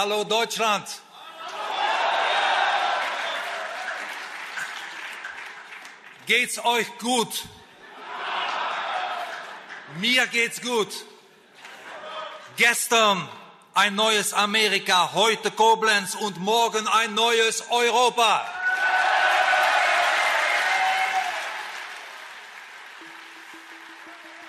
Hallo 0.00 0.22
Deutschland. 0.22 0.86
Geht's 6.24 6.64
euch 6.64 6.86
gut? 6.98 7.46
Mir 9.96 10.28
geht's 10.28 10.62
gut. 10.62 10.86
Gestern 12.56 13.28
ein 13.74 13.96
neues 13.96 14.32
Amerika, 14.34 15.14
heute 15.14 15.50
Koblenz 15.50 16.14
und 16.14 16.38
morgen 16.38 16.86
ein 16.86 17.14
neues 17.14 17.64
Europa. 17.68 18.46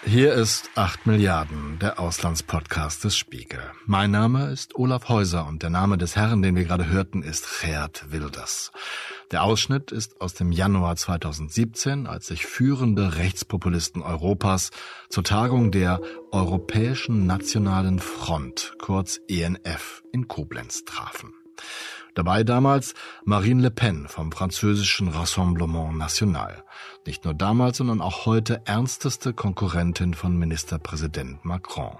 Hier 0.10 0.34
ist 0.34 0.72
8 0.74 1.06
Milliarden, 1.06 1.78
der 1.80 2.00
Auslandspodcast 2.00 3.04
des 3.04 3.16
Spiegel. 3.16 3.62
Mein 3.86 4.10
Name 4.10 4.50
ist 4.50 4.74
Olaf 4.74 5.08
Häuser 5.08 5.46
und 5.46 5.62
der 5.62 5.70
Name 5.70 6.00
des 6.00 6.16
Herrn, 6.16 6.42
den 6.42 6.56
wir 6.56 6.64
gerade 6.64 6.88
hörten, 6.88 7.22
ist 7.22 7.62
Gerd 7.62 8.12
Wilders. 8.12 8.72
Der 9.30 9.44
Ausschnitt 9.44 9.92
ist 9.92 10.20
aus 10.20 10.34
dem 10.34 10.52
Januar 10.52 10.96
2017, 10.96 12.08
als 12.08 12.26
sich 12.26 12.48
führende 12.48 13.18
Rechtspopulisten 13.18 14.02
Europas 14.02 14.72
zur 15.10 15.24
Tagung 15.24 15.70
der 15.70 16.02
Europäischen 16.32 17.28
Nationalen 17.28 18.00
Front, 18.00 18.74
kurz 18.82 19.20
ENF, 19.28 20.02
in 20.12 20.28
Koblenz 20.28 20.86
trafen. 20.86 21.36
Dabei 22.20 22.44
damals 22.44 22.96
Marine 23.24 23.62
Le 23.62 23.72
Pen 23.72 24.10
vom 24.10 24.34
französischen 24.34 25.08
Rassemblement 25.08 25.98
National. 25.98 26.66
Nicht 27.06 27.24
nur 27.24 27.34
damals, 27.34 27.78
sondern 27.78 28.02
auch 28.02 28.26
heute 28.26 28.62
ernsteste 28.66 29.32
Konkurrentin 29.32 30.14
von 30.14 30.38
Ministerpräsident 30.38 31.46
Macron. 31.46 31.98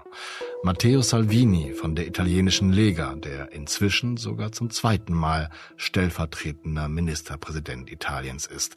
Matteo 0.62 1.00
Salvini 1.00 1.72
von 1.72 1.94
der 1.94 2.06
italienischen 2.06 2.70
Lega, 2.70 3.14
der 3.14 3.52
inzwischen 3.52 4.18
sogar 4.18 4.52
zum 4.52 4.68
zweiten 4.68 5.14
Mal 5.14 5.48
stellvertretender 5.78 6.90
Ministerpräsident 6.90 7.90
Italiens 7.90 8.44
ist. 8.44 8.76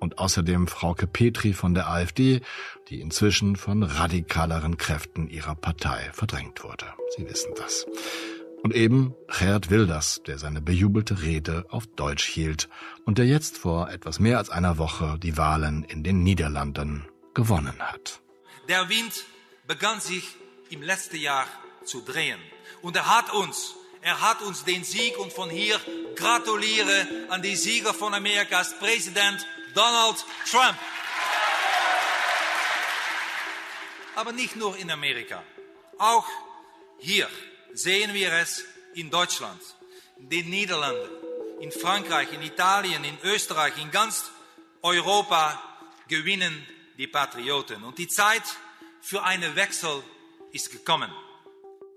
Und 0.00 0.18
außerdem 0.18 0.66
Frauke 0.66 1.06
Petri 1.06 1.52
von 1.52 1.72
der 1.72 1.88
AfD, 1.88 2.40
die 2.88 3.00
inzwischen 3.00 3.54
von 3.54 3.84
radikaleren 3.84 4.76
Kräften 4.76 5.28
ihrer 5.28 5.54
Partei 5.54 6.10
verdrängt 6.12 6.64
wurde. 6.64 6.86
Sie 7.16 7.24
wissen 7.28 7.52
das. 7.56 7.86
Und 8.62 8.74
eben 8.74 9.14
Gerd 9.38 9.70
Wilders, 9.70 10.22
der 10.26 10.38
seine 10.38 10.60
bejubelte 10.60 11.22
Rede 11.22 11.64
auf 11.70 11.86
Deutsch 11.86 12.24
hielt 12.24 12.68
und 13.06 13.16
der 13.18 13.26
jetzt 13.26 13.56
vor 13.56 13.90
etwas 13.90 14.18
mehr 14.18 14.38
als 14.38 14.50
einer 14.50 14.76
Woche 14.76 15.18
die 15.22 15.36
Wahlen 15.36 15.82
in 15.84 16.04
den 16.04 16.22
Niederlanden 16.22 17.08
gewonnen 17.32 17.78
hat. 17.80 18.20
Der 18.68 18.88
Wind 18.88 19.24
begann 19.66 20.00
sich 20.00 20.24
im 20.68 20.82
letzten 20.82 21.16
Jahr 21.16 21.46
zu 21.84 22.02
drehen. 22.02 22.38
Und 22.82 22.96
er 22.96 23.08
hat 23.08 23.32
uns, 23.32 23.74
er 24.02 24.20
hat 24.20 24.42
uns 24.42 24.64
den 24.64 24.84
Sieg 24.84 25.18
und 25.18 25.32
von 25.32 25.48
hier 25.48 25.80
gratuliere 26.14 27.06
an 27.30 27.42
die 27.42 27.56
Sieger 27.56 27.94
von 27.94 28.12
Amerikas 28.12 28.78
Präsident 28.78 29.46
Donald 29.74 30.24
Trump. 30.50 30.76
Aber 34.16 34.32
nicht 34.32 34.56
nur 34.56 34.76
in 34.76 34.90
Amerika, 34.90 35.42
auch 35.98 36.26
hier 36.98 37.28
sehen 37.74 38.14
wir 38.14 38.32
es 38.32 38.64
in 38.94 39.10
Deutschland, 39.10 39.60
in 40.18 40.28
den 40.28 40.50
Niederlanden, 40.50 41.08
in 41.60 41.70
Frankreich, 41.70 42.32
in 42.32 42.42
Italien, 42.42 43.04
in 43.04 43.16
Österreich, 43.24 43.74
in 43.82 43.90
ganz 43.90 44.30
Europa 44.82 45.60
gewinnen 46.08 46.66
die 46.98 47.06
Patrioten. 47.06 47.82
Und 47.84 47.98
die 47.98 48.08
Zeit 48.08 48.42
für 49.00 49.22
einen 49.22 49.56
Wechsel 49.56 50.02
ist 50.52 50.70
gekommen. 50.70 51.10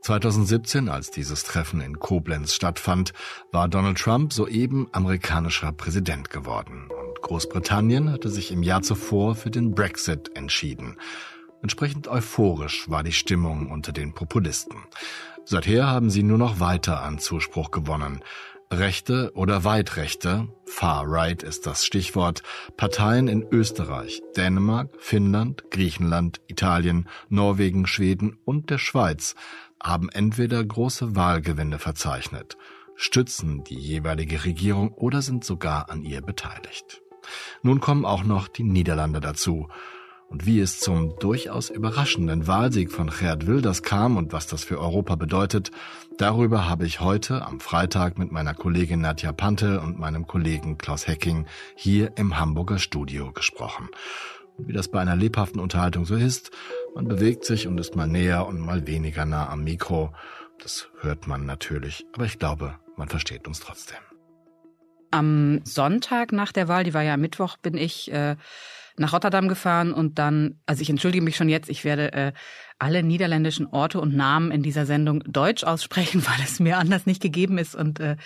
2017, 0.02 0.90
als 0.90 1.12
dieses 1.12 1.44
Treffen 1.44 1.80
in 1.80 1.98
Koblenz 1.98 2.54
stattfand, 2.54 3.14
war 3.52 3.70
Donald 3.70 3.98
Trump 3.98 4.34
soeben 4.34 4.90
amerikanischer 4.92 5.72
Präsident 5.72 6.30
geworden 6.30 6.90
und 6.90 7.22
Großbritannien 7.22 8.12
hatte 8.12 8.30
sich 8.30 8.52
im 8.52 8.64
Jahr 8.64 8.82
zuvor 8.82 9.36
für 9.36 9.50
den 9.50 9.74
Brexit 9.74 10.36
entschieden. 10.36 10.98
Entsprechend 11.62 12.10
euphorisch 12.10 12.90
war 12.90 13.04
die 13.04 13.14
Stimmung 13.14 13.72
unter 13.72 13.94
den 13.94 14.14
Populisten. 14.14 14.84
Seither 15.46 15.88
haben 15.88 16.10
sie 16.10 16.24
nur 16.24 16.38
noch 16.38 16.60
weiter 16.60 17.02
an 17.04 17.20
Zuspruch 17.20 17.72
gewonnen. 17.72 18.24
Rechte 18.72 19.32
oder 19.36 19.64
Weitrechte, 19.64 20.48
Far 20.66 21.04
Right 21.06 21.44
ist 21.44 21.68
das 21.68 21.86
Stichwort, 21.86 22.42
Parteien 22.76 23.28
in 23.28 23.46
Österreich, 23.52 24.22
Dänemark, 24.36 24.90
Finnland, 25.00 25.66
Griechenland, 25.70 26.42
Italien, 26.48 27.08
Norwegen, 27.30 27.86
Schweden 27.86 28.40
und 28.46 28.70
der 28.70 28.80
Schweiz 28.80 29.36
haben 29.82 30.10
entweder 30.10 30.64
große 30.64 31.16
Wahlgewinne 31.16 31.78
verzeichnet, 31.78 32.58
stützen 32.96 33.64
die 33.64 33.78
jeweilige 33.78 34.46
Regierung 34.46 34.94
oder 34.94 35.22
sind 35.22 35.44
sogar 35.44 35.90
an 35.90 36.04
ihr 36.04 36.22
beteiligt. 36.22 37.02
Nun 37.62 37.80
kommen 37.80 38.06
auch 38.06 38.24
noch 38.24 38.48
die 38.48 38.64
Niederlande 38.64 39.20
dazu 39.20 39.68
und 40.30 40.46
wie 40.46 40.60
es 40.60 40.80
zum 40.80 41.16
durchaus 41.20 41.70
überraschenden 41.70 42.48
Wahlsieg 42.48 42.92
von 42.92 43.10
Gerd 43.10 43.48
Wilders 43.48 43.84
kam 43.84 44.18
und 44.18 44.34
was 44.34 44.48
das 44.48 44.64
für 44.64 44.80
Europa 44.80 45.16
bedeutet, 45.16 45.72
darüber 46.18 46.68
habe 46.70 46.86
ich 46.86 47.00
heute 47.00 47.46
am 47.46 47.60
Freitag 47.60 48.18
mit 48.18 48.32
meiner 48.32 48.54
Kollegin 48.54 49.02
Nadja 49.02 49.32
Pantel 49.32 49.78
und 49.78 50.00
meinem 50.00 50.28
Kollegen 50.28 50.78
Klaus 50.78 51.08
Hecking 51.08 51.46
hier 51.76 52.14
im 52.18 52.40
Hamburger 52.40 52.80
Studio 52.80 53.32
gesprochen. 53.32 53.90
Und 54.58 54.68
wie 54.68 54.74
das 54.74 54.88
bei 54.88 55.00
einer 55.00 55.16
lebhaften 55.16 55.60
Unterhaltung 55.60 56.06
so 56.06 56.16
ist, 56.16 56.52
man 56.96 57.08
bewegt 57.08 57.46
sich 57.46 57.68
und 57.68 57.78
ist 57.80 57.96
mal 57.96 58.08
näher 58.08 58.46
und 58.46 58.60
mal 58.60 58.86
weniger 58.88 59.26
nah 59.26 59.50
am 59.50 59.64
Mikro. 59.64 60.14
Das 60.60 60.90
hört 61.02 61.28
man 61.28 61.46
natürlich, 61.46 62.06
aber 62.14 62.26
ich 62.26 62.40
glaube, 62.40 62.76
man 62.96 63.10
versteht 63.10 63.48
uns 63.48 63.60
trotzdem. 63.60 63.98
Am 65.14 65.62
Sonntag 65.64 66.32
nach 66.32 66.52
der 66.52 66.68
Wahl, 66.68 66.84
die 66.84 66.96
war 66.96 67.04
ja 67.04 67.18
Mittwoch, 67.18 67.58
bin 67.58 67.78
ich 67.78 68.12
äh, 68.12 68.36
nach 68.98 69.14
Rotterdam 69.14 69.48
gefahren 69.48 69.94
und 69.94 70.18
dann, 70.18 70.60
also 70.66 70.82
ich 70.82 70.90
entschuldige 70.90 71.24
mich 71.24 71.36
schon 71.36 71.50
jetzt, 71.50 71.70
ich 71.70 71.84
werde 71.84 72.14
äh, 72.14 72.34
alle 72.80 73.04
niederländischen 73.04 73.68
Orte 73.68 74.00
und 74.02 74.16
Namen 74.16 74.50
in 74.50 74.64
dieser 74.64 74.88
Sendung 74.88 75.24
deutsch 75.28 75.64
aussprechen, 75.64 76.26
weil 76.28 76.44
es 76.44 76.60
mir 76.60 76.80
anders 76.80 77.06
nicht 77.06 77.22
gegeben 77.22 77.60
ist 77.60 77.76
und 77.76 78.00
äh, 78.00 78.18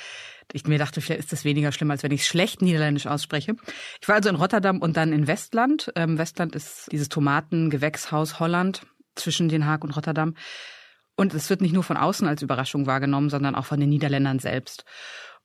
ich 0.53 0.65
mir 0.65 0.79
dachte, 0.79 1.01
vielleicht 1.01 1.19
ist 1.19 1.33
das 1.33 1.43
weniger 1.43 1.73
schlimm, 1.73 1.91
als 1.91 2.03
wenn 2.03 2.11
ich 2.13 2.25
schlecht 2.25 2.61
niederländisch 2.61 3.05
ausspreche. 3.05 3.57
Ich 4.01 4.07
war 4.07 4.15
also 4.15 4.29
in 4.29 4.35
Rotterdam 4.35 4.79
und 4.79 4.95
dann 4.95 5.11
in 5.11 5.27
Westland. 5.27 5.91
Ähm, 5.97 6.17
Westland 6.17 6.55
ist 6.55 6.87
dieses 6.93 7.09
Tomatengewächshaus 7.09 8.39
Holland 8.39 8.83
zwischen 9.15 9.49
Den 9.49 9.65
Haag 9.65 9.83
und 9.83 9.91
Rotterdam. 9.91 10.35
Und 11.17 11.33
es 11.33 11.49
wird 11.49 11.59
nicht 11.59 11.73
nur 11.73 11.83
von 11.83 11.97
außen 11.97 12.29
als 12.29 12.43
Überraschung 12.43 12.85
wahrgenommen, 12.85 13.29
sondern 13.29 13.55
auch 13.55 13.65
von 13.65 13.79
den 13.79 13.89
Niederländern 13.89 14.39
selbst. 14.39 14.85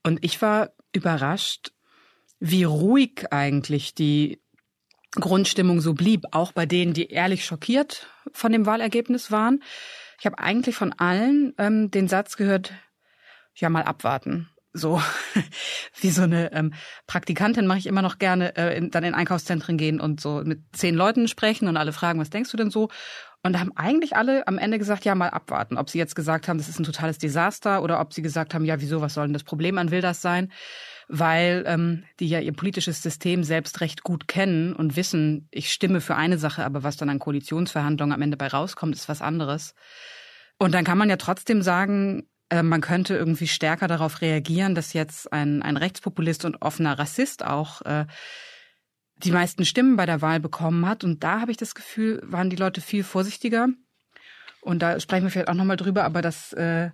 Und 0.04 0.24
ich 0.24 0.40
war 0.40 0.70
überrascht, 0.92 1.72
wie 2.40 2.64
ruhig 2.64 3.26
eigentlich 3.30 3.94
die 3.94 4.40
Grundstimmung 5.12 5.80
so 5.80 5.94
blieb, 5.94 6.24
auch 6.32 6.52
bei 6.52 6.66
denen, 6.66 6.94
die 6.94 7.08
ehrlich 7.08 7.44
schockiert 7.44 8.08
von 8.32 8.52
dem 8.52 8.66
Wahlergebnis 8.66 9.30
waren. 9.30 9.62
Ich 10.18 10.26
habe 10.26 10.38
eigentlich 10.38 10.76
von 10.76 10.92
allen 10.92 11.54
ähm, 11.58 11.90
den 11.90 12.08
Satz 12.08 12.36
gehört, 12.36 12.72
ja 13.54 13.68
mal 13.68 13.82
abwarten. 13.82 14.48
So 14.72 15.02
wie 16.00 16.10
so 16.10 16.22
eine 16.22 16.52
ähm, 16.52 16.72
Praktikantin 17.06 17.66
mache 17.66 17.78
ich 17.78 17.86
immer 17.86 18.02
noch 18.02 18.18
gerne, 18.18 18.56
äh, 18.56 18.76
in, 18.76 18.90
dann 18.90 19.04
in 19.04 19.14
Einkaufszentren 19.14 19.76
gehen 19.76 20.00
und 20.00 20.20
so 20.20 20.42
mit 20.44 20.60
zehn 20.72 20.94
Leuten 20.94 21.28
sprechen 21.28 21.68
und 21.68 21.76
alle 21.76 21.92
fragen, 21.92 22.20
was 22.20 22.30
denkst 22.30 22.50
du 22.50 22.56
denn 22.56 22.70
so? 22.70 22.88
Und 23.44 23.54
da 23.54 23.58
haben 23.58 23.72
eigentlich 23.76 24.16
alle 24.16 24.46
am 24.46 24.56
Ende 24.56 24.78
gesagt, 24.78 25.04
ja, 25.04 25.16
mal 25.16 25.30
abwarten. 25.30 25.76
Ob 25.76 25.90
sie 25.90 25.98
jetzt 25.98 26.14
gesagt 26.14 26.46
haben, 26.46 26.58
das 26.58 26.68
ist 26.68 26.78
ein 26.78 26.84
totales 26.84 27.18
Desaster 27.18 27.82
oder 27.82 28.00
ob 28.00 28.12
sie 28.14 28.22
gesagt 28.22 28.54
haben, 28.54 28.64
ja, 28.64 28.80
wieso, 28.80 29.00
was 29.00 29.14
soll 29.14 29.26
denn 29.26 29.32
das 29.32 29.42
Problem 29.42 29.78
an 29.78 29.90
Wilders 29.90 30.22
sein? 30.22 30.52
Weil 31.08 31.64
ähm, 31.66 32.04
die 32.20 32.28
ja 32.28 32.38
ihr 32.38 32.52
politisches 32.52 33.02
System 33.02 33.42
selbst 33.42 33.80
recht 33.80 34.04
gut 34.04 34.28
kennen 34.28 34.74
und 34.74 34.94
wissen, 34.94 35.48
ich 35.50 35.72
stimme 35.72 36.00
für 36.00 36.14
eine 36.14 36.38
Sache, 36.38 36.64
aber 36.64 36.84
was 36.84 36.96
dann 36.96 37.10
an 37.10 37.18
Koalitionsverhandlungen 37.18 38.14
am 38.14 38.22
Ende 38.22 38.36
bei 38.36 38.46
rauskommt, 38.46 38.94
ist 38.94 39.08
was 39.08 39.20
anderes. 39.20 39.74
Und 40.58 40.72
dann 40.72 40.84
kann 40.84 40.98
man 40.98 41.10
ja 41.10 41.16
trotzdem 41.16 41.62
sagen, 41.62 42.28
äh, 42.52 42.62
man 42.62 42.82
könnte 42.82 43.16
irgendwie 43.16 43.48
stärker 43.48 43.88
darauf 43.88 44.20
reagieren, 44.20 44.74
dass 44.74 44.92
jetzt 44.92 45.32
ein, 45.32 45.62
ein 45.62 45.78
Rechtspopulist 45.78 46.44
und 46.44 46.60
offener 46.60 46.98
Rassist 46.98 47.44
auch 47.44 47.80
äh, 47.82 48.04
die 49.16 49.30
meisten 49.30 49.64
Stimmen 49.64 49.96
bei 49.96 50.04
der 50.04 50.20
Wahl 50.20 50.38
bekommen 50.38 50.86
hat. 50.86 51.02
Und 51.02 51.24
da 51.24 51.40
habe 51.40 51.50
ich 51.50 51.56
das 51.56 51.74
Gefühl, 51.74 52.20
waren 52.24 52.50
die 52.50 52.56
Leute 52.56 52.82
viel 52.82 53.04
vorsichtiger. 53.04 53.68
Und 54.60 54.82
da 54.82 55.00
sprechen 55.00 55.24
wir 55.24 55.30
vielleicht 55.30 55.48
auch 55.48 55.54
nochmal 55.54 55.78
drüber, 55.78 56.04
aber 56.04 56.20
das 56.20 56.52
äh, 56.52 56.90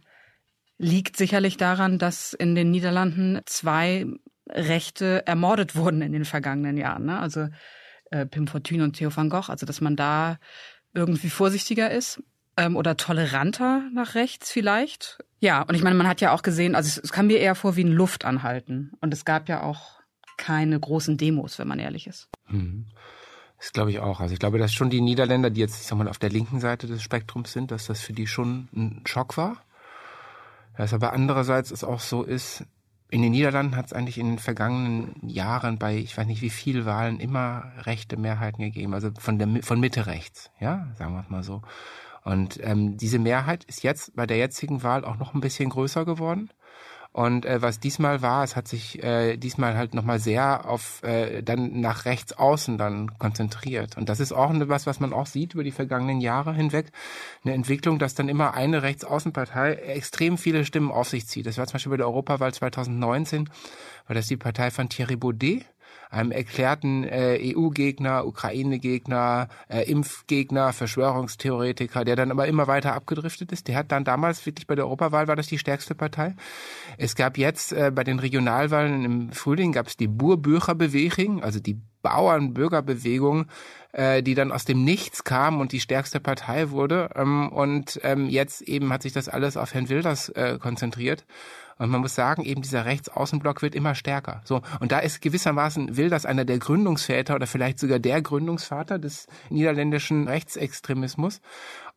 liegt 0.78 1.16
sicherlich 1.16 1.56
daran, 1.56 1.98
dass 1.98 2.34
in 2.34 2.54
den 2.54 2.70
Niederlanden 2.70 3.40
zwei 3.44 4.06
Rechte 4.48 5.26
ermordet 5.26 5.74
wurden 5.74 6.02
in 6.02 6.12
den 6.12 6.24
vergangenen 6.24 6.76
Jahren. 6.76 7.06
Ne? 7.06 7.18
Also 7.18 7.48
äh, 8.12 8.26
Pim 8.26 8.46
Fortuyn 8.46 8.82
und 8.82 8.92
Theo 8.92 9.14
van 9.14 9.28
Gogh. 9.28 9.50
Also 9.50 9.66
dass 9.66 9.80
man 9.80 9.96
da 9.96 10.38
irgendwie 10.94 11.30
vorsichtiger 11.30 11.90
ist 11.90 12.22
ähm, 12.58 12.76
oder 12.76 12.96
toleranter 12.96 13.82
nach 13.94 14.14
rechts 14.14 14.50
vielleicht. 14.50 15.18
Ja, 15.38 15.62
und 15.62 15.76
ich 15.76 15.82
meine, 15.82 15.94
man 15.94 16.08
hat 16.08 16.20
ja 16.20 16.32
auch 16.32 16.42
gesehen, 16.42 16.74
also 16.74 16.88
es, 16.88 16.98
es 16.98 17.12
kam 17.12 17.28
mir 17.28 17.38
eher 17.38 17.54
vor 17.54 17.76
wie 17.76 17.84
ein 17.84 17.92
Luftanhalten. 17.92 18.92
Und 19.00 19.14
es 19.14 19.24
gab 19.24 19.48
ja 19.48 19.62
auch 19.62 20.00
keine 20.36 20.78
großen 20.78 21.16
Demos, 21.16 21.58
wenn 21.58 21.68
man 21.68 21.78
ehrlich 21.78 22.06
ist. 22.08 22.28
Mhm. 22.48 22.86
Das 23.58 23.72
glaube 23.72 23.90
ich 23.90 24.00
auch. 24.00 24.20
Also 24.20 24.34
ich 24.34 24.40
glaube, 24.40 24.58
dass 24.58 24.72
schon 24.72 24.90
die 24.90 25.00
Niederländer, 25.00 25.50
die 25.50 25.60
jetzt, 25.60 25.80
ich 25.80 25.86
sag 25.86 25.96
mal, 25.96 26.08
auf 26.08 26.18
der 26.18 26.30
linken 26.30 26.60
Seite 26.60 26.86
des 26.86 27.02
Spektrums 27.02 27.52
sind, 27.52 27.70
dass 27.70 27.86
das 27.86 28.00
für 28.00 28.12
die 28.12 28.26
schon 28.26 28.68
ein 28.74 29.02
Schock 29.06 29.36
war. 29.36 29.62
Was 30.76 30.92
aber 30.92 31.12
andererseits 31.12 31.70
es 31.70 31.82
auch 31.82 32.00
so 32.00 32.22
ist, 32.22 32.64
in 33.10 33.22
den 33.22 33.32
Niederlanden 33.32 33.74
hat 33.74 33.86
es 33.86 33.92
eigentlich 33.92 34.18
in 34.18 34.28
den 34.28 34.38
vergangenen 34.38 35.28
Jahren 35.28 35.78
bei, 35.78 35.96
ich 35.96 36.16
weiß 36.16 36.26
nicht 36.26 36.42
wie 36.42 36.50
viel 36.50 36.84
Wahlen, 36.84 37.20
immer 37.20 37.72
rechte 37.78 38.16
Mehrheiten 38.16 38.62
gegeben, 38.62 38.94
also 38.94 39.10
von 39.18 39.38
der 39.38 39.62
von 39.62 39.80
Mitte 39.80 40.06
rechts, 40.06 40.50
ja, 40.60 40.88
sagen 40.98 41.14
wir 41.14 41.22
es 41.22 41.30
mal 41.30 41.42
so. 41.42 41.62
Und 42.28 42.60
ähm, 42.62 42.98
diese 42.98 43.18
Mehrheit 43.18 43.64
ist 43.64 43.82
jetzt 43.82 44.14
bei 44.14 44.26
der 44.26 44.36
jetzigen 44.36 44.82
Wahl 44.82 45.06
auch 45.06 45.16
noch 45.16 45.32
ein 45.32 45.40
bisschen 45.40 45.70
größer 45.70 46.04
geworden. 46.04 46.50
Und 47.10 47.46
äh, 47.46 47.62
was 47.62 47.80
diesmal 47.80 48.20
war, 48.20 48.44
es 48.44 48.54
hat 48.54 48.68
sich 48.68 49.02
äh, 49.02 49.38
diesmal 49.38 49.78
halt 49.78 49.94
nochmal 49.94 50.18
sehr 50.18 50.68
auf 50.68 51.02
äh, 51.04 51.42
dann 51.42 51.80
nach 51.80 52.04
rechts 52.04 52.34
außen 52.34 52.76
dann 52.76 53.18
konzentriert. 53.18 53.96
Und 53.96 54.10
das 54.10 54.20
ist 54.20 54.32
auch 54.32 54.52
was, 54.52 54.86
was 54.86 55.00
man 55.00 55.14
auch 55.14 55.24
sieht 55.24 55.54
über 55.54 55.64
die 55.64 55.70
vergangenen 55.70 56.20
Jahre 56.20 56.52
hinweg. 56.52 56.92
Eine 57.44 57.54
Entwicklung, 57.54 57.98
dass 57.98 58.14
dann 58.14 58.28
immer 58.28 58.52
eine 58.52 58.82
Rechtsaußenpartei 58.82 59.72
extrem 59.76 60.36
viele 60.36 60.66
Stimmen 60.66 60.92
auf 60.92 61.08
sich 61.08 61.26
zieht. 61.26 61.46
Das 61.46 61.56
war 61.56 61.66
zum 61.66 61.76
Beispiel 61.76 61.92
bei 61.92 61.96
der 61.96 62.08
Europawahl 62.08 62.52
2019, 62.52 63.48
war 64.06 64.14
das 64.14 64.26
die 64.26 64.36
Partei 64.36 64.70
von 64.70 64.90
Thierry 64.90 65.16
Baudet 65.16 65.64
einem 66.10 66.30
erklärten 66.30 67.04
äh, 67.04 67.54
EU-Gegner, 67.54 68.26
Ukraine-Gegner, 68.26 69.48
äh, 69.68 69.82
Impfgegner, 69.90 70.72
Verschwörungstheoretiker, 70.72 72.04
der 72.04 72.16
dann 72.16 72.30
aber 72.30 72.46
immer 72.46 72.66
weiter 72.66 72.94
abgedriftet 72.94 73.52
ist. 73.52 73.68
Der 73.68 73.76
hat 73.76 73.92
dann 73.92 74.04
damals 74.04 74.44
wirklich 74.46 74.66
bei 74.66 74.74
der 74.74 74.86
Europawahl 74.86 75.28
war 75.28 75.36
das 75.36 75.46
die 75.46 75.58
stärkste 75.58 75.94
Partei. 75.94 76.34
Es 76.96 77.14
gab 77.14 77.38
jetzt 77.38 77.72
äh, 77.72 77.90
bei 77.94 78.04
den 78.04 78.18
Regionalwahlen 78.18 79.04
im 79.04 79.32
Frühling 79.32 79.72
gab 79.72 79.86
es 79.86 79.96
die 79.96 80.08
Burbücher-Bewegung, 80.08 81.42
also 81.42 81.60
die 81.60 81.80
Bauernbürgerbewegung, 82.02 83.46
äh, 83.92 84.22
die 84.22 84.34
dann 84.34 84.52
aus 84.52 84.64
dem 84.64 84.84
Nichts 84.84 85.24
kam 85.24 85.60
und 85.60 85.72
die 85.72 85.80
stärkste 85.80 86.20
Partei 86.20 86.70
wurde. 86.70 87.10
Ähm, 87.14 87.50
und 87.50 88.00
ähm, 88.02 88.28
jetzt 88.28 88.62
eben 88.62 88.92
hat 88.92 89.02
sich 89.02 89.12
das 89.12 89.28
alles 89.28 89.56
auf 89.56 89.74
Herrn 89.74 89.88
Wilders 89.88 90.28
äh, 90.30 90.58
konzentriert. 90.60 91.24
Und 91.78 91.90
man 91.90 92.00
muss 92.00 92.14
sagen, 92.14 92.44
eben 92.44 92.62
dieser 92.62 92.84
Rechtsaußenblock 92.84 93.62
wird 93.62 93.74
immer 93.74 93.94
stärker. 93.94 94.42
So. 94.44 94.62
Und 94.80 94.92
da 94.92 94.98
ist 94.98 95.22
gewissermaßen 95.22 95.96
Wilders 95.96 96.26
einer 96.26 96.44
der 96.44 96.58
Gründungsväter 96.58 97.36
oder 97.36 97.46
vielleicht 97.46 97.78
sogar 97.78 97.98
der 97.98 98.20
Gründungsvater 98.20 98.98
des 98.98 99.26
niederländischen 99.48 100.26
Rechtsextremismus. 100.28 101.40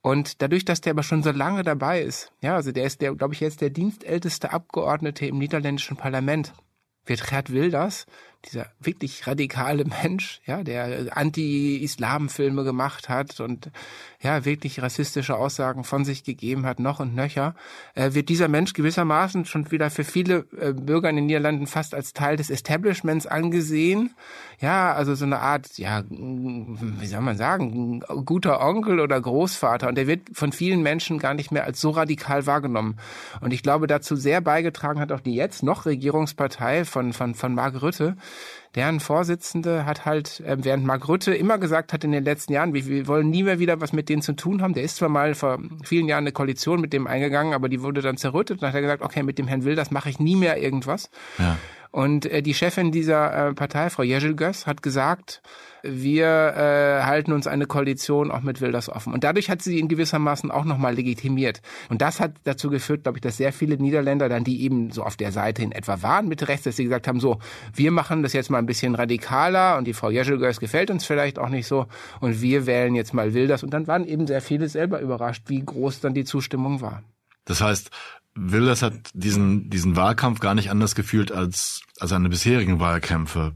Und 0.02 0.42
dadurch, 0.42 0.66
dass 0.66 0.82
der 0.82 0.92
aber 0.92 1.04
schon 1.04 1.24
so 1.24 1.32
lange 1.32 1.64
dabei 1.64 2.02
ist, 2.02 2.32
ja, 2.42 2.56
also 2.56 2.72
der 2.72 2.86
ist 2.86 3.02
der, 3.02 3.14
glaube 3.16 3.34
ich, 3.34 3.40
jetzt 3.40 3.62
der 3.62 3.70
dienstälteste 3.70 4.52
Abgeordnete 4.52 5.26
im 5.26 5.38
niederländischen 5.38 5.98
Parlament, 5.98 6.54
wird 7.06 7.28
Gerd 7.28 7.52
Wilders 7.52 8.06
dieser 8.46 8.68
wirklich 8.80 9.28
radikale 9.28 9.86
Mensch, 10.04 10.42
ja, 10.46 10.64
der 10.64 11.16
Anti-Islam-Filme 11.16 12.64
gemacht 12.64 13.10
hat 13.10 13.40
und 13.40 13.72
ja, 14.22 14.46
wirklich 14.46 14.82
rassistische 14.82 15.36
Aussagen 15.36 15.84
von 15.84 16.06
sich 16.06 16.24
gegeben 16.24 16.66
hat, 16.66 16.80
noch 16.80 17.00
und 17.00 17.16
nöcher, 17.16 17.56
äh, 17.96 18.14
wird 18.14 18.30
dieser 18.30 18.48
Mensch 18.48 18.74
gewissermaßen 18.74 19.46
schon 19.46 19.72
wieder 19.72 19.90
für 19.90 20.04
viele 20.04 20.46
äh, 20.60 20.74
Bürger 20.74 21.10
in 21.10 21.16
den 21.16 21.26
Niederlanden 21.26 21.68
fast 21.68 21.96
als 21.96 22.14
Teil 22.14 22.38
des 22.38 22.50
Establishments 22.50 23.26
angesehen. 23.26 24.14
Ja, 24.60 24.94
also 24.94 25.16
so 25.16 25.26
eine 25.26 25.40
Art, 25.40 25.80
ja, 25.80 26.04
wie 26.08 27.08
soll 27.08 27.22
man 27.22 27.36
sagen, 27.36 28.02
guter 28.26 28.62
Onkel 28.62 29.00
oder 29.00 29.20
Großvater. 29.20 29.88
Und 29.88 29.96
der 29.96 30.06
wird 30.06 30.22
von 30.34 30.52
vielen 30.52 30.84
Menschen 30.84 31.18
gar 31.18 31.34
nicht 31.34 31.52
mehr 31.52 31.64
als 31.64 31.82
so 31.82 31.90
radikal 31.90 32.46
wahrgenommen. 32.46 32.98
Und 33.40 33.54
ich 33.54 33.64
glaube, 33.64 33.88
dazu 33.88 34.16
sehr 34.16 34.40
beigetragen 34.40 35.00
hat 35.00 35.12
auch 35.12 35.20
die 35.20 35.34
jetzt 35.34 35.64
noch 35.64 35.88
Regierungspartei 35.88 36.86
von, 36.86 37.14
von, 37.14 37.34
von 37.34 37.56
Mark 37.56 37.82
Rütte, 37.82 38.16
deren 38.76 39.00
Vorsitzende 39.00 39.86
hat 39.86 40.06
halt, 40.06 40.40
äh, 40.42 40.58
während 40.60 40.86
Mark 40.86 41.08
Rütte 41.08 41.34
immer 41.34 41.58
gesagt 41.58 41.92
hat 41.94 42.04
in 42.04 42.12
den 42.12 42.24
letzten 42.24 42.54
Jahren, 42.54 42.74
wir, 42.74 42.86
wir 42.86 43.08
wollen 43.08 43.30
nie 43.30 43.44
mehr 43.44 43.60
wieder 43.60 43.82
was 43.82 43.92
mit 43.92 44.08
denen 44.10 44.22
zu 44.22 44.34
tun 44.34 44.62
haben. 44.62 44.74
Der 44.74 44.84
ist 44.84 44.96
zwar 44.98 45.10
mal 45.10 45.36
vor 45.36 45.60
vielen 45.84 46.08
Jahren 46.08 46.24
eine 46.24 46.32
Koalition 46.32 46.80
mit 46.80 46.94
dem 46.94 47.08
eingegangen, 47.08 47.54
aber 47.54 47.68
die 47.68 47.82
wurde 47.82 48.02
dann 48.02 48.18
zerrüttet. 48.18 48.62
Und 48.62 48.68
hat 48.68 48.76
er 48.76 48.82
gesagt, 48.82 49.04
okay, 49.04 49.24
mit 49.24 49.38
dem 49.38 49.48
Herrn 49.48 49.66
Wilders 49.66 49.92
mache 49.92 50.10
ich 50.10 50.20
nie 50.20 50.36
mehr 50.36 50.58
irgendwas. 50.58 51.10
Ja. 51.38 51.58
Und 51.92 52.26
äh, 52.26 52.42
die 52.42 52.54
Chefin 52.54 52.92
dieser 52.92 53.50
äh, 53.50 53.54
Partei, 53.54 53.90
Frau 53.90 54.04
Ježel 54.04 54.36
hat 54.66 54.82
gesagt, 54.82 55.42
wir 55.84 56.26
äh, 56.26 57.04
halten 57.04 57.34
uns 57.34 57.48
eine 57.48 57.66
Koalition 57.66 58.32
auch 58.32 58.42
mit 58.42 58.62
Wilders 58.62 58.88
offen. 58.88 59.14
Und 59.14 59.24
dadurch 59.24 59.50
hat 59.50 59.62
sie 59.62 59.78
ihn 59.78 59.90
gewissermaßen 59.90 60.52
auch 60.52 60.64
nochmal 60.64 60.96
legitimiert. 60.96 61.62
Und 61.90 62.02
das 62.02 62.20
hat 62.20 62.34
dazu 62.44 62.70
geführt, 62.70 63.04
glaube 63.04 63.18
ich, 63.18 63.22
dass 63.22 63.38
sehr 63.38 63.52
viele 63.52 63.78
Niederländer 63.78 64.30
dann, 64.30 64.44
die 64.44 64.64
eben 64.64 64.92
so 64.92 65.04
auf 65.04 65.18
der 65.18 65.32
Seite 65.32 65.64
in 65.64 65.72
etwa 65.72 66.02
waren, 66.02 66.28
mit 66.28 66.48
rechts, 66.48 66.64
dass 66.64 66.78
sie 66.78 66.84
gesagt 66.84 67.08
haben, 67.08 67.20
so, 67.20 67.40
wir 67.74 67.92
machen 67.92 68.24
das 68.24 68.34
jetzt 68.34 68.50
mal 68.50 68.60
ein 68.60 68.66
bisschen 68.66 68.96
radikaler 68.96 69.78
und 69.78 69.86
die 69.86 69.94
Frau 69.94 70.10
Jeschelgers 70.10 70.60
gefällt 70.60 70.92
uns 70.92 71.06
vielleicht 71.06 71.40
auch 71.40 71.50
nicht 71.50 71.68
so 71.68 71.88
und 72.22 72.42
wir 72.42 72.66
wählen 72.68 72.96
jetzt 72.96 73.14
mal 73.14 73.34
Wilders. 73.34 73.64
Und 73.64 73.72
dann 73.72 73.88
waren 73.88 74.06
eben 74.06 74.28
sehr 74.28 74.42
viele 74.42 74.70
selber 74.70 75.02
überrascht, 75.02 75.44
wie 75.48 75.64
groß 75.64 76.00
dann 76.00 76.14
die 76.14 76.26
Zustimmung 76.26 76.80
war. 76.80 77.04
Das 77.46 77.60
heißt, 77.60 77.90
Wilders 78.36 78.82
hat 78.82 78.94
diesen, 79.14 79.70
diesen 79.70 79.96
Wahlkampf 79.96 80.40
gar 80.40 80.56
nicht 80.56 80.72
anders 80.72 80.96
gefühlt 80.96 81.32
als, 81.32 81.82
als 82.00 82.10
seine 82.12 82.30
bisherigen 82.30 82.80
Wahlkämpfe 82.80 83.54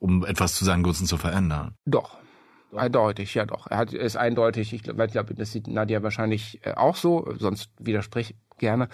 um 0.00 0.24
etwas 0.24 0.54
zu 0.54 0.64
seinen 0.64 0.82
Gunsten 0.82 1.06
zu 1.06 1.16
verändern. 1.16 1.76
Doch. 1.84 2.16
Eindeutig, 2.74 3.34
ja 3.34 3.46
doch. 3.46 3.66
Er 3.68 3.78
hat, 3.78 3.92
ist 3.92 4.16
eindeutig, 4.16 4.72
ich 4.72 4.82
glaube, 4.82 5.34
das 5.34 5.52
sieht 5.52 5.66
Nadia 5.66 6.02
wahrscheinlich 6.02 6.60
äh, 6.64 6.72
auch 6.74 6.96
so, 6.96 7.32
sonst 7.38 7.70
widersprich 7.78 8.34
gerne. 8.60 8.88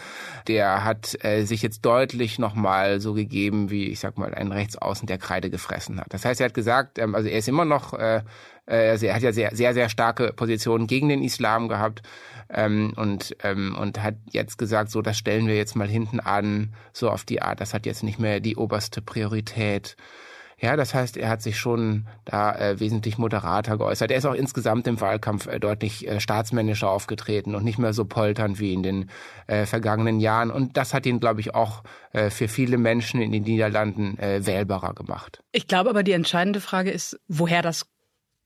Der 0.49 0.85
hat 0.85 1.23
äh, 1.23 1.45
sich 1.45 1.61
jetzt 1.61 1.85
deutlich 1.85 2.39
nochmal 2.39 3.01
so 3.01 3.13
gegeben, 3.13 3.69
wie 3.69 3.89
ich 3.89 4.01
sag 4.01 4.17
mal, 4.17 4.35
ein 4.35 4.53
Rechtsaußen, 4.53 5.07
der 5.07 5.19
Kreide 5.19 5.51
gefressen 5.51 6.01
hat. 6.01 6.07
Das 6.11 6.25
heißt, 6.25 6.41
er 6.41 6.47
hat 6.47 6.55
gesagt, 6.55 6.99
ähm, 6.99 7.15
also 7.15 7.29
er 7.29 7.39
ist 7.39 7.49
immer 7.49 7.67
noch, 7.67 7.93
äh, 7.93 8.23
äh 8.67 8.91
also 8.91 9.07
er 9.07 9.15
hat 9.15 9.23
ja 9.23 9.33
sehr, 9.33 9.55
sehr, 9.55 9.75
sehr 9.75 9.91
starke 9.91 10.33
Positionen 10.33 10.87
gegen 10.87 11.11
den 11.11 11.23
Islam 11.23 11.69
gehabt 11.69 12.03
ähm, 12.49 12.95
und, 12.97 13.37
ähm, 13.43 13.77
und 13.79 14.03
hat 14.03 14.15
jetzt 14.31 14.57
gesagt, 14.57 14.91
so, 14.91 15.03
das 15.03 15.19
stellen 15.19 15.47
wir 15.47 15.57
jetzt 15.57 15.77
mal 15.77 15.89
hinten 15.89 16.21
an, 16.21 16.73
so 16.95 17.11
auf 17.11 17.25
die 17.25 17.43
Art, 17.43 17.61
das 17.61 17.75
hat 17.75 17.85
jetzt 17.85 18.03
nicht 18.03 18.19
mehr 18.19 18.41
die 18.41 18.57
oberste 18.57 19.03
Priorität. 19.03 19.97
Ja, 20.59 20.75
das 20.77 20.95
heißt, 20.95 21.19
er 21.19 21.29
hat 21.29 21.43
sich 21.43 21.59
schon 21.59 22.07
da 22.25 22.55
äh, 22.55 22.81
wesentlich 22.81 23.19
moderater 23.19 23.77
geäußert. 23.77 24.11
Er 24.11 24.17
ist 24.17 24.25
auch 24.25 24.35
insgesamt 24.35 24.87
im 24.87 24.99
Wahlkampf 25.03 25.47
äh, 25.47 25.61
deutlich 25.61 26.09
äh, 26.09 26.19
staatsmännischer 26.19 26.89
aufgetreten 26.89 27.55
und 27.55 27.63
nicht 27.63 27.79
mehr 27.79 27.93
so 27.93 28.07
polternd 28.07 28.59
wie 28.59 28.73
in 28.73 28.83
den 28.83 29.11
äh, 29.49 29.67
vergangenen 29.67 30.19
Jahren. 30.19 30.51
Und 30.51 30.79
das 30.79 30.95
hat 30.95 31.05
ihn, 31.05 31.21
glaube 31.21 31.41
ich, 31.41 31.55
auch 31.55 31.83
äh, 32.13 32.31
für 32.31 32.49
viele 32.49 32.79
Menschen 32.79 33.21
in 33.21 33.33
den 33.33 33.43
Niederlanden 33.43 34.19
äh, 34.19 34.47
wählbarer 34.47 34.95
gemacht. 34.95 35.43
Ich 35.53 35.69
glaube 35.69 35.91
aber, 35.91 36.03
die 36.03 36.13
entscheidende 36.13 36.63
Frage 36.63 36.91
ist, 36.91 37.21
woher 37.29 37.61
das 37.61 37.87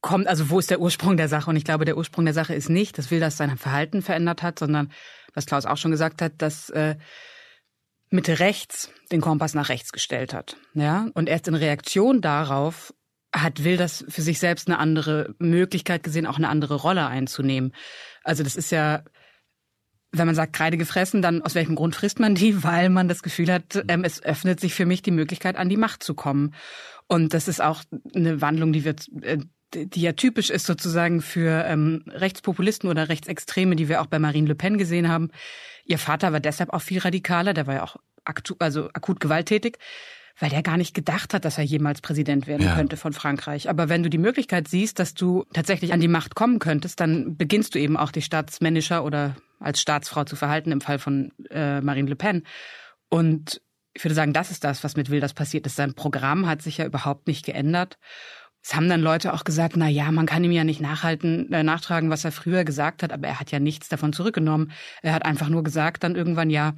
kommt, 0.00 0.26
also 0.26 0.50
wo 0.50 0.58
ist 0.58 0.70
der 0.70 0.80
Ursprung 0.80 1.16
der 1.16 1.28
Sache? 1.28 1.49
Und 1.49 1.56
ich 1.56 1.64
glaube, 1.64 1.85
der 1.85 1.96
Ursprung 1.96 2.25
der 2.25 2.35
Sache 2.35 2.54
ist 2.54 2.70
nicht, 2.70 2.99
dass 2.99 3.12
Wilders 3.12 3.37
sein 3.37 3.56
Verhalten 3.56 4.02
verändert 4.02 4.42
hat, 4.42 4.58
sondern, 4.58 4.90
was 5.32 5.46
Klaus 5.46 5.64
auch 5.64 5.76
schon 5.76 5.92
gesagt 5.92 6.23
hat, 6.23 6.32
dass 6.38 6.70
äh, 6.70 6.96
Mitte 8.11 8.40
rechts 8.40 8.90
den 9.12 9.21
Kompass 9.21 9.55
nach 9.55 9.69
rechts 9.69 9.93
gestellt 9.93 10.35
hat. 10.35 10.57
Ja, 10.75 11.09
und 11.14 11.29
erst 11.29 11.49
in 11.49 11.55
Reaktion 11.55 12.21
darauf 12.21 12.93
hat 13.33 13.62
Wilders 13.64 14.05
für 14.09 14.23
sich 14.23 14.38
selbst 14.38 14.69
eine 14.69 14.79
andere 14.79 15.35
Möglichkeit 15.38 16.02
gesehen, 16.02 16.26
auch 16.26 16.37
eine 16.37 16.49
andere 16.49 16.75
Rolle 16.75 17.07
einzunehmen. 17.07 17.73
Also 18.25 18.43
das 18.43 18.57
ist 18.57 18.71
ja, 18.71 19.05
wenn 20.11 20.26
man 20.26 20.35
sagt 20.35 20.52
Kreide 20.52 20.76
gefressen, 20.76 21.23
dann 21.23 21.43
aus 21.43 21.55
welchem 21.55 21.76
Grund 21.76 21.95
frisst 21.95 22.19
man 22.19 22.35
die? 22.35 22.62
Weil 22.64 22.88
man 22.88 23.09
das 23.09 23.23
Gefühl 23.23 23.52
hat, 23.52 23.85
ähm, 23.88 24.05
es 24.05 24.23
öffnet 24.23 24.61
sich 24.61 24.75
für 24.75 24.87
mich 24.87 25.02
die 25.02 25.12
Möglichkeit, 25.12 25.57
an 25.57 25.69
die 25.69 25.76
Macht 25.76 26.02
zu 26.02 26.14
kommen. 26.14 26.55
Und 27.07 27.35
das 27.35 27.49
ist 27.49 27.61
auch 27.61 27.83
eine 28.14 28.40
Wandlung, 28.40 28.73
die 28.73 28.85
wird, 28.85 29.09
äh, 29.23 29.38
die 29.74 30.00
ja 30.00 30.12
typisch 30.12 30.50
ist 30.50 30.66
sozusagen 30.66 31.22
für 31.22 31.64
ähm, 31.64 32.04
Rechtspopulisten 32.08 32.88
oder 32.88 33.08
Rechtsextreme, 33.08 33.76
die 33.76 33.88
wir 33.88 34.00
auch 34.00 34.06
bei 34.06 34.18
Marine 34.18 34.48
Le 34.48 34.54
Pen 34.54 34.78
gesehen 34.78 35.08
haben. 35.08 35.30
Ihr 35.84 35.98
Vater 35.98 36.32
war 36.32 36.40
deshalb 36.40 36.72
auch 36.72 36.82
viel 36.82 36.98
radikaler, 36.98 37.54
der 37.54 37.66
war 37.66 37.74
ja 37.74 37.82
auch 37.84 37.96
aktu 38.24 38.54
also 38.58 38.88
akut 38.92 39.20
gewalttätig, 39.20 39.78
weil 40.38 40.50
der 40.50 40.62
gar 40.62 40.76
nicht 40.76 40.94
gedacht 40.94 41.34
hat, 41.34 41.44
dass 41.44 41.58
er 41.58 41.64
jemals 41.64 42.00
Präsident 42.00 42.46
werden 42.46 42.66
ja. 42.66 42.74
könnte 42.74 42.96
von 42.96 43.12
Frankreich. 43.12 43.68
Aber 43.68 43.88
wenn 43.88 44.02
du 44.02 44.10
die 44.10 44.18
Möglichkeit 44.18 44.68
siehst, 44.68 44.98
dass 44.98 45.14
du 45.14 45.44
tatsächlich 45.52 45.92
an 45.92 46.00
die 46.00 46.08
Macht 46.08 46.34
kommen 46.34 46.58
könntest, 46.58 47.00
dann 47.00 47.36
beginnst 47.36 47.74
du 47.74 47.78
eben 47.78 47.96
auch 47.96 48.12
dich 48.12 48.24
staatsmännischer 48.24 49.04
oder 49.04 49.36
als 49.58 49.80
Staatsfrau 49.80 50.24
zu 50.24 50.36
verhalten, 50.36 50.72
im 50.72 50.80
Fall 50.80 50.98
von 50.98 51.32
äh, 51.50 51.80
Marine 51.80 52.08
Le 52.08 52.16
Pen. 52.16 52.44
Und 53.08 53.60
ich 53.92 54.04
würde 54.04 54.14
sagen, 54.14 54.32
das 54.32 54.50
ist 54.50 54.64
das, 54.64 54.84
was 54.84 54.96
mit 54.96 55.10
Wilders 55.10 55.34
passiert 55.34 55.66
ist. 55.66 55.76
Sein 55.76 55.94
Programm 55.94 56.46
hat 56.46 56.62
sich 56.62 56.78
ja 56.78 56.86
überhaupt 56.86 57.26
nicht 57.26 57.44
geändert. 57.44 57.98
Es 58.62 58.75
haben 58.75 58.88
dann 58.88 59.00
Leute 59.00 59.33
auch 59.33 59.45
gesagt, 59.45 59.76
na 59.76 59.88
ja, 59.88 60.11
man 60.12 60.26
kann 60.26 60.45
ihm 60.45 60.52
ja 60.52 60.64
nicht 60.64 60.81
nachhalten, 60.81 61.50
äh, 61.52 61.62
nachtragen, 61.62 62.11
was 62.11 62.25
er 62.25 62.33
früher 62.33 62.64
gesagt 62.64 63.02
hat, 63.02 63.12
aber 63.12 63.29
er 63.29 63.40
hat 63.40 63.50
ja 63.50 63.59
nichts 63.59 63.88
davon 63.88 64.12
zurückgenommen. 64.12 64.73
Er 65.02 65.14
hat 65.14 65.25
einfach 65.25 65.49
nur 65.49 65.62
gesagt 65.62 66.05
dann 66.05 66.14
irgendwann, 66.14 66.50
ja, 66.50 66.75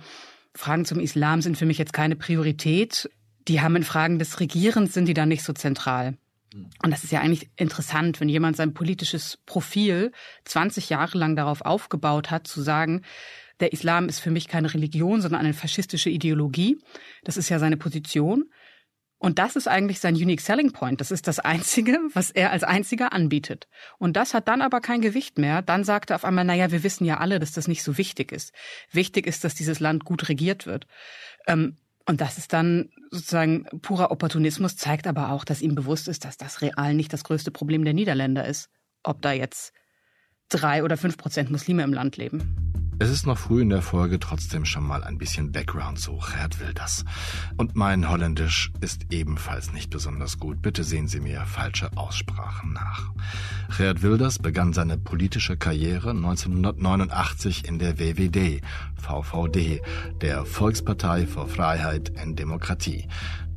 Fragen 0.55 0.85
zum 0.85 1.01
Islam 1.01 1.43
sind 1.43 1.57
für 1.57 1.67
mich 1.67 1.79
jetzt 1.79 1.93
keine 1.93 2.15
Priorität. 2.15 3.11
Die 3.49 3.61
haben 3.61 3.75
in 3.75 3.85
Fragen 3.85 4.19
des 4.19 4.39
Regierens 4.39 4.95
sind 4.95 5.07
die 5.07 5.15
dann 5.15 5.29
nicht 5.29 5.43
so 5.43 5.53
zentral. 5.53 6.17
Und 6.55 6.91
das 6.91 7.03
ist 7.03 7.13
ja 7.13 7.21
eigentlich 7.21 7.51
interessant, 7.57 8.21
wenn 8.21 8.29
jemand 8.29 8.57
sein 8.57 8.75
politisches 8.75 9.39
Profil 9.47 10.13
20 10.45 10.91
Jahre 10.91 11.17
lang 11.17 11.35
darauf 11.35 11.63
aufgebaut 11.63 12.31
hat, 12.31 12.47
zu 12.47 12.61
sagen, 12.61 13.03
der 13.61 13.73
Islam 13.73 14.09
ist 14.09 14.21
für 14.21 14.31
mich 14.31 14.49
keine 14.49 14.73
Religion, 14.75 15.21
sondern 15.21 15.41
eine 15.41 15.55
faschistische 15.55 16.11
Ideologie. 16.11 16.79
Das 17.25 17.37
ist 17.37 17.49
ja 17.49 17.59
seine 17.59 17.77
Position. 17.77 18.51
Und 19.23 19.39
das 19.39 19.55
ist 19.55 19.69
eigentlich 19.69 20.01
sein 20.01 20.17
Unique 20.17 20.41
Selling 20.41 20.73
Point. 20.73 21.01
Das 21.01 21.13
ist 21.13 21.29
das 21.29 21.39
Einzige, 21.39 21.97
was 22.13 22.33
er 22.33 22.51
als 22.51 22.65
einziger 22.65 23.13
anbietet. 23.13 23.69
Und 23.99 24.17
das 24.17 24.35
hat 24.35 24.49
dann 24.49 24.61
aber 24.61 24.81
kein 24.81 25.01
Gewicht 25.01 25.39
mehr. 25.39 25.63
Dann 25.63 25.85
sagt 25.85 26.11
er 26.11 26.17
auf 26.17 26.25
einmal, 26.25 26.45
naja, 26.45 26.73
wir 26.73 26.83
wissen 26.83 27.05
ja 27.05 27.19
alle, 27.19 27.39
dass 27.39 27.53
das 27.53 27.69
nicht 27.69 27.85
so 27.85 27.99
wichtig 27.99 28.33
ist. 28.33 28.53
Wichtig 28.91 29.29
ist, 29.29 29.45
dass 29.45 29.55
dieses 29.55 29.79
Land 29.79 30.05
gut 30.05 30.29
regiert 30.29 30.67
wird. 30.67 30.89
Ähm, 31.47 31.77
und 32.05 32.21
das 32.21 32.37
ist 32.37 32.53
dann 32.53 32.91
sozusagen 33.13 33.67
purer 33.81 34.11
Opportunismus, 34.11 34.75
zeigt 34.77 35.07
aber 35.07 35.31
auch, 35.31 35.45
dass 35.45 35.63
ihm 35.63 35.77
bewusst 35.77 36.09
ist, 36.09 36.25
dass 36.25 36.37
das 36.37 36.61
real 36.61 36.93
nicht 36.93 37.13
das 37.13 37.23
größte 37.23 37.53
Problem 37.53 37.85
der 37.85 37.95
Niederländer 37.95 38.45
ist. 38.45 38.71
Ob 39.05 39.23
da 39.23 39.31
jetzt 39.31 39.73
drei 40.49 40.83
oder 40.83 40.97
fünf 40.97 41.17
Prozent 41.17 41.49
Muslime 41.49 41.85
im 41.85 41.93
Land 41.93 42.17
leben. 42.17 42.82
Es 43.03 43.11
ist 43.11 43.27
noch 43.27 43.37
früh 43.37 43.63
in 43.63 43.69
der 43.69 43.83
Folge, 43.83 44.21
trotzdem 44.21 44.65
schon 44.65 44.87
mal 44.87 45.03
ein 45.03 45.19
bisschen 45.19 45.51
Background 45.51 45.99
zu 45.99 46.21
Gerd 46.21 46.61
Wilders. 46.61 47.05
Und 47.57 47.75
mein 47.75 48.09
Holländisch 48.09 48.71
ist 48.81 49.07
ebenfalls 49.11 49.73
nicht 49.73 49.91
besonders 49.91 50.39
gut. 50.39 50.63
Bitte 50.63 50.85
sehen 50.85 51.09
Sie 51.09 51.19
mir 51.19 51.41
falsche 51.41 51.91
Aussprachen 51.97 52.73
nach. 52.73 53.11
Gerd 53.77 54.03
Wilders 54.03 54.39
begann 54.39 54.73
seine 54.73 54.99
politische 54.99 55.57
Karriere 55.57 56.11
1989 56.11 57.67
in 57.67 57.81
der 57.81 57.99
WWD, 57.99 58.61
VVD, 58.95 59.83
der 60.21 60.45
Volkspartei 60.45 61.27
für 61.27 61.49
Freiheit 61.49 62.13
und 62.23 62.39
Demokratie, 62.39 63.09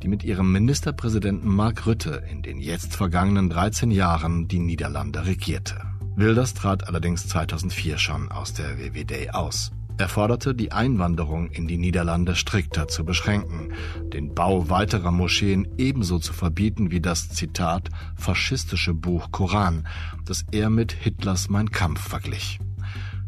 die 0.02 0.08
mit 0.08 0.24
ihrem 0.24 0.50
Ministerpräsidenten 0.50 1.48
Mark 1.48 1.86
Rutte 1.86 2.24
in 2.28 2.42
den 2.42 2.58
jetzt 2.58 2.96
vergangenen 2.96 3.48
13 3.48 3.92
Jahren 3.92 4.48
die 4.48 4.58
Niederlande 4.58 5.24
regierte. 5.24 5.95
Wilders 6.16 6.54
trat 6.54 6.88
allerdings 6.88 7.28
2004 7.28 7.98
schon 7.98 8.32
aus 8.32 8.54
der 8.54 8.78
WWD 8.78 9.34
aus. 9.34 9.70
Er 9.98 10.08
forderte, 10.08 10.54
die 10.54 10.72
Einwanderung 10.72 11.50
in 11.50 11.68
die 11.68 11.76
Niederlande 11.76 12.34
strikter 12.34 12.88
zu 12.88 13.04
beschränken, 13.04 13.72
den 14.12 14.34
Bau 14.34 14.70
weiterer 14.70 15.10
Moscheen 15.10 15.68
ebenso 15.76 16.18
zu 16.18 16.32
verbieten 16.32 16.90
wie 16.90 17.00
das 17.00 17.28
Zitat 17.28 17.90
faschistische 18.16 18.94
Buch 18.94 19.30
Koran, 19.30 19.86
das 20.24 20.44
er 20.52 20.70
mit 20.70 20.92
Hitlers 20.92 21.50
Mein 21.50 21.70
Kampf 21.70 22.00
verglich. 22.00 22.58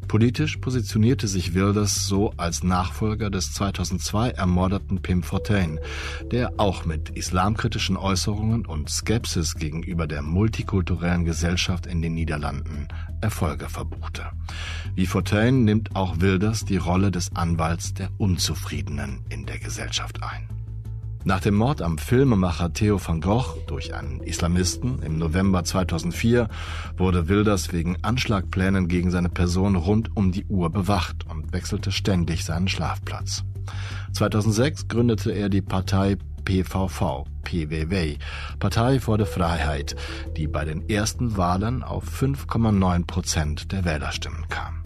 Politisch 0.08 0.56
positionierte 0.56 1.28
sich 1.28 1.52
Wilders 1.52 2.06
so 2.06 2.32
als 2.38 2.62
Nachfolger 2.62 3.28
des 3.28 3.52
2002 3.52 4.30
ermordeten 4.30 5.02
Pim 5.02 5.22
Fortuyn, 5.22 5.78
der 6.32 6.54
auch 6.56 6.86
mit 6.86 7.10
islamkritischen 7.10 7.98
Äußerungen 7.98 8.64
und 8.64 8.88
Skepsis 8.88 9.54
gegenüber 9.54 10.06
der 10.06 10.22
multikulturellen 10.22 11.26
Gesellschaft 11.26 11.86
in 11.86 12.00
den 12.00 12.14
Niederlanden 12.14 12.88
Erfolge 13.20 13.68
verbuchte. 13.68 14.24
Wie 14.94 15.06
Fortuyn 15.06 15.64
nimmt 15.64 15.94
auch 15.94 16.20
Wilders 16.20 16.64
die 16.64 16.78
Rolle 16.78 17.10
des 17.10 17.36
Anwalts 17.36 17.92
der 17.92 18.08
Unzufriedenen 18.16 19.20
in 19.28 19.44
der 19.44 19.58
Gesellschaft 19.58 20.22
ein. 20.22 20.57
Nach 21.28 21.40
dem 21.40 21.56
Mord 21.56 21.82
am 21.82 21.98
Filmemacher 21.98 22.72
Theo 22.72 22.98
van 23.06 23.20
Gogh 23.20 23.58
durch 23.66 23.92
einen 23.92 24.22
Islamisten 24.22 25.02
im 25.02 25.18
November 25.18 25.62
2004 25.62 26.48
wurde 26.96 27.28
Wilders 27.28 27.70
wegen 27.70 28.02
Anschlagplänen 28.02 28.88
gegen 28.88 29.10
seine 29.10 29.28
Person 29.28 29.76
rund 29.76 30.16
um 30.16 30.32
die 30.32 30.46
Uhr 30.46 30.70
bewacht 30.70 31.26
und 31.28 31.52
wechselte 31.52 31.92
ständig 31.92 32.46
seinen 32.46 32.66
Schlafplatz. 32.66 33.44
2006 34.14 34.88
gründete 34.88 35.30
er 35.32 35.50
die 35.50 35.60
Partei 35.60 36.16
PVV, 36.46 37.26
PWW, 37.42 38.16
Partei 38.58 38.98
vor 38.98 39.18
der 39.18 39.26
Freiheit, 39.26 39.96
die 40.38 40.48
bei 40.48 40.64
den 40.64 40.88
ersten 40.88 41.36
Wahlen 41.36 41.82
auf 41.82 42.04
5,9 42.08 43.04
Prozent 43.04 43.70
der 43.72 43.84
Wählerstimmen 43.84 44.48
kam. 44.48 44.82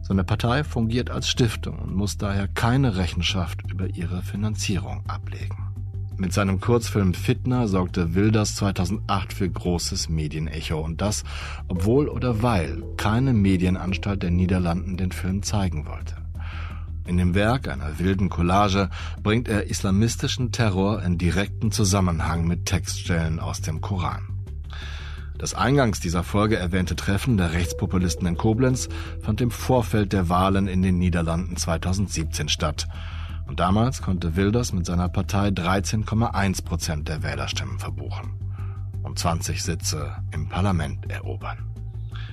Seine 0.00 0.24
Partei 0.24 0.64
fungiert 0.64 1.10
als 1.10 1.28
Stiftung 1.28 1.78
und 1.78 1.94
muss 1.94 2.16
daher 2.16 2.48
keine 2.48 2.96
Rechenschaft 2.96 3.70
über 3.70 3.86
ihre 3.86 4.22
Finanzierung 4.22 5.04
ablegen. 5.08 5.63
Mit 6.16 6.32
seinem 6.32 6.60
Kurzfilm 6.60 7.12
Fitner 7.12 7.66
sorgte 7.66 8.14
Wilders 8.14 8.54
2008 8.54 9.32
für 9.32 9.50
großes 9.50 10.08
Medienecho 10.08 10.80
und 10.80 11.00
das, 11.00 11.24
obwohl 11.66 12.08
oder 12.08 12.40
weil 12.40 12.84
keine 12.96 13.32
Medienanstalt 13.32 14.22
der 14.22 14.30
Niederlanden 14.30 14.96
den 14.96 15.10
Film 15.10 15.42
zeigen 15.42 15.86
wollte. 15.86 16.16
In 17.06 17.16
dem 17.16 17.34
Werk, 17.34 17.68
einer 17.68 17.98
wilden 17.98 18.30
Collage, 18.30 18.90
bringt 19.22 19.48
er 19.48 19.66
islamistischen 19.66 20.52
Terror 20.52 21.02
in 21.02 21.18
direkten 21.18 21.72
Zusammenhang 21.72 22.46
mit 22.46 22.64
Textstellen 22.64 23.40
aus 23.40 23.60
dem 23.60 23.80
Koran. 23.80 24.28
Das 25.36 25.52
eingangs 25.52 25.98
dieser 25.98 26.22
Folge 26.22 26.56
erwähnte 26.56 26.94
Treffen 26.94 27.36
der 27.36 27.52
Rechtspopulisten 27.52 28.26
in 28.26 28.36
Koblenz 28.36 28.88
fand 29.20 29.40
im 29.40 29.50
Vorfeld 29.50 30.12
der 30.12 30.28
Wahlen 30.28 30.68
in 30.68 30.80
den 30.80 30.96
Niederlanden 30.96 31.56
2017 31.56 32.48
statt 32.48 32.86
und 33.46 33.60
damals 33.60 34.02
konnte 34.02 34.36
Wilders 34.36 34.72
mit 34.72 34.86
seiner 34.86 35.08
Partei 35.08 35.48
13,1 35.48 36.64
Prozent 36.64 37.08
der 37.08 37.22
Wählerstimmen 37.22 37.78
verbuchen 37.78 38.38
und 39.02 39.18
20 39.18 39.62
Sitze 39.62 40.16
im 40.32 40.48
Parlament 40.48 41.10
erobern. 41.10 41.70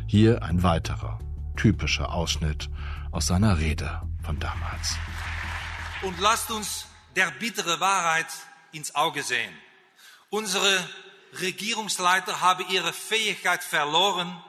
Hier 0.07 0.43
ein 0.43 0.63
weiterer, 0.63 1.19
typischer 1.55 2.13
Ausschnitt 2.13 2.69
aus 3.11 3.27
seiner 3.27 3.59
Rede 3.59 4.01
von 4.23 4.39
damals. 4.39 4.97
Und 6.01 6.19
lasst 6.19 6.49
uns 6.51 6.85
der 7.15 7.29
bittere 7.31 7.79
Wahrheit 7.79 8.27
ins 8.71 8.95
Auge 8.95 9.21
sehen. 9.21 9.53
Unsere 10.29 10.79
Regierungsleiter 11.39 12.41
haben 12.41 12.65
ihre 12.69 12.93
Fähigkeit 12.93 13.63
verloren, 13.63 14.41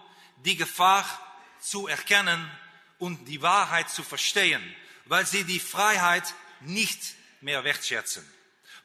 die 0.45 0.57
Gefahr 0.57 1.05
zu 1.61 1.87
erkennen 1.87 2.49
und 2.99 3.29
die 3.29 3.43
Wahrheit 3.43 3.91
zu 3.91 4.03
verstehen, 4.03 4.63
weil 5.07 5.27
sie 5.27 5.45
die 5.45 5.61
Freiheit 5.61 6.35
nicht 6.67 7.01
mehr 7.41 7.65
wertschätzen. 7.65 8.25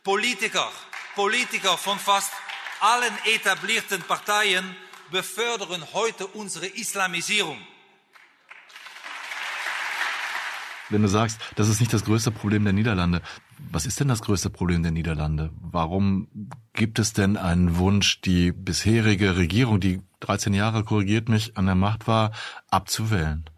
Politiker, 0.03 0.71
Politiker 1.15 1.77
von 1.77 1.99
fast 1.99 2.31
allen 2.79 3.13
etablierten 3.25 4.01
Parteien 4.03 4.75
befördern 5.11 5.83
heute 5.93 6.27
unsere 6.27 6.67
Islamisierung. 6.67 7.57
Wenn 10.89 11.01
du 11.01 11.09
sagst, 11.09 11.39
das 11.55 11.67
ist 11.67 11.81
nicht 11.81 11.91
das 11.91 12.05
größte 12.05 12.31
Problem 12.31 12.63
der 12.63 12.71
Niederlande, 12.71 13.21
was 13.59 13.85
ist 13.85 13.99
denn 13.99 14.07
das 14.07 14.21
größte 14.21 14.49
Problem 14.49 14.83
der 14.83 14.91
Niederlande? 14.91 15.51
Warum 15.59 16.27
gibt 16.73 16.99
es 16.99 17.11
denn 17.11 17.35
einen 17.35 17.77
Wunsch, 17.77 18.21
die 18.21 18.53
bisherige 18.53 19.35
Regierung, 19.35 19.81
die 19.81 20.01
13 20.21 20.53
Jahre 20.53 20.83
korrigiert 20.83 21.27
mich 21.27 21.57
an 21.57 21.65
der 21.65 21.75
Macht 21.75 22.07
war, 22.07 22.31
abzuwählen? 22.69 23.49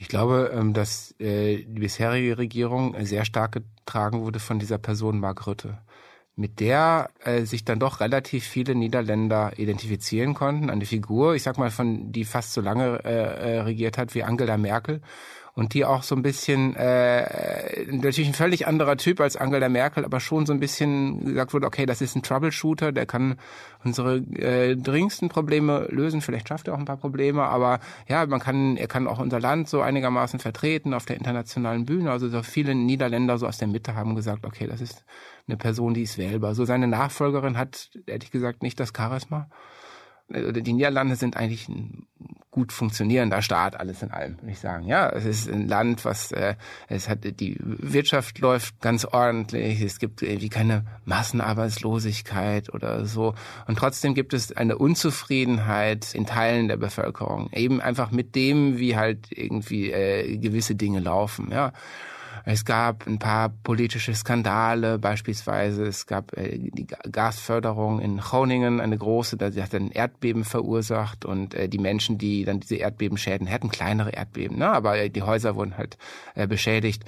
Ich 0.00 0.06
glaube, 0.06 0.52
ähm, 0.54 0.74
dass 0.74 1.12
äh, 1.18 1.64
die 1.64 1.80
bisherige 1.80 2.38
Regierung 2.38 2.94
sehr 3.04 3.24
stark 3.24 3.52
getragen 3.52 4.20
wurde 4.20 4.38
von 4.38 4.60
dieser 4.60 4.78
Person 4.78 5.18
Mark 5.18 5.44
Rutte, 5.44 5.78
mit 6.36 6.60
der 6.60 7.10
äh, 7.24 7.44
sich 7.44 7.64
dann 7.64 7.80
doch 7.80 7.98
relativ 7.98 8.44
viele 8.44 8.76
Niederländer 8.76 9.58
identifizieren 9.58 10.34
konnten. 10.34 10.70
Eine 10.70 10.86
Figur, 10.86 11.34
ich 11.34 11.42
sag 11.42 11.58
mal, 11.58 11.72
von 11.72 12.12
die 12.12 12.24
fast 12.24 12.52
so 12.52 12.60
lange 12.60 13.02
äh, 13.04 13.58
regiert 13.60 13.98
hat 13.98 14.14
wie 14.14 14.22
Angela 14.22 14.56
Merkel 14.56 15.00
und 15.58 15.74
die 15.74 15.84
auch 15.84 16.04
so 16.04 16.14
ein 16.14 16.22
bisschen, 16.22 16.76
äh, 16.76 17.84
natürlich 17.90 18.28
ein 18.28 18.34
völlig 18.34 18.68
anderer 18.68 18.96
Typ 18.96 19.20
als 19.20 19.36
Angela 19.36 19.68
Merkel, 19.68 20.04
aber 20.04 20.20
schon 20.20 20.46
so 20.46 20.52
ein 20.52 20.60
bisschen 20.60 21.24
gesagt 21.24 21.52
wurde, 21.52 21.66
okay, 21.66 21.84
das 21.84 22.00
ist 22.00 22.14
ein 22.14 22.22
Troubleshooter, 22.22 22.92
der 22.92 23.06
kann 23.06 23.34
unsere 23.82 24.18
äh, 24.18 24.76
dringendsten 24.76 25.28
Probleme 25.28 25.88
lösen, 25.90 26.20
vielleicht 26.20 26.46
schafft 26.46 26.68
er 26.68 26.74
auch 26.74 26.78
ein 26.78 26.84
paar 26.84 26.96
Probleme, 26.96 27.42
aber 27.42 27.80
ja, 28.06 28.24
man 28.26 28.38
kann, 28.38 28.76
er 28.76 28.86
kann 28.86 29.08
auch 29.08 29.18
unser 29.18 29.40
Land 29.40 29.68
so 29.68 29.80
einigermaßen 29.80 30.38
vertreten 30.38 30.94
auf 30.94 31.06
der 31.06 31.16
internationalen 31.16 31.86
Bühne. 31.86 32.12
Also 32.12 32.28
so 32.28 32.44
viele 32.44 32.76
Niederländer 32.76 33.36
so 33.36 33.48
aus 33.48 33.58
der 33.58 33.66
Mitte 33.66 33.96
haben 33.96 34.14
gesagt, 34.14 34.46
okay, 34.46 34.68
das 34.68 34.80
ist 34.80 35.04
eine 35.48 35.56
Person, 35.56 35.92
die 35.92 36.02
ist 36.02 36.18
wählbar. 36.18 36.54
So 36.54 36.66
seine 36.66 36.86
Nachfolgerin 36.86 37.58
hat, 37.58 37.90
ehrlich 38.06 38.30
gesagt, 38.30 38.62
nicht 38.62 38.78
das 38.78 38.92
Charisma. 38.96 39.48
Die 40.28 40.72
Niederlande 40.72 41.16
sind 41.16 41.36
eigentlich 41.36 41.68
ein 41.68 42.06
gut 42.50 42.72
funktionierender 42.72 43.40
Staat, 43.40 43.78
alles 43.78 44.02
in 44.02 44.10
allem, 44.10 44.36
würde 44.40 44.50
ich 44.50 44.58
sagen. 44.58 44.86
Ja, 44.86 45.10
es 45.10 45.24
ist 45.24 45.48
ein 45.48 45.68
Land, 45.68 46.04
was 46.04 46.32
äh, 46.32 46.56
es 46.88 47.08
hat 47.08 47.20
die 47.22 47.56
Wirtschaft 47.60 48.40
läuft 48.40 48.80
ganz 48.80 49.04
ordentlich, 49.04 49.80
es 49.80 49.98
gibt 49.98 50.22
irgendwie 50.22 50.48
keine 50.48 50.84
Massenarbeitslosigkeit 51.04 52.74
oder 52.74 53.06
so. 53.06 53.34
Und 53.66 53.78
trotzdem 53.78 54.14
gibt 54.14 54.34
es 54.34 54.50
eine 54.50 54.76
Unzufriedenheit 54.76 56.14
in 56.14 56.26
Teilen 56.26 56.68
der 56.68 56.78
Bevölkerung, 56.78 57.48
eben 57.52 57.80
einfach 57.80 58.10
mit 58.10 58.34
dem, 58.34 58.78
wie 58.78 58.96
halt 58.96 59.28
irgendwie 59.30 59.92
äh, 59.92 60.36
gewisse 60.38 60.74
Dinge 60.74 61.00
laufen. 61.00 61.50
Ja. 61.52 61.72
Es 62.50 62.64
gab 62.64 63.06
ein 63.06 63.18
paar 63.18 63.50
politische 63.50 64.14
Skandale, 64.14 64.98
beispielsweise 64.98 65.82
es 65.84 66.06
gab 66.06 66.34
äh, 66.34 66.56
die 66.58 66.86
Gasförderung 66.86 68.00
in 68.00 68.16
Groningen, 68.16 68.80
eine 68.80 68.96
große, 68.96 69.36
die 69.36 69.62
hat 69.62 69.74
ein 69.74 69.90
Erdbeben 69.90 70.44
verursacht 70.44 71.26
und 71.26 71.52
äh, 71.52 71.68
die 71.68 71.76
Menschen, 71.76 72.16
die 72.16 72.46
dann 72.46 72.60
diese 72.60 72.76
Erdbebenschäden 72.76 73.46
hätten, 73.46 73.68
kleinere 73.68 74.14
Erdbeben, 74.14 74.56
ne? 74.56 74.70
aber 74.70 75.10
die 75.10 75.20
Häuser 75.20 75.56
wurden 75.56 75.76
halt 75.76 75.98
äh, 76.36 76.46
beschädigt 76.46 77.04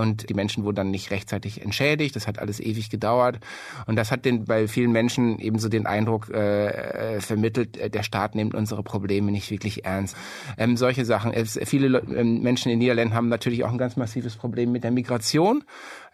und 0.00 0.28
die 0.28 0.34
Menschen 0.34 0.64
wurden 0.64 0.76
dann 0.76 0.90
nicht 0.90 1.10
rechtzeitig 1.10 1.62
entschädigt. 1.62 2.16
Das 2.16 2.26
hat 2.26 2.38
alles 2.38 2.58
ewig 2.58 2.90
gedauert 2.90 3.38
und 3.86 3.96
das 3.96 4.10
hat 4.10 4.24
den, 4.24 4.44
bei 4.44 4.66
vielen 4.66 4.90
Menschen 4.90 5.38
ebenso 5.38 5.68
den 5.68 5.86
Eindruck 5.86 6.28
äh, 6.30 7.20
vermittelt, 7.20 7.94
der 7.94 8.02
Staat 8.02 8.34
nimmt 8.34 8.54
unsere 8.54 8.82
Probleme 8.82 9.30
nicht 9.30 9.50
wirklich 9.50 9.84
ernst. 9.84 10.16
Ähm, 10.58 10.76
solche 10.76 11.04
Sachen. 11.04 11.32
Es, 11.32 11.58
viele 11.64 11.98
ähm, 11.98 12.42
Menschen 12.42 12.72
in 12.72 12.78
Niederlanden 12.80 13.14
haben 13.14 13.28
natürlich 13.28 13.64
auch 13.64 13.70
ein 13.70 13.78
ganz 13.78 13.96
massives 13.96 14.36
Problem 14.36 14.71
mit 14.72 14.84
der 14.84 14.90
Migration. 14.90 15.64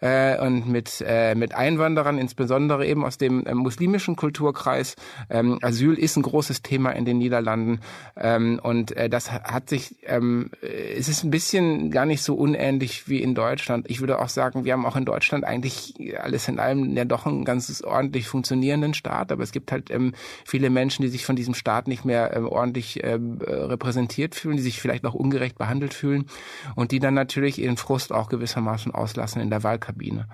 äh, 0.01 0.39
und 0.39 0.67
mit, 0.67 1.03
äh, 1.05 1.35
mit 1.35 1.53
Einwanderern, 1.53 2.17
insbesondere 2.17 2.85
eben 2.85 3.03
aus 3.05 3.17
dem 3.17 3.45
äh, 3.45 3.53
muslimischen 3.53 4.15
Kulturkreis. 4.15 4.95
Ähm, 5.29 5.59
Asyl 5.61 5.93
ist 5.93 6.15
ein 6.17 6.23
großes 6.23 6.61
Thema 6.61 6.91
in 6.91 7.05
den 7.05 7.17
Niederlanden 7.17 7.81
ähm, 8.15 8.59
und 8.61 8.95
äh, 8.95 9.09
das 9.09 9.31
hat 9.31 9.69
sich, 9.69 9.97
ähm, 10.03 10.51
es 10.61 11.07
ist 11.07 11.23
ein 11.23 11.31
bisschen 11.31 11.91
gar 11.91 12.05
nicht 12.05 12.23
so 12.23 12.35
unähnlich 12.35 13.07
wie 13.07 13.21
in 13.21 13.35
Deutschland. 13.35 13.89
Ich 13.89 13.99
würde 13.99 14.19
auch 14.19 14.29
sagen, 14.29 14.65
wir 14.65 14.73
haben 14.73 14.85
auch 14.85 14.95
in 14.95 15.05
Deutschland 15.05 15.43
eigentlich 15.43 15.95
alles 16.19 16.47
in 16.47 16.59
allem 16.59 16.95
ja 16.95 17.05
doch 17.05 17.25
einen 17.25 17.45
ganz 17.45 17.81
ordentlich 17.81 18.27
funktionierenden 18.27 18.93
Staat, 18.93 19.31
aber 19.31 19.43
es 19.43 19.51
gibt 19.51 19.71
halt 19.71 19.91
ähm, 19.91 20.13
viele 20.45 20.69
Menschen, 20.69 21.01
die 21.03 21.09
sich 21.09 21.25
von 21.25 21.35
diesem 21.35 21.53
Staat 21.53 21.87
nicht 21.87 22.05
mehr 22.05 22.35
ähm, 22.35 22.47
ordentlich 22.47 23.03
ähm, 23.03 23.39
repräsentiert 23.41 24.35
fühlen, 24.35 24.57
die 24.57 24.63
sich 24.63 24.81
vielleicht 24.81 25.05
auch 25.05 25.13
ungerecht 25.13 25.57
behandelt 25.57 25.93
fühlen 25.93 26.25
und 26.75 26.91
die 26.91 26.99
dann 26.99 27.13
natürlich 27.13 27.59
ihren 27.59 27.77
Frust 27.77 28.11
auch 28.11 28.29
gewissermaßen 28.49 28.93
auslassen 28.93 29.41
in 29.41 29.49
der 29.49 29.63
Wahlkabine. 29.63 30.27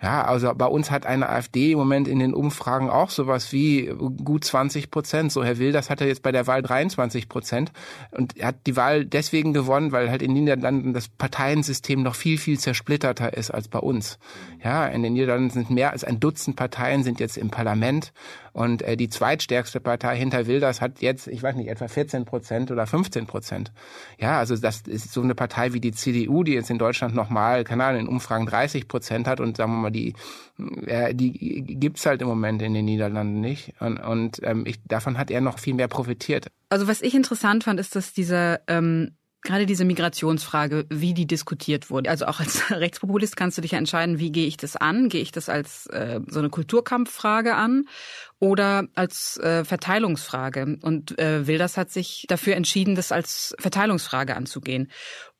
Ja, 0.00 0.24
also 0.24 0.52
bei 0.52 0.66
uns 0.66 0.90
hat 0.90 1.06
eine 1.06 1.28
AfD 1.28 1.72
im 1.72 1.78
Moment 1.78 2.08
in 2.08 2.18
den 2.18 2.34
Umfragen 2.34 2.90
auch 2.90 3.08
sowas 3.08 3.52
wie 3.52 3.86
gut 4.24 4.44
20 4.44 4.90
Prozent. 4.90 5.30
So 5.30 5.44
Herr 5.44 5.58
Wilders 5.58 5.90
hatte 5.90 6.06
jetzt 6.06 6.24
bei 6.24 6.32
der 6.32 6.48
Wahl 6.48 6.60
23 6.60 7.28
Prozent 7.28 7.70
und 8.10 8.36
er 8.36 8.48
hat 8.48 8.66
die 8.66 8.74
Wahl 8.74 9.04
deswegen 9.04 9.52
gewonnen, 9.52 9.92
weil 9.92 10.10
halt 10.10 10.20
in 10.20 10.34
den 10.34 10.42
Niederlanden 10.42 10.92
das 10.92 11.06
Parteiensystem 11.06 12.02
noch 12.02 12.16
viel, 12.16 12.36
viel 12.36 12.58
zersplitterter 12.58 13.36
ist 13.36 13.52
als 13.52 13.68
bei 13.68 13.78
uns. 13.78 14.18
Ja, 14.64 14.86
in 14.86 15.04
den 15.04 15.12
Niederlanden 15.12 15.50
sind 15.50 15.70
mehr 15.70 15.92
als 15.92 16.02
ein 16.02 16.18
Dutzend 16.18 16.56
Parteien 16.56 17.04
sind 17.04 17.20
jetzt 17.20 17.36
im 17.36 17.50
Parlament 17.52 18.12
und 18.52 18.82
äh, 18.82 18.96
die 18.96 19.08
zweitstärkste 19.08 19.80
Partei 19.80 20.16
hinter 20.16 20.46
Wilders 20.46 20.80
hat 20.80 21.00
jetzt, 21.00 21.26
ich 21.26 21.42
weiß 21.42 21.56
nicht, 21.56 21.68
etwa 21.68 21.88
14 21.88 22.24
Prozent 22.24 22.70
oder 22.70 22.86
15 22.86 23.26
Prozent. 23.26 23.72
Ja, 24.18 24.38
also 24.38 24.56
das 24.56 24.82
ist 24.82 25.12
so 25.12 25.22
eine 25.22 25.34
Partei 25.34 25.72
wie 25.72 25.80
die 25.80 25.92
CDU, 25.92 26.44
die 26.44 26.52
jetzt 26.52 26.70
in 26.70 26.78
Deutschland 26.78 27.14
nochmal, 27.14 27.64
keine 27.64 27.84
Ahnung, 27.84 28.02
in 28.02 28.08
Umfragen 28.08 28.46
30 28.46 28.88
Prozent 28.88 29.26
hat 29.26 29.40
und 29.40 29.56
sagen 29.56 29.72
wir 29.72 29.78
mal, 29.78 29.90
die, 29.90 30.14
äh, 30.86 31.14
die 31.14 31.62
gibt's 31.78 32.04
halt 32.04 32.20
im 32.20 32.28
Moment 32.28 32.60
in 32.62 32.74
den 32.74 32.84
Niederlanden 32.84 33.40
nicht. 33.40 33.74
Und, 33.80 33.98
und 33.98 34.40
ähm, 34.42 34.64
ich, 34.66 34.82
davon 34.84 35.16
hat 35.16 35.30
er 35.30 35.40
noch 35.40 35.58
viel 35.58 35.74
mehr 35.74 35.88
profitiert. 35.88 36.48
Also 36.68 36.88
was 36.88 37.00
ich 37.00 37.14
interessant 37.14 37.64
fand, 37.64 37.80
ist, 37.80 37.96
dass 37.96 38.12
dieser 38.12 38.60
ähm 38.68 39.16
gerade 39.42 39.66
diese 39.66 39.84
Migrationsfrage, 39.84 40.86
wie 40.88 41.14
die 41.14 41.26
diskutiert 41.26 41.90
wurde. 41.90 42.10
Also 42.10 42.26
auch 42.26 42.40
als 42.40 42.70
Rechtspopulist 42.70 43.36
kannst 43.36 43.58
du 43.58 43.62
dich 43.62 43.72
ja 43.72 43.78
entscheiden, 43.78 44.18
wie 44.18 44.32
gehe 44.32 44.46
ich 44.46 44.56
das 44.56 44.76
an? 44.76 45.08
Gehe 45.08 45.20
ich 45.20 45.32
das 45.32 45.48
als 45.48 45.86
äh, 45.88 46.20
so 46.28 46.38
eine 46.38 46.48
Kulturkampffrage 46.48 47.54
an 47.54 47.86
oder 48.38 48.86
als 48.94 49.36
äh, 49.38 49.64
Verteilungsfrage? 49.64 50.78
Und 50.82 51.18
äh, 51.18 51.46
Wilders 51.46 51.76
hat 51.76 51.90
sich 51.90 52.24
dafür 52.28 52.56
entschieden, 52.56 52.94
das 52.94 53.12
als 53.12 53.54
Verteilungsfrage 53.58 54.36
anzugehen. 54.36 54.90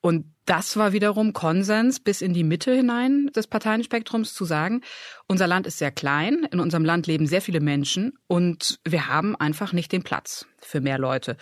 Und 0.00 0.26
das 0.46 0.76
war 0.76 0.92
wiederum 0.92 1.32
Konsens 1.32 2.00
bis 2.00 2.22
in 2.22 2.34
die 2.34 2.42
Mitte 2.42 2.74
hinein 2.74 3.30
des 3.36 3.46
Parteienspektrums 3.46 4.34
zu 4.34 4.44
sagen, 4.44 4.80
unser 5.28 5.46
Land 5.46 5.68
ist 5.68 5.78
sehr 5.78 5.92
klein, 5.92 6.44
in 6.50 6.58
unserem 6.58 6.84
Land 6.84 7.06
leben 7.06 7.28
sehr 7.28 7.40
viele 7.40 7.60
Menschen 7.60 8.18
und 8.26 8.80
wir 8.84 9.06
haben 9.06 9.36
einfach 9.36 9.72
nicht 9.72 9.92
den 9.92 10.02
Platz 10.02 10.44
für 10.58 10.80
mehr 10.80 10.98
Leute. 10.98 11.36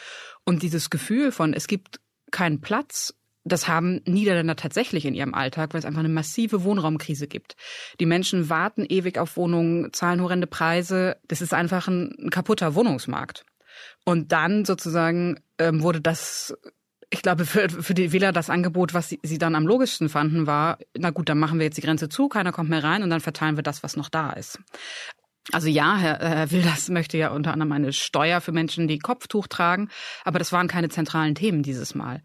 Und 0.44 0.62
dieses 0.62 0.90
Gefühl 0.90 1.32
von, 1.32 1.54
es 1.54 1.68
gibt 1.68 2.00
keinen 2.30 2.60
Platz. 2.60 3.14
Das 3.44 3.68
haben 3.68 4.00
Niederländer 4.04 4.56
tatsächlich 4.56 5.06
in 5.06 5.14
ihrem 5.14 5.34
Alltag, 5.34 5.72
weil 5.72 5.78
es 5.78 5.86
einfach 5.86 6.00
eine 6.00 6.10
massive 6.10 6.62
Wohnraumkrise 6.62 7.26
gibt. 7.26 7.56
Die 7.98 8.06
Menschen 8.06 8.50
warten 8.50 8.84
ewig 8.86 9.18
auf 9.18 9.36
Wohnungen, 9.36 9.92
zahlen 9.92 10.20
horrende 10.20 10.46
Preise. 10.46 11.16
Das 11.26 11.40
ist 11.40 11.54
einfach 11.54 11.88
ein, 11.88 12.28
kaputter 12.30 12.74
Wohnungsmarkt. 12.74 13.46
Und 14.04 14.32
dann 14.32 14.64
sozusagen 14.64 15.40
ähm, 15.58 15.82
wurde 15.82 16.00
das 16.00 16.54
ich 17.10 17.22
glaube, 17.22 17.44
für, 17.44 17.68
für 17.68 17.94
die 17.94 18.12
Wähler 18.12 18.30
das 18.32 18.50
Angebot, 18.50 18.94
was 18.94 19.08
sie, 19.08 19.18
sie 19.24 19.38
dann 19.38 19.56
am 19.56 19.66
logischsten 19.66 20.08
fanden, 20.08 20.46
war, 20.46 20.78
na 20.96 21.10
gut, 21.10 21.28
dann 21.28 21.40
machen 21.40 21.58
wir 21.58 21.66
jetzt 21.66 21.76
die 21.76 21.82
Grenze 21.82 22.08
zu, 22.08 22.28
keiner 22.28 22.52
kommt 22.52 22.70
mehr 22.70 22.84
rein 22.84 23.02
und 23.02 23.10
dann 23.10 23.20
verteilen 23.20 23.56
wir 23.56 23.64
das, 23.64 23.82
was 23.82 23.96
noch 23.96 24.08
da 24.08 24.30
ist. 24.30 24.60
Also 25.52 25.68
ja, 25.68 25.96
Herr, 25.96 26.18
Herr 26.18 26.50
Wilders 26.50 26.88
möchte 26.88 27.18
ja 27.18 27.30
unter 27.30 27.52
anderem 27.52 27.72
eine 27.72 27.92
Steuer 27.92 28.40
für 28.40 28.52
Menschen, 28.52 28.88
die 28.88 28.98
Kopftuch 28.98 29.46
tragen, 29.46 29.88
aber 30.24 30.38
das 30.38 30.52
waren 30.52 30.68
keine 30.68 30.88
zentralen 30.88 31.34
Themen 31.34 31.62
dieses 31.62 31.94
Mal. 31.94 32.22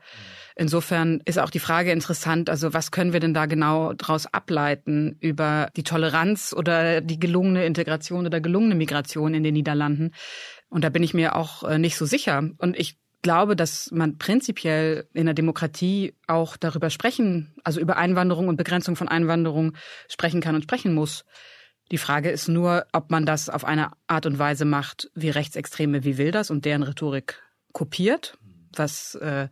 Insofern 0.56 1.22
ist 1.26 1.38
auch 1.38 1.50
die 1.50 1.60
Frage 1.60 1.92
interessant, 1.92 2.50
also 2.50 2.74
was 2.74 2.92
können 2.92 3.12
wir 3.12 3.20
denn 3.20 3.34
da 3.34 3.46
genau 3.46 3.94
daraus 3.94 4.26
ableiten 4.26 5.18
über 5.20 5.70
die 5.76 5.84
Toleranz 5.84 6.54
oder 6.56 7.02
die 7.02 7.20
gelungene 7.20 7.66
Integration 7.66 8.26
oder 8.26 8.40
gelungene 8.40 8.76
Migration 8.76 9.34
in 9.34 9.44
den 9.44 9.54
Niederlanden? 9.54 10.12
Und 10.70 10.84
da 10.84 10.90
bin 10.90 11.04
ich 11.04 11.14
mir 11.14 11.36
auch 11.36 11.64
äh, 11.64 11.78
nicht 11.78 11.98
so 11.98 12.06
sicher. 12.06 12.50
Und 12.58 12.78
ich 12.80 12.98
glaube, 13.22 13.56
dass 13.56 13.92
man 13.92 14.18
prinzipiell 14.18 15.08
in 15.14 15.26
der 15.26 15.34
Demokratie 15.34 16.14
auch 16.28 16.58
darüber 16.58 16.90
sprechen, 16.90 17.54
also 17.64 17.80
über 17.80 17.98
Einwanderung 17.98 18.48
und 18.48 18.56
Begrenzung 18.56 18.96
von 18.96 19.08
Einwanderung 19.08 19.74
sprechen 20.08 20.42
kann 20.42 20.56
und 20.56 20.62
sprechen 20.62 20.94
muss. 20.94 21.26
Die 21.91 21.98
Frage 21.98 22.32
ist 22.32 22.48
nur, 22.48 22.86
ob 22.93 23.12
man 23.12 23.26
das 23.26 23.50
auf 23.50 23.63
eine 23.63 23.91
Art 24.08 24.26
und 24.26 24.39
Weise 24.39 24.65
macht, 24.65 25.12
wie 25.13 25.30
Rechtsextreme 25.30 26.04
wie 26.04 26.17
Wilders 26.17 26.50
und 26.50 26.65
deren 26.65 26.84
Rhetorik 26.84 27.43
kopiert, 27.74 28.38
was 28.76 29.15
äh, 29.15 29.50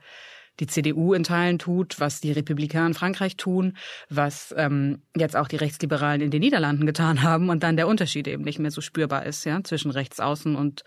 die 0.60 0.68
CDU 0.68 1.14
in 1.14 1.24
Teilen 1.24 1.60
tut, 1.60 2.00
was 2.00 2.22
die 2.22 2.32
Republikaner 2.32 2.88
in 2.88 2.94
Frankreich 2.94 3.38
tun, 3.38 3.76
was 4.10 4.54
ähm, 4.58 5.02
jetzt 5.16 5.36
auch 5.36 5.48
die 5.48 5.56
Rechtsliberalen 5.56 6.22
in 6.22 6.32
den 6.32 6.42
Niederlanden 6.42 6.86
getan 6.86 7.22
haben 7.24 7.50
und 7.50 7.64
dann 7.64 7.76
der 7.76 7.88
Unterschied 7.88 8.28
eben 8.28 8.44
nicht 8.44 8.60
mehr 8.60 8.72
so 8.72 8.82
spürbar 8.82 9.26
ist, 9.26 9.46
ja, 9.46 9.64
zwischen 9.64 9.92
Rechtsaußen 9.92 10.56
und, 10.56 10.84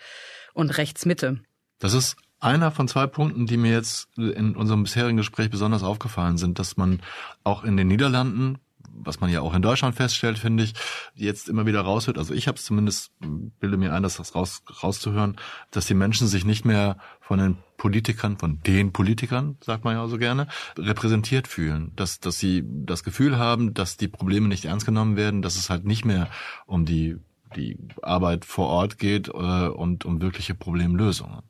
und 0.55 0.77
Rechtsmitte. 0.79 1.41
Das 1.79 1.95
ist 1.95 2.17
einer 2.39 2.71
von 2.71 2.87
zwei 2.87 3.07
Punkten, 3.07 3.47
die 3.47 3.57
mir 3.57 3.73
jetzt 3.73 4.09
in 4.17 4.55
unserem 4.57 4.85
bisherigen 4.85 5.17
Gespräch 5.17 5.51
besonders 5.51 5.83
aufgefallen 5.83 6.39
sind, 6.39 6.59
dass 6.59 6.77
man 6.77 7.01
auch 7.45 7.65
in 7.65 7.77
den 7.77 7.89
Niederlanden 7.89 8.59
was 8.99 9.21
man 9.21 9.31
ja 9.31 9.41
auch 9.41 9.55
in 9.55 9.63
Deutschland 9.63 9.95
feststellt, 9.95 10.39
finde 10.39 10.65
ich, 10.65 10.75
jetzt 11.15 11.49
immer 11.49 11.67
wieder 11.67 11.81
raushört. 11.81 12.19
Also 12.19 12.35
ich 12.35 12.49
habe 12.49 12.57
es 12.57 12.65
zumindest, 12.65 13.13
bilde 13.61 13.77
mir 13.77 13.93
ein, 13.93 14.03
das 14.03 14.35
raus, 14.35 14.63
rauszuhören, 14.83 15.37
dass 15.71 15.87
die 15.87 15.95
Menschen 15.95 16.27
sich 16.27 16.45
nicht 16.45 16.65
mehr 16.65 16.97
von 17.21 17.39
den 17.39 17.59
Politikern, 17.77 18.39
von 18.39 18.61
den 18.63 18.93
Politikern, 18.93 19.59
sagt 19.61 19.85
man 19.85 19.95
ja 19.95 20.07
so 20.09 20.19
gerne, 20.19 20.49
repräsentiert 20.79 21.49
fühlen. 21.49 21.93
Dass, 21.97 22.21
dass 22.21 22.39
sie 22.39 22.65
das 22.67 23.05
Gefühl 23.05 23.39
haben, 23.39 23.75
dass 23.75 23.97
die 23.97 24.09
Probleme 24.09 24.49
nicht 24.49 24.65
ernst 24.65 24.87
genommen 24.87 25.17
werden, 25.17 25.43
dass 25.43 25.57
es 25.57 25.71
halt 25.71 25.85
nicht 25.85 26.05
mehr 26.05 26.29
um 26.67 26.85
die, 26.85 27.17
die 27.55 27.79
Arbeit 28.03 28.45
vor 28.45 28.69
Ort 28.69 28.99
geht 28.99 29.29
äh, 29.29 29.33
und 29.33 30.05
um 30.05 30.21
wirkliche 30.21 30.55
Problemlösungen. 30.55 31.43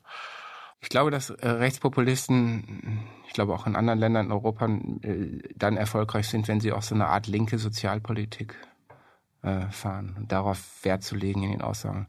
Ich 0.79 0.89
glaube, 0.89 1.11
dass 1.11 1.29
äh, 1.29 1.47
Rechtspopulisten, 1.47 3.03
ich 3.27 3.33
glaube 3.33 3.53
auch 3.53 3.65
in 3.65 3.75
anderen 3.75 3.99
Ländern 3.99 4.27
in 4.27 4.31
Europa, 4.31 4.67
äh, 5.01 5.39
dann 5.55 5.77
erfolgreich 5.77 6.27
sind, 6.27 6.47
wenn 6.47 6.59
sie 6.59 6.71
auch 6.71 6.83
so 6.83 6.95
eine 6.95 7.07
Art 7.07 7.27
linke 7.27 7.57
Sozialpolitik 7.57 8.55
äh, 9.41 9.69
fahren 9.71 10.15
und 10.17 10.31
darauf 10.31 10.83
Wert 10.83 11.03
zu 11.03 11.15
legen 11.15 11.43
in 11.43 11.51
den 11.51 11.61
Aussagen. 11.61 12.07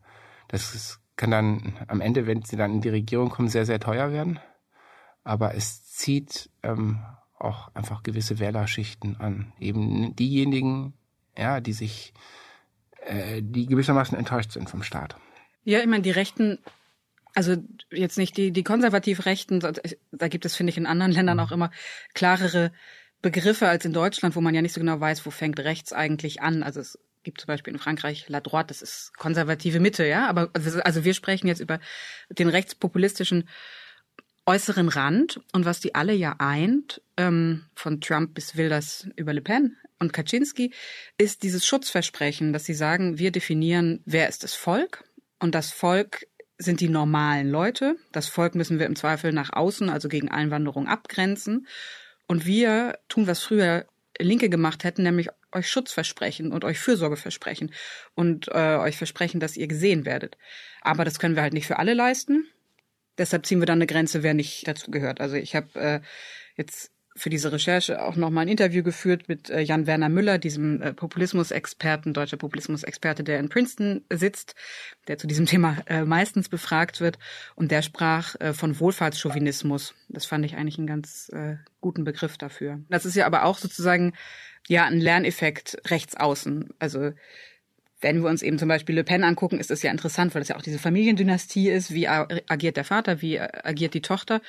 Das 0.48 0.74
ist, 0.74 1.00
kann 1.16 1.31
dann 1.31 1.74
am 1.88 2.00
Ende, 2.00 2.26
wenn 2.26 2.42
sie 2.42 2.57
dann 2.57 2.74
in 2.74 2.81
die 2.81 2.88
Regierung 2.88 3.31
kommen, 3.31 3.48
sehr, 3.48 3.66
sehr 3.66 3.81
teuer 3.81 4.12
werden. 4.12 4.38
Aber 5.24 5.54
es 5.54 5.85
zieht 5.85 6.50
ähm, 6.62 7.04
auch 7.38 7.74
einfach 7.74 8.02
gewisse 8.02 8.38
Wählerschichten 8.38 9.20
an. 9.20 9.52
Eben 9.59 10.14
diejenigen, 10.16 10.94
ja, 11.37 11.61
die 11.61 11.72
sich, 11.72 12.12
äh, 13.07 13.42
die 13.42 13.66
gewissermaßen 13.66 14.16
enttäuscht 14.16 14.52
sind 14.52 14.68
vom 14.70 14.83
Staat. 14.83 15.16
Ja, 15.64 15.81
ich 15.81 15.87
meine, 15.87 16.02
die 16.02 16.11
Rechten 16.11 16.59
also 17.38 17.55
jetzt 17.92 18.18
nicht 18.18 18.37
die, 18.37 18.51
die 18.51 18.64
konservativ 18.64 19.24
Rechten, 19.24 19.61
da 19.61 20.27
gibt 20.27 20.44
es, 20.44 20.57
finde 20.57 20.72
ich, 20.72 20.77
in 20.77 20.87
anderen 20.87 21.12
Ländern 21.12 21.38
auch 21.38 21.53
immer 21.53 21.70
klarere 22.12 22.72
Begriffe 23.22 23.68
als 23.68 23.85
in 23.85 23.92
Deutschland, 23.92 24.35
wo 24.35 24.40
man 24.40 24.57
ja 24.57 24.61
nicht 24.61 24.72
so 24.72 24.81
genau 24.81 24.98
weiß, 24.98 25.24
wo 25.24 25.31
fängt 25.31 25.61
rechts 25.61 25.92
eigentlich 25.92 26.42
an. 26.42 26.64
Also 26.64 26.81
es 26.81 26.98
gibt 27.22 27.40
zum 27.40 27.46
Beispiel 27.46 27.72
in 27.72 27.79
Frankreich 27.79 28.29
La 28.29 28.40
Droite, 28.40 28.66
das 28.66 28.83
ist 28.83 29.16
konservative 29.16 29.79
Mitte, 29.79 30.05
ja. 30.05 30.27
Aber 30.27 30.51
also, 30.53 30.81
also 30.81 31.05
wir 31.05 31.14
sprechen 31.14 31.46
jetzt 31.46 31.61
über 31.61 31.79
den 32.29 32.48
rechtspopulistischen 32.48 33.48
äußeren 34.44 34.88
Rand 34.88 35.40
und 35.53 35.64
was 35.64 35.79
die 35.79 35.94
alle 35.94 36.14
ja 36.14 36.35
eint, 36.40 37.01
ähm, 37.16 37.66
von 37.77 38.01
Trump 38.01 38.35
bis 38.35 38.57
Wilders 38.57 39.07
über 39.14 39.33
Le 39.33 39.42
Pen 39.42 39.77
und 40.01 40.12
Kaczynski, 40.12 40.72
ist 41.18 41.44
dieses 41.44 41.64
Schutzversprechen, 41.64 42.53
dass 42.53 42.64
sie 42.64 42.74
sagen, 42.74 43.18
wir 43.18 43.31
definieren, 43.31 44.03
wer 44.07 44.29
ist 44.29 44.42
das 44.42 44.55
Volk 44.55 45.05
und 45.38 45.55
das 45.55 45.70
Volk 45.70 46.27
sind 46.59 46.81
die 46.81 46.88
normalen 46.88 47.51
Leute. 47.51 47.97
Das 48.12 48.27
Volk 48.27 48.55
müssen 48.55 48.79
wir 48.79 48.87
im 48.87 48.97
Zweifel 48.97 49.33
nach 49.33 49.53
außen, 49.53 49.88
also 49.88 50.09
gegen 50.09 50.29
Einwanderung, 50.29 50.88
abgrenzen. 50.88 51.66
Und 52.27 52.44
wir 52.44 52.99
tun, 53.09 53.27
was 53.27 53.42
früher 53.42 53.87
Linke 54.18 54.49
gemacht 54.49 54.85
hätten, 54.85 55.05
nämlich 55.05 55.29
euch 55.53 55.71
Schutz 55.71 55.92
versprechen 55.92 56.53
und 56.53 56.64
euch 56.64 56.79
Fürsorge 56.79 57.16
versprechen 57.16 57.73
und 58.14 58.49
äh, 58.49 58.77
euch 58.77 58.97
versprechen, 58.97 59.40
dass 59.40 59.57
ihr 59.57 59.68
gesehen 59.68 60.05
werdet. 60.05 60.37
Aber 60.83 61.05
das 61.05 61.18
können 61.18 61.37
wir 61.37 61.42
halt 61.42 61.55
nicht 61.55 61.66
für 61.66 61.79
alle 61.79 61.94
leisten. 61.94 62.47
Deshalb 63.16 63.47
ziehen 63.47 63.61
wir 63.61 63.66
dann 63.66 63.79
eine 63.79 63.87
Grenze, 63.87 64.23
wer 64.23 64.35
nicht 64.35 64.66
dazu 64.68 64.90
gehört. 64.90 65.21
Also 65.21 65.37
ich 65.37 65.57
habe 65.57 65.81
äh, 65.81 66.01
jetzt 66.57 66.92
für 67.18 67.31
diese 67.31 67.52
Recherche 67.52 68.02
auch 68.02 68.16
nochmal 68.16 68.46
ein 68.46 68.48
Interview 68.48 68.83
geführt 68.83 69.28
mit 69.28 69.50
äh, 69.50 69.61
Jan 69.61 69.87
Werner 69.87 70.09
Müller, 70.09 70.38
diesem 70.38 70.81
äh, 70.81 70.94
Populismusexperten, 70.94 72.14
deutscher 72.14 72.37
Populismusexperte, 72.37 73.24
der 73.24 73.40
in 73.40 73.48
Princeton 73.48 74.04
sitzt, 74.11 74.54
der 75.09 75.18
zu 75.18 75.26
diesem 75.26 75.46
Thema 75.46 75.76
äh, 75.87 76.04
meistens 76.04 76.48
befragt 76.48 77.00
wird. 77.00 77.18
Und 77.54 77.70
der 77.70 77.83
sprach 77.83 78.37
von 78.52 78.78
Wohlfahrtschauvinismus. 78.78 79.94
Das 80.09 80.26
fand 80.26 80.44
ich 80.44 80.57
eigentlich 80.57 80.78
einen 80.78 80.87
ganz 80.87 81.31
guten 81.81 82.04
Begriff 82.04 82.38
dafür. 82.38 82.81
Das 82.88 83.04
ist 83.04 83.16
ja 83.16 83.26
aber 83.26 83.44
auch 83.44 83.59
sozusagen 83.59 84.14
ja 84.68 84.85
ein 84.85 85.00
Lerneffekt 85.00 85.78
rechts 85.90 86.16
außen. 86.16 86.70
Also 86.78 87.12
wenn 88.01 88.23
wir 88.23 88.29
uns 88.29 88.43
eben 88.43 88.59
zum 88.59 88.69
Beispiel 88.69 88.95
Le 88.95 89.05
Pen 89.05 89.25
angucken, 89.25 89.59
ist 89.59 89.71
das 89.71 89.83
ja 89.83 89.91
interessant, 89.91 90.35
weil 90.35 90.41
das 90.41 90.49
ja 90.49 90.57
auch 90.57 90.63
diese 90.63 90.79
Familiendynastie 90.79 91.69
ist. 91.69 91.93
Wie 91.93 92.07
agiert 92.07 92.77
der 92.77 92.85
Vater, 92.85 93.21
wie 93.23 93.41
agiert 93.41 93.95
die 93.95 94.03
Tochter? 94.03 94.41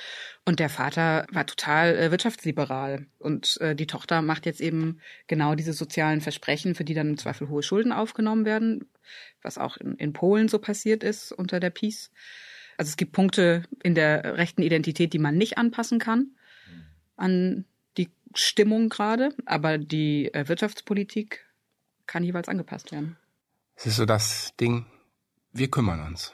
Und 0.46 0.60
der 0.60 0.70
Vater 0.70 1.26
war 1.32 1.46
total 1.46 1.98
äh, 1.98 2.12
wirtschaftsliberal. 2.12 3.08
Und 3.18 3.60
äh, 3.62 3.76
die 3.76 3.88
Tochter 3.88 4.22
macht 4.22 4.46
jetzt 4.46 4.62
eben 4.62 5.00
genau 5.28 5.56
diese 5.56 5.74
sozialen 5.74 6.22
Versprechen, 6.22 6.76
für 6.76 6.84
die 6.84 6.94
dann 6.94 7.10
im 7.10 7.18
Zweifel 7.18 7.50
hohe 7.50 7.64
Schulden 7.64 7.92
aufgenommen 7.92 8.46
werden, 8.46 8.86
was 9.42 9.58
auch 9.58 9.78
in, 9.78 9.96
in 9.96 10.14
Polen 10.14 10.48
so 10.48 10.60
passiert 10.60 11.04
ist 11.04 11.32
unter 11.32 11.60
der 11.60 11.72
Peace. 11.72 12.12
Also 12.78 12.90
es 12.90 12.98
gibt 12.98 13.12
Punkte 13.12 13.64
in 13.84 13.96
der 13.96 14.38
rechten 14.38 14.62
Identität, 14.62 15.12
die 15.14 15.20
man 15.20 15.38
nicht 15.38 15.58
anpassen 15.58 16.00
kann 16.00 16.32
an 17.20 17.66
die 17.98 18.10
Stimmung 18.34 18.90
gerade, 18.90 19.36
aber 19.46 19.78
die 19.78 20.34
äh, 20.34 20.48
Wirtschaftspolitik 20.48 21.46
kann 22.06 22.24
jeweils 22.24 22.48
angepasst 22.48 22.92
werden. 22.92 23.18
Es 23.80 23.86
ist 23.86 23.96
so 23.96 24.06
das 24.06 24.54
Ding, 24.60 24.88
wir 25.54 25.72
kümmern 25.72 26.06
uns 26.06 26.34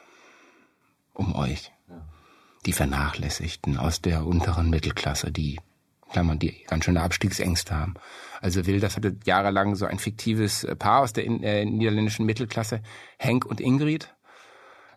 um 1.14 1.32
euch. 1.36 1.70
Die 2.66 2.72
Vernachlässigten 2.72 3.78
aus 3.78 4.02
der 4.02 4.26
unteren 4.26 4.68
Mittelklasse, 4.68 5.30
die 5.30 5.60
Klammern, 6.10 6.40
die 6.40 6.64
ganz 6.66 6.84
schöne 6.84 7.02
Abstiegsängste 7.02 7.76
haben. 7.76 7.94
Also 8.40 8.66
Wilders 8.66 8.96
hatte 8.96 9.16
jahrelang 9.24 9.76
so 9.76 9.86
ein 9.86 10.00
fiktives 10.00 10.66
Paar 10.80 11.02
aus 11.02 11.12
der 11.12 11.24
äh, 11.24 11.64
niederländischen 11.64 12.26
Mittelklasse, 12.26 12.82
Henk 13.16 13.46
und 13.46 13.60
Ingrid. 13.60 14.12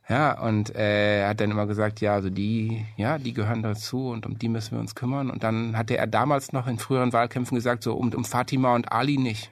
Ja, 0.08 0.42
und 0.42 0.76
äh, 0.76 1.22
er 1.22 1.30
hat 1.30 1.42
dann 1.42 1.52
immer 1.52 1.68
gesagt, 1.68 2.02
ja, 2.02 2.16
also 2.16 2.32
die, 2.32 2.84
ja, 2.98 3.20
die 3.20 3.34
gehören 3.34 3.62
dazu 3.62 4.10
und 4.10 4.26
um 4.26 4.40
die 4.40 4.50
müssen 4.50 4.72
wir 4.72 4.80
uns 4.80 4.96
kümmern. 4.96 5.30
Und 5.30 5.44
dann 5.44 5.78
hatte 5.78 5.98
er 5.98 6.08
damals 6.08 6.52
noch 6.52 6.66
in 6.66 6.80
früheren 6.80 7.14
Wahlkämpfen 7.14 7.54
gesagt, 7.54 7.84
so 7.84 7.94
um, 7.94 8.12
um 8.12 8.26
Fatima 8.26 8.74
und 8.74 8.92
Ali 8.92 9.20
nicht. 9.20 9.52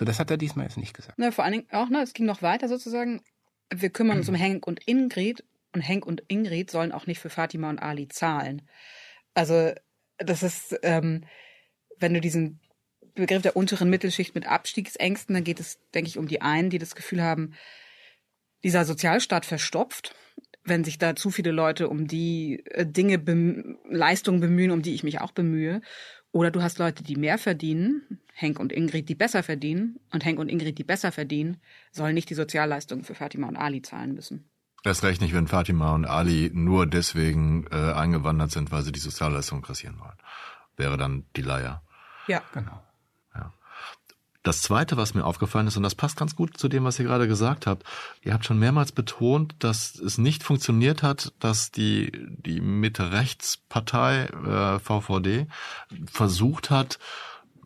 So, 0.00 0.06
das 0.06 0.18
hat 0.18 0.30
er 0.30 0.38
diesmal 0.38 0.64
jetzt 0.64 0.78
nicht 0.78 0.94
gesagt. 0.94 1.18
Na, 1.18 1.30
vor 1.30 1.44
allen 1.44 1.52
Dingen 1.52 1.66
auch, 1.72 1.90
ne, 1.90 2.00
es 2.00 2.14
ging 2.14 2.24
noch 2.24 2.40
weiter 2.40 2.68
sozusagen. 2.68 3.20
Wir 3.68 3.90
kümmern 3.90 4.16
uns 4.16 4.30
um 4.30 4.34
Henk 4.34 4.66
und 4.66 4.80
Ingrid 4.88 5.44
und 5.74 5.82
Henk 5.82 6.06
und 6.06 6.22
Ingrid 6.26 6.70
sollen 6.70 6.90
auch 6.90 7.06
nicht 7.06 7.18
für 7.18 7.28
Fatima 7.28 7.68
und 7.68 7.80
Ali 7.80 8.08
zahlen. 8.08 8.62
Also, 9.34 9.72
das 10.16 10.42
ist, 10.42 10.74
ähm, 10.84 11.26
wenn 11.98 12.14
du 12.14 12.22
diesen 12.22 12.60
Begriff 13.14 13.42
der 13.42 13.56
unteren 13.56 13.90
Mittelschicht 13.90 14.34
mit 14.34 14.46
Abstiegsängsten, 14.46 15.34
dann 15.34 15.44
geht 15.44 15.60
es, 15.60 15.78
denke 15.92 16.08
ich, 16.08 16.16
um 16.16 16.28
die 16.28 16.40
einen, 16.40 16.70
die 16.70 16.78
das 16.78 16.94
Gefühl 16.94 17.22
haben, 17.22 17.52
dieser 18.64 18.86
Sozialstaat 18.86 19.44
verstopft, 19.44 20.14
wenn 20.64 20.82
sich 20.82 20.96
da 20.96 21.14
zu 21.14 21.30
viele 21.30 21.50
Leute 21.50 21.90
um 21.90 22.06
die 22.06 22.64
äh, 22.64 22.86
Dinge, 22.86 23.22
Leistungen 23.86 24.40
bemühen, 24.40 24.70
um 24.70 24.80
die 24.80 24.94
ich 24.94 25.02
mich 25.02 25.20
auch 25.20 25.32
bemühe. 25.32 25.82
Oder 26.32 26.50
du 26.50 26.62
hast 26.62 26.78
Leute, 26.78 27.02
die 27.02 27.16
mehr 27.16 27.38
verdienen, 27.38 28.20
Henk 28.32 28.60
und 28.60 28.72
Ingrid, 28.72 29.08
die 29.08 29.14
besser 29.14 29.42
verdienen, 29.42 29.98
und 30.12 30.24
Henk 30.24 30.38
und 30.38 30.48
Ingrid, 30.48 30.78
die 30.78 30.84
besser 30.84 31.10
verdienen, 31.10 31.60
sollen 31.90 32.14
nicht 32.14 32.30
die 32.30 32.34
Sozialleistungen 32.34 33.04
für 33.04 33.14
Fatima 33.14 33.48
und 33.48 33.56
Ali 33.56 33.82
zahlen 33.82 34.14
müssen. 34.14 34.48
Erst 34.84 35.04
recht 35.04 35.20
nicht, 35.20 35.34
wenn 35.34 35.48
Fatima 35.48 35.94
und 35.94 36.06
Ali 36.06 36.50
nur 36.54 36.86
deswegen 36.86 37.66
äh, 37.70 37.92
eingewandert 37.92 38.50
sind, 38.50 38.70
weil 38.72 38.82
sie 38.82 38.92
die 38.92 39.00
Sozialleistungen 39.00 39.62
kassieren 39.62 39.98
wollen. 39.98 40.16
Wäre 40.76 40.96
dann 40.96 41.26
die 41.36 41.42
Leier. 41.42 41.82
Ja, 42.28 42.42
genau. 42.54 42.82
Das 44.42 44.62
Zweite, 44.62 44.96
was 44.96 45.12
mir 45.12 45.24
aufgefallen 45.24 45.66
ist, 45.66 45.76
und 45.76 45.82
das 45.82 45.94
passt 45.94 46.16
ganz 46.16 46.34
gut 46.34 46.56
zu 46.56 46.68
dem, 46.68 46.84
was 46.84 46.98
ihr 46.98 47.04
gerade 47.04 47.28
gesagt 47.28 47.66
habt, 47.66 47.84
ihr 48.22 48.32
habt 48.32 48.46
schon 48.46 48.58
mehrmals 48.58 48.90
betont, 48.90 49.54
dass 49.58 49.94
es 49.96 50.16
nicht 50.16 50.42
funktioniert 50.42 51.02
hat, 51.02 51.34
dass 51.40 51.70
die, 51.70 52.10
die 52.28 52.62
Mitte-Rechts-Partei 52.62 54.24
äh, 54.24 54.78
VVD 54.78 55.46
versucht 56.10 56.70
hat, 56.70 56.98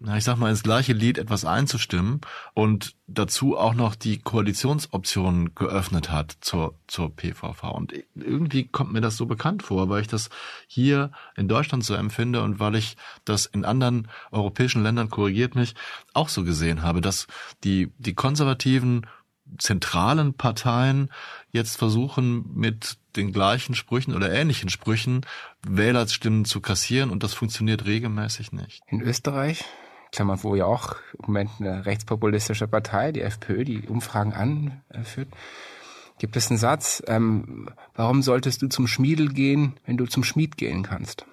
na, 0.05 0.19
ich 0.19 0.25
sag 0.25 0.37
mal, 0.37 0.51
ins 0.51 0.63
gleiche 0.63 0.93
Lied 0.93 1.17
etwas 1.17 1.47
einzustimmen 1.47 2.21
und 2.53 2.95
dazu 3.07 3.57
auch 3.57 3.73
noch 3.73 3.95
die 3.95 4.19
Koalitionsoptionen 4.19 5.55
geöffnet 5.55 6.11
hat 6.11 6.37
zur, 6.41 6.79
zur 6.87 7.15
PVV. 7.15 7.63
Und 7.73 7.95
irgendwie 8.15 8.69
kommt 8.69 8.93
mir 8.93 9.01
das 9.01 9.17
so 9.17 9.25
bekannt 9.25 9.63
vor, 9.63 9.89
weil 9.89 10.03
ich 10.03 10.09
das 10.09 10.29
hier 10.67 11.11
in 11.37 11.49
Deutschland 11.49 11.85
so 11.85 11.95
empfinde 11.95 12.43
und 12.43 12.61
weil 12.61 12.75
ich 12.75 12.97
das 13.25 13.47
in 13.47 13.65
anderen 13.65 14.09
europäischen 14.31 14.83
Ländern 14.83 15.09
korrigiert 15.09 15.55
mich 15.55 15.75
auch 16.13 16.29
so 16.29 16.45
gesehen 16.45 16.83
habe, 16.83 17.01
dass 17.01 17.27
die, 17.65 17.91
die 17.99 18.15
konservativen 18.15 19.07
zentralen 19.59 20.35
Parteien 20.35 21.11
jetzt 21.51 21.77
versuchen 21.77 22.51
mit 22.55 22.99
den 23.17 23.33
gleichen 23.33 23.75
Sprüchen 23.75 24.15
oder 24.15 24.33
ähnlichen 24.33 24.69
Sprüchen 24.69 25.25
Wählerstimmen 25.67 26.45
zu 26.45 26.61
kassieren 26.61 27.11
und 27.11 27.23
das 27.23 27.33
funktioniert 27.33 27.87
regelmäßig 27.87 28.53
nicht. 28.53 28.83
In 28.87 29.01
Österreich 29.01 29.65
Klammern, 30.15 30.39
wo 30.43 30.55
ja 30.55 30.65
auch 30.65 30.97
im 31.19 31.27
Moment 31.27 31.51
eine 31.59 31.87
rechtspopulistische 31.87 32.69
Partei, 32.69 33.11
die 33.11 33.21
FPÖ, 33.21 33.65
die 33.65 33.89
Umfragen 33.89 34.33
anführt, 34.89 35.29
gibt 36.19 36.37
es 36.37 36.51
einen 36.51 36.59
Satz, 36.59 37.03
ähm, 37.09 37.69
warum 37.95 38.23
solltest 38.23 38.63
du 38.63 38.69
zum 38.69 38.87
Schmiedel 38.87 39.29
gehen, 39.29 39.75
wenn 39.87 39.97
du 39.97 40.07
zum 40.07 40.23
Schmied 40.23 40.57
gehen 40.57 40.85
kannst? 40.85 41.27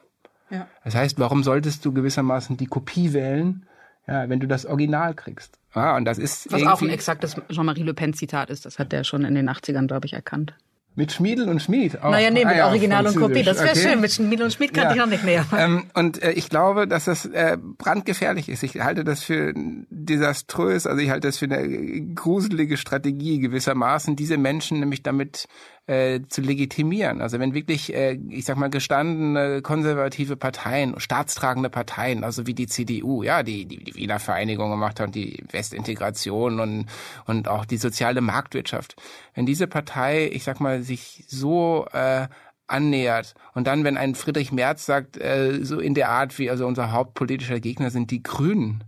Ja. 0.50 0.67
Das 0.84 0.96
heißt, 0.96 1.20
warum 1.20 1.44
solltest 1.44 1.86
du 1.86 1.94
gewissermaßen 1.94 2.58
die 2.58 2.65
Kopie 2.65 3.13
wählen, 3.13 3.67
ja, 4.08 4.28
wenn 4.28 4.39
du 4.39 4.48
das 4.48 4.65
Original 4.65 5.13
kriegst? 5.13 5.60
Ja, 5.76 5.96
und 5.96 6.06
das 6.06 6.17
ist 6.17 6.52
Was 6.52 6.63
auch 6.63 6.82
ein 6.82 6.89
exaktes 6.89 7.36
Jean-Marie 7.50 7.84
Le 7.84 7.94
Pen 7.94 8.13
Zitat 8.13 8.50
ist, 8.50 8.65
das 8.65 8.80
hat 8.80 8.91
der 8.91 9.04
schon 9.04 9.24
in 9.24 9.36
den 9.36 9.48
80ern, 9.48 9.88
glaube 9.88 10.08
ich, 10.08 10.13
erkannt. 10.13 10.56
Mit 10.94 11.14
Schmiedel 11.14 11.48
und 11.48 11.62
Schmied. 11.62 12.02
Auch. 12.02 12.12
Naja, 12.12 12.30
nee, 12.32 12.44
mit 12.44 12.54
ah, 12.54 12.58
ja, 12.58 12.68
Original 12.68 13.08
und 13.08 13.16
Kopie. 13.16 13.44
Das 13.44 13.60
wäre 13.60 13.70
okay. 13.70 13.80
schön. 13.80 14.02
Mit 14.02 14.12
Schmiedel 14.12 14.44
und 14.44 14.52
Schmied 14.52 14.74
kannte 14.74 14.90
ja. 14.90 14.92
ich 14.96 14.98
noch 14.98 15.08
nicht 15.08 15.24
mehr. 15.24 15.46
Ähm, 15.58 15.84
und 15.94 16.22
äh, 16.24 16.32
ich 16.32 16.50
glaube, 16.50 16.88
dass 16.88 17.06
das 17.06 17.26
äh, 17.26 17.58
brandgefährlich 17.78 18.50
ist. 18.50 18.64
Ich 18.64 18.80
halte 18.82 19.04
das 19.04 19.22
für 19.22 19.54
desaströs. 19.56 20.88
Also 20.88 21.02
ich 21.02 21.10
halte 21.12 21.28
das 21.28 21.38
für 21.38 21.46
eine 21.46 22.02
gruselige 22.16 22.78
Strategie 22.78 23.40
gewissermaßen, 23.40 24.16
diese 24.16 24.38
Menschen 24.38 24.80
nämlich 24.80 25.04
damit 25.04 25.48
äh, 25.92 26.22
zu 26.30 26.42
legitimieren. 26.42 27.22
Also 27.22 27.38
wenn 27.40 27.54
wirklich, 27.54 27.94
äh, 27.94 28.18
ich 28.30 28.46
sag 28.46 28.56
mal, 28.56 28.70
gestandene 28.70 29.62
konservative 29.62 30.38
Parteien, 30.38 30.98
staatstragende 30.98 31.70
Parteien, 31.70 32.24
also 32.24 32.48
wie 32.48 32.54
die 32.54 32.68
CDU, 32.68 33.24
ja, 33.24 33.44
die 33.44 33.66
die, 33.66 33.84
die 33.84 33.96
Wiener 33.96 34.20
Vereinigung 34.20 34.72
gemacht 34.72 35.02
hat, 35.02 35.14
die 35.14 35.44
Westintegration 35.52 36.62
und 36.62 36.86
und 37.26 37.50
auch 37.50 37.66
die 37.66 37.76
soziale 37.76 38.22
Marktwirtschaft, 38.22 38.96
wenn 39.34 39.46
diese 39.46 39.68
Partei, 39.68 40.30
ich 40.32 40.46
sag 40.46 40.62
mal, 40.62 40.82
sich 40.82 41.26
so 41.28 41.86
äh, 41.92 42.28
annähert. 42.68 43.34
Und 43.54 43.68
dann, 43.68 43.84
wenn 43.84 43.98
ein 43.98 44.16
Friedrich 44.16 44.54
Merz 44.54 44.86
sagt, 44.86 45.18
äh, 45.18 45.60
so 45.62 45.82
in 45.82 45.94
der 45.94 46.10
Art 46.10 46.40
wie 46.40 46.50
also 46.50 46.66
unser 46.66 46.94
hauptpolitischer 46.94 47.60
Gegner 47.60 47.90
sind 47.92 48.12
die 48.12 48.24
Grünen. 48.24 48.86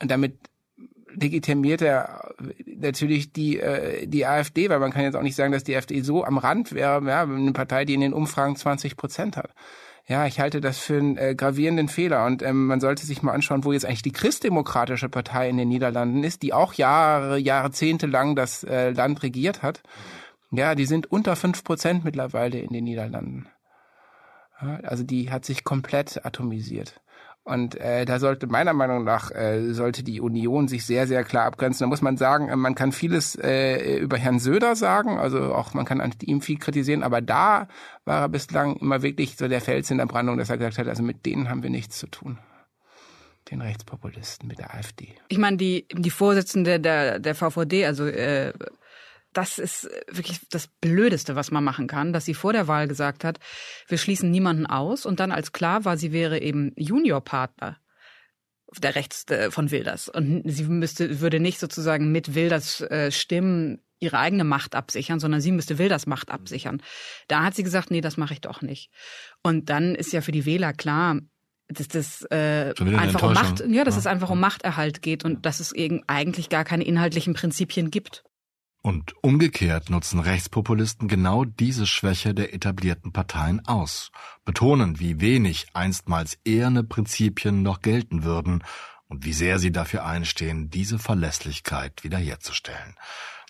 Und 0.00 0.08
damit 0.12 0.49
legitimiert 1.14 1.82
er 1.82 2.34
natürlich 2.66 3.32
die, 3.32 3.58
äh, 3.60 4.06
die 4.06 4.26
AfD, 4.26 4.68
weil 4.68 4.78
man 4.78 4.92
kann 4.92 5.02
jetzt 5.02 5.16
auch 5.16 5.22
nicht 5.22 5.36
sagen, 5.36 5.52
dass 5.52 5.64
die 5.64 5.76
AfD 5.76 6.00
so 6.02 6.24
am 6.24 6.38
Rand 6.38 6.72
wäre, 6.72 7.04
ja, 7.06 7.22
eine 7.22 7.52
Partei, 7.52 7.84
die 7.84 7.94
in 7.94 8.00
den 8.00 8.12
Umfragen 8.12 8.56
20 8.56 8.96
Prozent 8.96 9.36
hat. 9.36 9.50
Ja, 10.06 10.26
ich 10.26 10.40
halte 10.40 10.60
das 10.60 10.78
für 10.78 10.98
einen 10.98 11.16
äh, 11.16 11.34
gravierenden 11.36 11.88
Fehler 11.88 12.26
und 12.26 12.42
ähm, 12.42 12.66
man 12.66 12.80
sollte 12.80 13.06
sich 13.06 13.22
mal 13.22 13.32
anschauen, 13.32 13.64
wo 13.64 13.72
jetzt 13.72 13.84
eigentlich 13.84 14.02
die 14.02 14.12
christdemokratische 14.12 15.08
Partei 15.08 15.48
in 15.48 15.56
den 15.56 15.68
Niederlanden 15.68 16.24
ist, 16.24 16.42
die 16.42 16.52
auch 16.52 16.74
Jahre, 16.74 17.38
Jahrzehnte 17.38 18.06
lang 18.06 18.34
das 18.34 18.64
äh, 18.64 18.90
Land 18.90 19.22
regiert 19.22 19.62
hat. 19.62 19.82
Ja, 20.50 20.74
die 20.74 20.86
sind 20.86 21.12
unter 21.12 21.36
fünf 21.36 21.62
Prozent 21.62 22.04
mittlerweile 22.04 22.58
in 22.58 22.72
den 22.72 22.84
Niederlanden. 22.84 23.46
Ja, 24.60 24.80
also 24.82 25.04
die 25.04 25.30
hat 25.30 25.44
sich 25.44 25.62
komplett 25.62 26.24
atomisiert. 26.26 26.99
Und 27.42 27.74
äh, 27.76 28.04
da 28.04 28.18
sollte 28.18 28.46
meiner 28.46 28.74
Meinung 28.74 29.02
nach 29.04 29.30
äh, 29.30 29.72
sollte 29.72 30.02
die 30.04 30.20
Union 30.20 30.68
sich 30.68 30.84
sehr 30.84 31.06
sehr 31.06 31.24
klar 31.24 31.46
abgrenzen. 31.46 31.84
Da 31.84 31.88
muss 31.88 32.02
man 32.02 32.16
sagen, 32.16 32.48
äh, 32.48 32.56
man 32.56 32.74
kann 32.74 32.92
vieles 32.92 33.34
äh, 33.34 33.96
über 33.98 34.18
Herrn 34.18 34.38
Söder 34.38 34.76
sagen, 34.76 35.18
also 35.18 35.54
auch 35.54 35.72
man 35.72 35.86
kann 35.86 36.00
an 36.00 36.12
ihm 36.22 36.42
viel 36.42 36.58
kritisieren, 36.58 37.02
aber 37.02 37.22
da 37.22 37.68
war 38.04 38.20
er 38.22 38.28
bislang 38.28 38.76
immer 38.76 39.02
wirklich 39.02 39.36
so 39.36 39.48
der 39.48 39.60
Fels 39.62 39.90
in 39.90 39.98
der 39.98 40.06
Brandung, 40.06 40.36
dass 40.36 40.50
er 40.50 40.58
gesagt 40.58 40.78
hat, 40.78 40.88
also 40.88 41.02
mit 41.02 41.24
denen 41.24 41.48
haben 41.48 41.62
wir 41.62 41.70
nichts 41.70 41.98
zu 41.98 42.06
tun 42.06 42.38
den 43.50 43.62
Rechtspopulisten 43.62 44.48
mit 44.48 44.58
der 44.58 44.74
AfD. 44.74 45.14
Ich 45.28 45.38
meine, 45.38 45.56
die, 45.56 45.86
die 45.92 46.10
Vorsitzende 46.10 46.78
der, 46.78 47.18
der 47.18 47.34
VVD, 47.34 47.86
also 47.86 48.06
äh, 48.06 48.52
das 49.32 49.58
ist 49.58 49.88
wirklich 50.08 50.40
das 50.50 50.68
Blödeste, 50.80 51.36
was 51.36 51.50
man 51.50 51.62
machen 51.62 51.86
kann, 51.86 52.12
dass 52.12 52.24
sie 52.24 52.34
vor 52.34 52.52
der 52.52 52.68
Wahl 52.68 52.88
gesagt 52.88 53.24
hat, 53.24 53.38
wir 53.86 53.98
schließen 53.98 54.30
niemanden 54.30 54.66
aus 54.66 55.06
und 55.06 55.20
dann 55.20 55.32
als 55.32 55.52
klar 55.52 55.84
war, 55.84 55.96
sie 55.96 56.12
wäre 56.12 56.40
eben 56.40 56.72
Juniorpartner 56.76 57.78
der 58.78 58.94
Rechts 58.94 59.24
äh, 59.30 59.50
von 59.50 59.70
Wilders 59.70 60.08
und 60.08 60.42
sie 60.44 60.64
müsste 60.64 61.20
würde 61.20 61.40
nicht 61.40 61.58
sozusagen 61.58 62.12
mit 62.12 62.34
Wilders 62.34 62.80
äh, 62.82 63.10
Stimmen 63.10 63.82
ihre 63.98 64.18
eigene 64.18 64.44
Macht 64.44 64.74
absichern, 64.74 65.20
sondern 65.20 65.40
sie 65.40 65.52
müsste 65.52 65.78
Wilders 65.78 66.06
Macht 66.06 66.30
absichern. 66.30 66.82
Da 67.28 67.42
hat 67.42 67.54
sie 67.54 67.62
gesagt, 67.62 67.90
nee, 67.90 68.00
das 68.00 68.16
mache 68.16 68.32
ich 68.32 68.40
doch 68.40 68.62
nicht. 68.62 68.90
Und 69.42 69.68
dann 69.68 69.94
ist 69.94 70.12
ja 70.12 70.22
für 70.22 70.32
die 70.32 70.46
Wähler 70.46 70.72
klar, 70.72 71.18
dass 71.68 71.88
das 71.88 72.22
äh, 72.30 72.72
einfach 72.78 73.22
um 73.22 73.34
Macht, 73.34 73.62
ja, 73.68 73.84
dass 73.84 73.94
ja. 73.94 74.00
es 74.00 74.06
einfach 74.06 74.30
um 74.30 74.40
Machterhalt 74.40 75.02
geht 75.02 75.24
und 75.24 75.44
dass 75.46 75.60
es 75.60 75.72
eben 75.72 76.02
eigentlich 76.06 76.48
gar 76.48 76.64
keine 76.64 76.84
inhaltlichen 76.84 77.34
Prinzipien 77.34 77.90
gibt. 77.90 78.24
Und 78.82 79.12
umgekehrt 79.22 79.90
nutzen 79.90 80.20
Rechtspopulisten 80.20 81.06
genau 81.06 81.44
diese 81.44 81.86
Schwäche 81.86 82.32
der 82.32 82.54
etablierten 82.54 83.12
Parteien 83.12 83.66
aus, 83.66 84.10
betonen, 84.46 84.98
wie 84.98 85.20
wenig 85.20 85.66
einstmals 85.74 86.38
eherne 86.44 86.82
Prinzipien 86.82 87.62
noch 87.62 87.82
gelten 87.82 88.22
würden 88.22 88.64
und 89.08 89.24
wie 89.24 89.34
sehr 89.34 89.58
sie 89.58 89.70
dafür 89.70 90.06
einstehen, 90.06 90.70
diese 90.70 90.98
Verlässlichkeit 90.98 92.04
wiederherzustellen. 92.04 92.96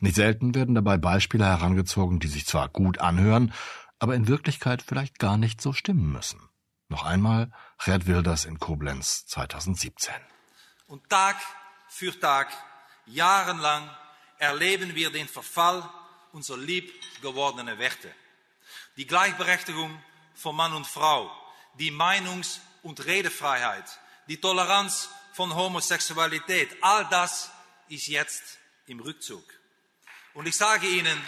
Nicht 0.01 0.17
selten 0.17 0.55
werden 0.55 0.75
dabei 0.75 0.97
Beispiele 0.97 1.45
herangezogen, 1.45 2.19
die 2.19 2.29
sich 2.29 2.47
zwar 2.47 2.69
gut 2.69 2.99
anhören, 2.99 3.53
aber 4.01 4.17
in 4.17 4.27
Wirklichkeit 4.27 4.83
vielleicht 4.83 5.19
gar 5.19 5.37
nicht 5.37 5.61
so 5.61 5.73
stimmen 5.73 6.11
müssen. 6.11 6.41
Noch 6.89 7.05
einmal 7.05 7.53
Gerd 7.85 8.09
Wilders 8.09 8.47
in 8.47 8.59
Koblenz 8.59 9.27
2017. 9.27 10.13
Und 10.87 11.09
Tag 11.09 11.37
für 11.89 12.19
Tag, 12.19 12.49
jahrelang, 13.07 13.89
erleben 14.41 14.95
wir 14.95 15.11
den 15.11 15.29
Verfall 15.29 15.89
unserer 16.33 16.57
lieb 16.57 16.93
gewordenen 17.21 17.79
Werte. 17.79 18.13
Die 18.97 19.07
Gleichberechtigung 19.07 20.03
von 20.35 20.57
Mann 20.57 20.73
und 20.73 20.87
Frau, 20.87 21.31
die 21.75 21.93
Meinungs- 21.93 22.61
und 22.83 23.05
Redefreiheit, 23.05 23.85
die 24.27 24.41
Toleranz 24.41 25.11
von 25.35 25.55
Homosexualität, 25.55 26.75
all 26.81 27.07
das 27.11 27.51
ist 27.89 28.07
jetzt 28.07 28.59
im 28.87 29.01
Rückzug. 29.01 29.45
Und 30.33 30.47
ich 30.47 30.57
sage 30.57 30.87
Ihnen, 30.87 31.21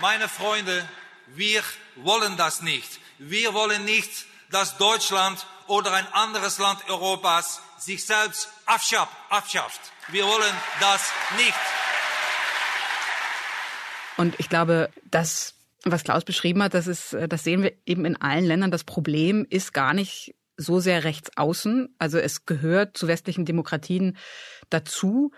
meine 0.00 0.28
Freunde, 0.28 0.88
wir 1.26 1.62
wollen 1.96 2.36
das 2.38 2.62
nicht. 2.62 2.98
Wir 3.18 3.52
wollen 3.52 3.84
nicht, 3.84 4.26
dass 4.50 4.78
Deutschland 4.78 5.46
oder 5.68 5.92
ein 5.92 6.06
anderes 6.12 6.58
Land 6.58 6.88
Europas 6.88 7.60
sich 7.78 8.04
selbst 8.04 8.48
abschafft. 8.66 9.80
Wir 10.08 10.24
wollen 10.24 10.54
das 10.80 11.10
nicht. 11.36 11.54
Und 14.16 14.34
ich 14.38 14.48
glaube, 14.48 14.90
das, 15.04 15.54
was 15.84 16.04
Klaus 16.04 16.24
beschrieben 16.24 16.62
hat, 16.62 16.74
das 16.74 16.86
ist, 16.86 17.16
das 17.28 17.44
sehen 17.44 17.62
wir 17.62 17.72
eben 17.84 18.04
in 18.04 18.20
allen 18.20 18.44
Ländern. 18.44 18.70
Das 18.70 18.84
Problem 18.84 19.46
ist 19.48 19.72
gar 19.72 19.92
nicht 19.92 20.34
so 20.56 20.80
sehr 20.80 21.04
rechts 21.04 21.36
außen. 21.36 21.94
Also 21.98 22.18
es 22.18 22.46
gehört 22.46 22.96
zu 22.96 23.08
westlichen 23.08 23.44
Demokratien 23.44 24.16
dazu, 24.70 25.32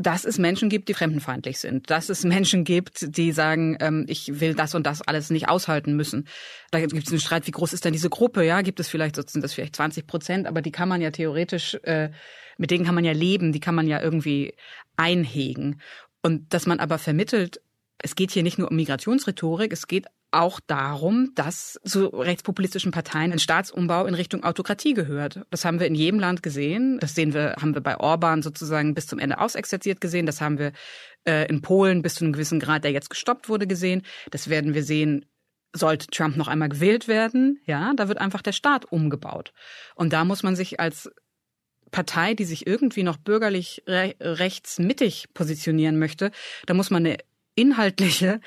dass 0.00 0.24
es 0.24 0.38
Menschen 0.38 0.70
gibt, 0.70 0.88
die 0.88 0.94
fremdenfeindlich 0.94 1.58
sind, 1.58 1.90
dass 1.90 2.08
es 2.08 2.24
Menschen 2.24 2.64
gibt, 2.64 3.16
die 3.16 3.32
sagen, 3.32 3.76
ähm, 3.80 4.06
ich 4.08 4.40
will 4.40 4.54
das 4.54 4.74
und 4.74 4.86
das 4.86 5.02
alles 5.02 5.28
nicht 5.28 5.48
aushalten 5.48 5.94
müssen. 5.94 6.26
Da 6.70 6.80
gibt 6.80 7.06
es 7.06 7.10
einen 7.10 7.20
Streit, 7.20 7.46
wie 7.46 7.50
groß 7.50 7.74
ist 7.74 7.84
denn 7.84 7.92
diese 7.92 8.08
Gruppe? 8.08 8.42
Ja, 8.44 8.62
gibt 8.62 8.80
es 8.80 8.88
vielleicht, 8.88 9.16
sind 9.16 9.42
das 9.42 9.52
vielleicht 9.52 9.76
20 9.76 10.06
Prozent, 10.06 10.46
aber 10.46 10.62
die 10.62 10.72
kann 10.72 10.88
man 10.88 11.02
ja 11.02 11.10
theoretisch, 11.10 11.74
äh, 11.82 12.10
mit 12.56 12.70
denen 12.70 12.84
kann 12.84 12.94
man 12.94 13.04
ja 13.04 13.12
leben, 13.12 13.52
die 13.52 13.60
kann 13.60 13.74
man 13.74 13.86
ja 13.86 14.00
irgendwie 14.00 14.54
einhegen. 14.96 15.80
Und 16.22 16.54
dass 16.54 16.66
man 16.66 16.80
aber 16.80 16.98
vermittelt, 16.98 17.60
es 17.98 18.14
geht 18.14 18.30
hier 18.30 18.42
nicht 18.42 18.58
nur 18.58 18.70
um 18.70 18.76
Migrationsrhetorik, 18.76 19.72
es 19.72 19.86
geht 19.86 20.06
auch 20.32 20.60
darum, 20.60 21.32
dass 21.34 21.80
zu 21.84 22.06
rechtspopulistischen 22.06 22.92
Parteien 22.92 23.32
ein 23.32 23.38
Staatsumbau 23.38 24.06
in 24.06 24.14
Richtung 24.14 24.44
Autokratie 24.44 24.94
gehört. 24.94 25.40
Das 25.50 25.64
haben 25.64 25.80
wir 25.80 25.86
in 25.86 25.94
jedem 25.94 26.20
Land 26.20 26.42
gesehen. 26.42 26.98
Das 27.00 27.14
sehen 27.14 27.34
wir, 27.34 27.56
haben 27.60 27.74
wir 27.74 27.82
bei 27.82 27.96
Orban 27.98 28.42
sozusagen 28.42 28.94
bis 28.94 29.06
zum 29.06 29.18
Ende 29.18 29.38
ausexerziert 29.38 30.00
gesehen. 30.00 30.26
Das 30.26 30.40
haben 30.40 30.58
wir 30.58 30.72
äh, 31.26 31.48
in 31.48 31.62
Polen 31.62 32.02
bis 32.02 32.14
zu 32.14 32.24
einem 32.24 32.32
gewissen 32.32 32.60
Grad, 32.60 32.84
der 32.84 32.92
jetzt 32.92 33.10
gestoppt 33.10 33.48
wurde, 33.48 33.66
gesehen. 33.66 34.02
Das 34.30 34.48
werden 34.48 34.74
wir 34.74 34.84
sehen, 34.84 35.26
sollte 35.72 36.06
Trump 36.08 36.36
noch 36.36 36.48
einmal 36.48 36.68
gewählt 36.68 37.08
werden. 37.08 37.60
Ja, 37.66 37.92
da 37.96 38.08
wird 38.08 38.18
einfach 38.18 38.42
der 38.42 38.52
Staat 38.52 38.84
umgebaut. 38.86 39.52
Und 39.94 40.12
da 40.12 40.24
muss 40.24 40.42
man 40.42 40.56
sich 40.56 40.80
als 40.80 41.10
Partei, 41.90 42.34
die 42.34 42.44
sich 42.44 42.66
irgendwie 42.66 43.02
noch 43.02 43.16
bürgerlich 43.16 43.82
re 43.86 44.14
rechtsmittig 44.20 45.34
positionieren 45.34 45.98
möchte, 45.98 46.30
da 46.66 46.74
muss 46.74 46.90
man 46.90 47.04
eine 47.04 47.18
inhaltliche 47.56 48.40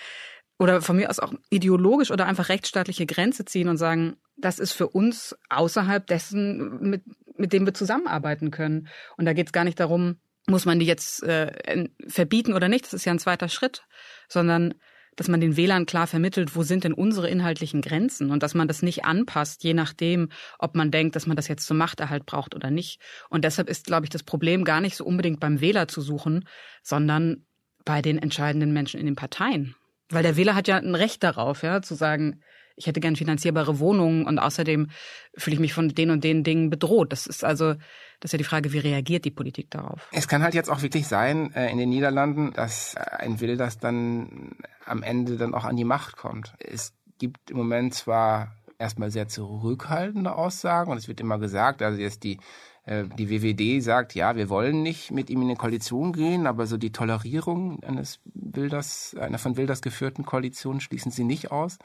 oder 0.63 0.81
von 0.81 0.95
mir 0.95 1.09
aus 1.09 1.19
auch 1.19 1.33
ideologisch 1.49 2.09
oder 2.09 2.25
einfach 2.25 2.47
rechtsstaatliche 2.47 3.05
Grenze 3.05 3.43
ziehen 3.43 3.67
und 3.67 3.75
sagen, 3.75 4.15
das 4.37 4.59
ist 4.59 4.71
für 4.71 4.87
uns 4.87 5.35
außerhalb 5.49 6.07
dessen, 6.07 6.89
mit, 6.89 7.03
mit 7.35 7.51
dem 7.51 7.65
wir 7.65 7.73
zusammenarbeiten 7.73 8.49
können. 8.49 8.87
Und 9.17 9.25
da 9.25 9.33
geht 9.33 9.47
es 9.47 9.51
gar 9.51 9.65
nicht 9.65 9.79
darum, 9.81 10.15
muss 10.47 10.63
man 10.65 10.79
die 10.79 10.85
jetzt 10.85 11.21
äh, 11.23 11.87
verbieten 12.07 12.53
oder 12.53 12.69
nicht, 12.69 12.85
das 12.85 12.93
ist 12.93 13.03
ja 13.03 13.11
ein 13.11 13.19
zweiter 13.19 13.49
Schritt, 13.49 13.83
sondern 14.29 14.73
dass 15.17 15.27
man 15.27 15.41
den 15.41 15.57
Wählern 15.57 15.85
klar 15.85 16.07
vermittelt, 16.07 16.55
wo 16.55 16.63
sind 16.63 16.85
denn 16.85 16.93
unsere 16.93 17.29
inhaltlichen 17.29 17.81
Grenzen 17.81 18.31
und 18.31 18.41
dass 18.41 18.55
man 18.55 18.69
das 18.69 18.81
nicht 18.81 19.03
anpasst, 19.03 19.65
je 19.65 19.73
nachdem, 19.73 20.29
ob 20.59 20.75
man 20.75 20.91
denkt, 20.91 21.17
dass 21.17 21.27
man 21.27 21.35
das 21.35 21.49
jetzt 21.49 21.67
zum 21.67 21.77
Machterhalt 21.77 22.25
braucht 22.25 22.55
oder 22.55 22.71
nicht. 22.71 23.01
Und 23.29 23.43
deshalb 23.43 23.69
ist, 23.69 23.85
glaube 23.85 24.05
ich, 24.05 24.09
das 24.09 24.23
Problem 24.23 24.63
gar 24.63 24.79
nicht 24.79 24.95
so 24.95 25.03
unbedingt 25.03 25.41
beim 25.41 25.59
Wähler 25.59 25.89
zu 25.89 25.99
suchen, 25.99 26.47
sondern 26.81 27.45
bei 27.83 28.01
den 28.01 28.17
entscheidenden 28.17 28.71
Menschen 28.71 28.99
in 28.99 29.05
den 29.05 29.15
Parteien. 29.15 29.75
Weil 30.13 30.23
der 30.23 30.37
Wähler 30.37 30.55
hat 30.55 30.67
ja 30.67 30.77
ein 30.77 30.95
Recht 30.95 31.23
darauf, 31.23 31.63
ja, 31.63 31.81
zu 31.81 31.95
sagen, 31.95 32.41
ich 32.75 32.87
hätte 32.87 32.99
gern 32.99 33.15
finanzierbare 33.15 33.79
Wohnungen 33.79 34.25
und 34.25 34.39
außerdem 34.39 34.89
fühle 35.37 35.55
ich 35.55 35.59
mich 35.59 35.73
von 35.73 35.89
den 35.89 36.09
und 36.09 36.23
den 36.23 36.43
Dingen 36.43 36.69
bedroht. 36.69 37.11
Das 37.11 37.27
ist 37.27 37.43
also, 37.43 37.73
das 38.19 38.29
ist 38.29 38.33
ja 38.33 38.37
die 38.37 38.43
Frage, 38.43 38.73
wie 38.73 38.79
reagiert 38.79 39.25
die 39.25 39.31
Politik 39.31 39.69
darauf? 39.69 40.07
Es 40.11 40.27
kann 40.27 40.43
halt 40.43 40.53
jetzt 40.53 40.69
auch 40.69 40.81
wirklich 40.81 41.07
sein, 41.07 41.53
äh, 41.53 41.69
in 41.71 41.77
den 41.77 41.89
Niederlanden, 41.89 42.53
dass 42.53 42.95
ein 42.95 43.39
Wilders 43.39 43.77
dann 43.77 44.55
am 44.85 45.03
Ende 45.03 45.37
dann 45.37 45.53
auch 45.53 45.65
an 45.65 45.75
die 45.75 45.83
Macht 45.83 46.17
kommt. 46.17 46.53
Es 46.59 46.93
gibt 47.19 47.51
im 47.51 47.57
Moment 47.57 47.93
zwar 47.93 48.55
erstmal 48.79 49.11
sehr 49.11 49.27
zurückhaltende 49.27 50.35
Aussagen 50.35 50.91
und 50.91 50.97
es 50.97 51.07
wird 51.07 51.21
immer 51.21 51.39
gesagt, 51.39 51.81
also 51.81 51.99
jetzt 51.99 52.23
die 52.23 52.39
die 52.85 53.29
WWD 53.29 53.81
sagt, 53.81 54.13
ja, 54.13 54.35
wir 54.35 54.49
wollen 54.49 54.83
nicht 54.83 55.11
mit 55.11 55.29
ihm 55.29 55.41
in 55.41 55.47
eine 55.47 55.55
Koalition 55.55 56.11
gehen, 56.11 56.45
aber 56.45 56.67
so 56.67 56.75
die 56.75 56.91
Tolerierung 56.91 57.81
eines 57.83 58.19
Wilders, 58.33 59.15
einer 59.17 59.37
von 59.37 59.55
Wilders 59.55 59.81
geführten 59.81 60.25
Koalition 60.25 60.81
schließen 60.81 61.11
sie 61.11 61.23
nicht 61.23 61.51
aus. 61.51 61.77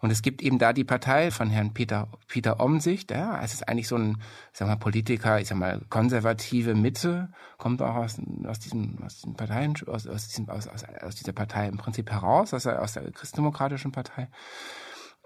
Und 0.00 0.10
es 0.10 0.22
gibt 0.22 0.42
eben 0.42 0.58
da 0.58 0.72
die 0.72 0.84
Partei 0.84 1.30
von 1.30 1.48
Herrn 1.48 1.72
Peter, 1.72 2.08
Peter 2.26 2.60
Omsicht. 2.60 3.10
Ja, 3.10 3.40
es 3.42 3.54
ist 3.54 3.68
eigentlich 3.68 3.88
so 3.88 3.96
ein, 3.96 4.20
sag 4.52 4.68
mal, 4.68 4.76
Politiker, 4.76 5.40
ich 5.40 5.48
sag 5.48 5.56
mal, 5.56 5.80
konservative 5.88 6.74
Mitte, 6.74 7.30
kommt 7.56 7.80
auch 7.80 7.94
aus, 7.94 8.18
aus 8.44 8.58
diesem, 8.58 8.98
aus 9.02 9.14
diesen 9.14 9.34
Parteien, 9.34 9.74
aus, 9.86 10.06
aus, 10.06 10.28
diesem, 10.28 10.50
aus, 10.50 10.66
aus, 10.66 10.84
aus 11.00 11.14
dieser 11.14 11.32
Partei 11.32 11.68
im 11.68 11.78
Prinzip 11.78 12.10
heraus, 12.10 12.52
aus 12.52 12.64
der, 12.64 12.82
aus 12.82 12.92
der 12.94 13.10
christdemokratischen 13.12 13.92
Partei. 13.92 14.28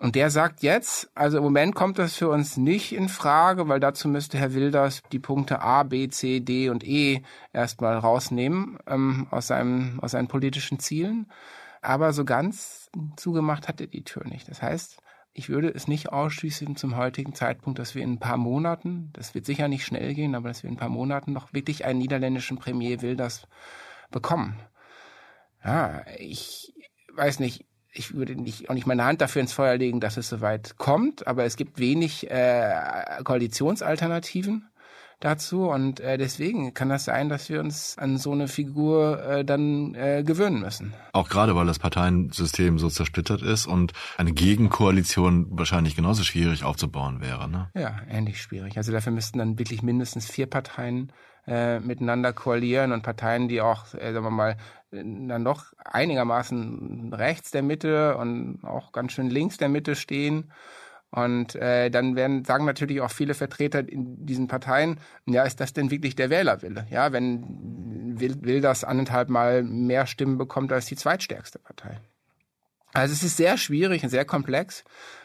Und 0.01 0.15
der 0.15 0.31
sagt 0.31 0.63
jetzt, 0.63 1.11
also 1.17 1.39
im 1.39 1.43
Moment 1.43 1.75
kommt 1.75 1.99
das 1.99 2.15
für 2.15 2.29
uns 2.29 2.57
nicht 2.57 2.93
in 2.93 3.09
Frage, 3.09 3.69
weil 3.69 3.81
dazu 3.81 4.09
müsste 4.09 4.39
Herr 4.39 4.55
Wilders 4.55 5.03
die 5.11 5.19
Punkte 5.19 5.61
A, 5.61 5.83
B, 5.83 6.09
C, 6.09 6.39
D 6.39 6.71
und 6.71 6.87
E 6.87 7.23
erstmal 7.53 7.99
rausnehmen 7.99 8.79
ähm, 8.87 9.27
aus, 9.33 9.49
seinem, 9.49 9.99
aus 9.99 10.13
seinen 10.13 10.29
politischen 10.29 10.79
Zielen. 10.79 11.27
Aber 11.83 12.13
so 12.13 12.25
ganz 12.25 12.91
zugemacht 13.17 13.67
hat 13.67 13.81
er 13.81 13.89
die 13.89 14.05
Tür 14.05 14.25
nicht. 14.25 14.49
Das 14.49 14.63
heißt, 14.63 14.99
ich 15.33 15.49
würde 15.49 15.69
es 15.69 15.89
nicht 15.89 16.11
ausschließen 16.11 16.77
zum 16.77 16.97
heutigen 16.97 17.35
Zeitpunkt, 17.35 17.81
dass 17.81 17.97
wir 17.97 18.03
in 18.03 18.15
ein 18.15 18.21
paar 18.21 18.37
Monaten, 18.37 19.11
das 19.15 19.35
wird 19.35 19.47
sicher 19.47 19.67
nicht 19.67 19.85
schnell 19.85 20.15
gehen, 20.15 20.37
aber 20.37 20.49
dass 20.49 20.63
wir 20.63 20.71
in 20.71 20.77
ein 20.77 20.81
paar 20.81 20.89
Monaten 20.89 21.33
noch 21.33 21.53
wirklich 21.53 21.85
einen 21.85 21.99
niederländischen 21.99 22.59
Premier 22.59 23.03
Wilders 23.03 23.49
bekommen. 24.13 24.61
Ja, 25.65 26.05
ich 26.19 26.73
weiß 27.15 27.41
nicht, 27.41 27.68
ich 27.93 28.15
würde 28.15 28.35
nicht, 28.35 28.71
auch 28.71 28.75
nicht 28.75 28.87
meine 28.87 29.05
Hand 29.05 29.21
dafür 29.21 29.43
ins 29.43 29.53
Feuer 29.53 29.77
legen, 29.77 30.01
dass 30.01 30.17
es 30.17 30.29
soweit 30.29 30.77
kommt, 30.77 31.27
aber 31.27 31.45
es 31.45 31.57
gibt 31.57 31.79
wenig 31.79 32.31
äh, 32.31 32.75
Koalitionsalternativen 33.25 34.69
dazu 35.21 35.69
und 35.69 35.99
äh, 36.01 36.17
deswegen 36.17 36.75
kann 36.75 36.89
das 36.89 37.05
sein, 37.05 37.29
dass 37.29 37.49
wir 37.49 37.61
uns 37.61 37.99
an 37.99 38.19
so 38.19 38.33
eine 38.33 38.47
Figur 38.47 39.23
äh, 39.25 39.45
dann 39.45 39.95
äh, 39.95 40.23
gewöhnen 40.25 40.61
müssen. 40.61 40.95
Auch 41.13 41.29
gerade, 41.29 41.57
weil 41.57 41.67
das 41.67 41.79
Parteiensystem 41.79 42.79
so 42.79 42.89
zersplittert 42.89 43.43
ist 43.43 43.67
und 43.67 43.93
eine 44.17 44.33
Gegenkoalition 44.33 45.47
wahrscheinlich 45.51 45.97
genauso 45.97 46.23
schwierig 46.23 46.63
aufzubauen 46.63 47.21
wäre. 47.21 47.49
Ne? 47.49 47.69
Ja, 47.75 47.97
ähnlich 48.09 48.41
schwierig. 48.41 48.77
Also 48.77 48.93
dafür 48.93 49.13
müssten 49.13 49.39
dann 49.39 49.59
wirklich 49.59 49.83
mindestens 49.83 50.31
vier 50.31 50.47
Parteien 50.47 51.13
äh, 51.49 51.81
miteinander 51.81 52.33
koalieren 52.33 52.93
und 52.93 53.03
Parteien, 53.03 53.49
die 53.49 53.61
auch, 53.61 53.95
äh, 53.95 54.13
sagen 54.13 54.25
wir 54.25 54.31
mal, 54.31 54.57
dann 54.91 55.45
doch 55.45 55.73
einigermaßen 55.85 57.13
rechts 57.13 57.51
der 57.51 57.63
Mitte 57.63 58.17
und 58.17 58.61
auch 58.65 58.93
ganz 58.93 59.13
schön 59.13 59.29
links 59.29 59.57
der 59.57 59.69
Mitte 59.69 59.95
stehen. 59.97 60.53
Und 61.11 61.55
äh, 61.55 61.91
dann 61.91 62.17
werden 62.17 62.45
sagen 62.45 62.67
natürlich 62.67 63.01
auch 63.01 63.11
viele 63.11 63.33
Vertreter 63.33 63.81
in 63.89 64.27
diesen 64.27 64.47
Parteien, 64.47 65.01
ja, 65.25 65.43
ist 65.45 65.59
das 65.61 65.73
denn 65.73 65.91
wirklich 65.91 66.17
der 66.17 66.29
Wählerwille? 66.29 66.87
Ja, 66.91 67.13
wenn 67.13 68.21
will, 68.21 68.37
will 68.43 68.61
das 68.61 68.85
anderthalb 68.85 69.31
Mal 69.31 69.63
mehr 69.63 70.07
Stimmen 70.07 70.37
bekommt 70.37 70.71
als 70.71 70.87
die 70.87 70.97
zweitstärkste 70.97 71.59
Partei. 71.59 71.99
Also 72.93 73.13
es 73.13 73.23
ist 73.23 73.37
sehr 73.37 73.57
schwierig 73.57 74.03
und 74.03 74.11
sehr 74.11 74.25
komplex. 74.25 74.85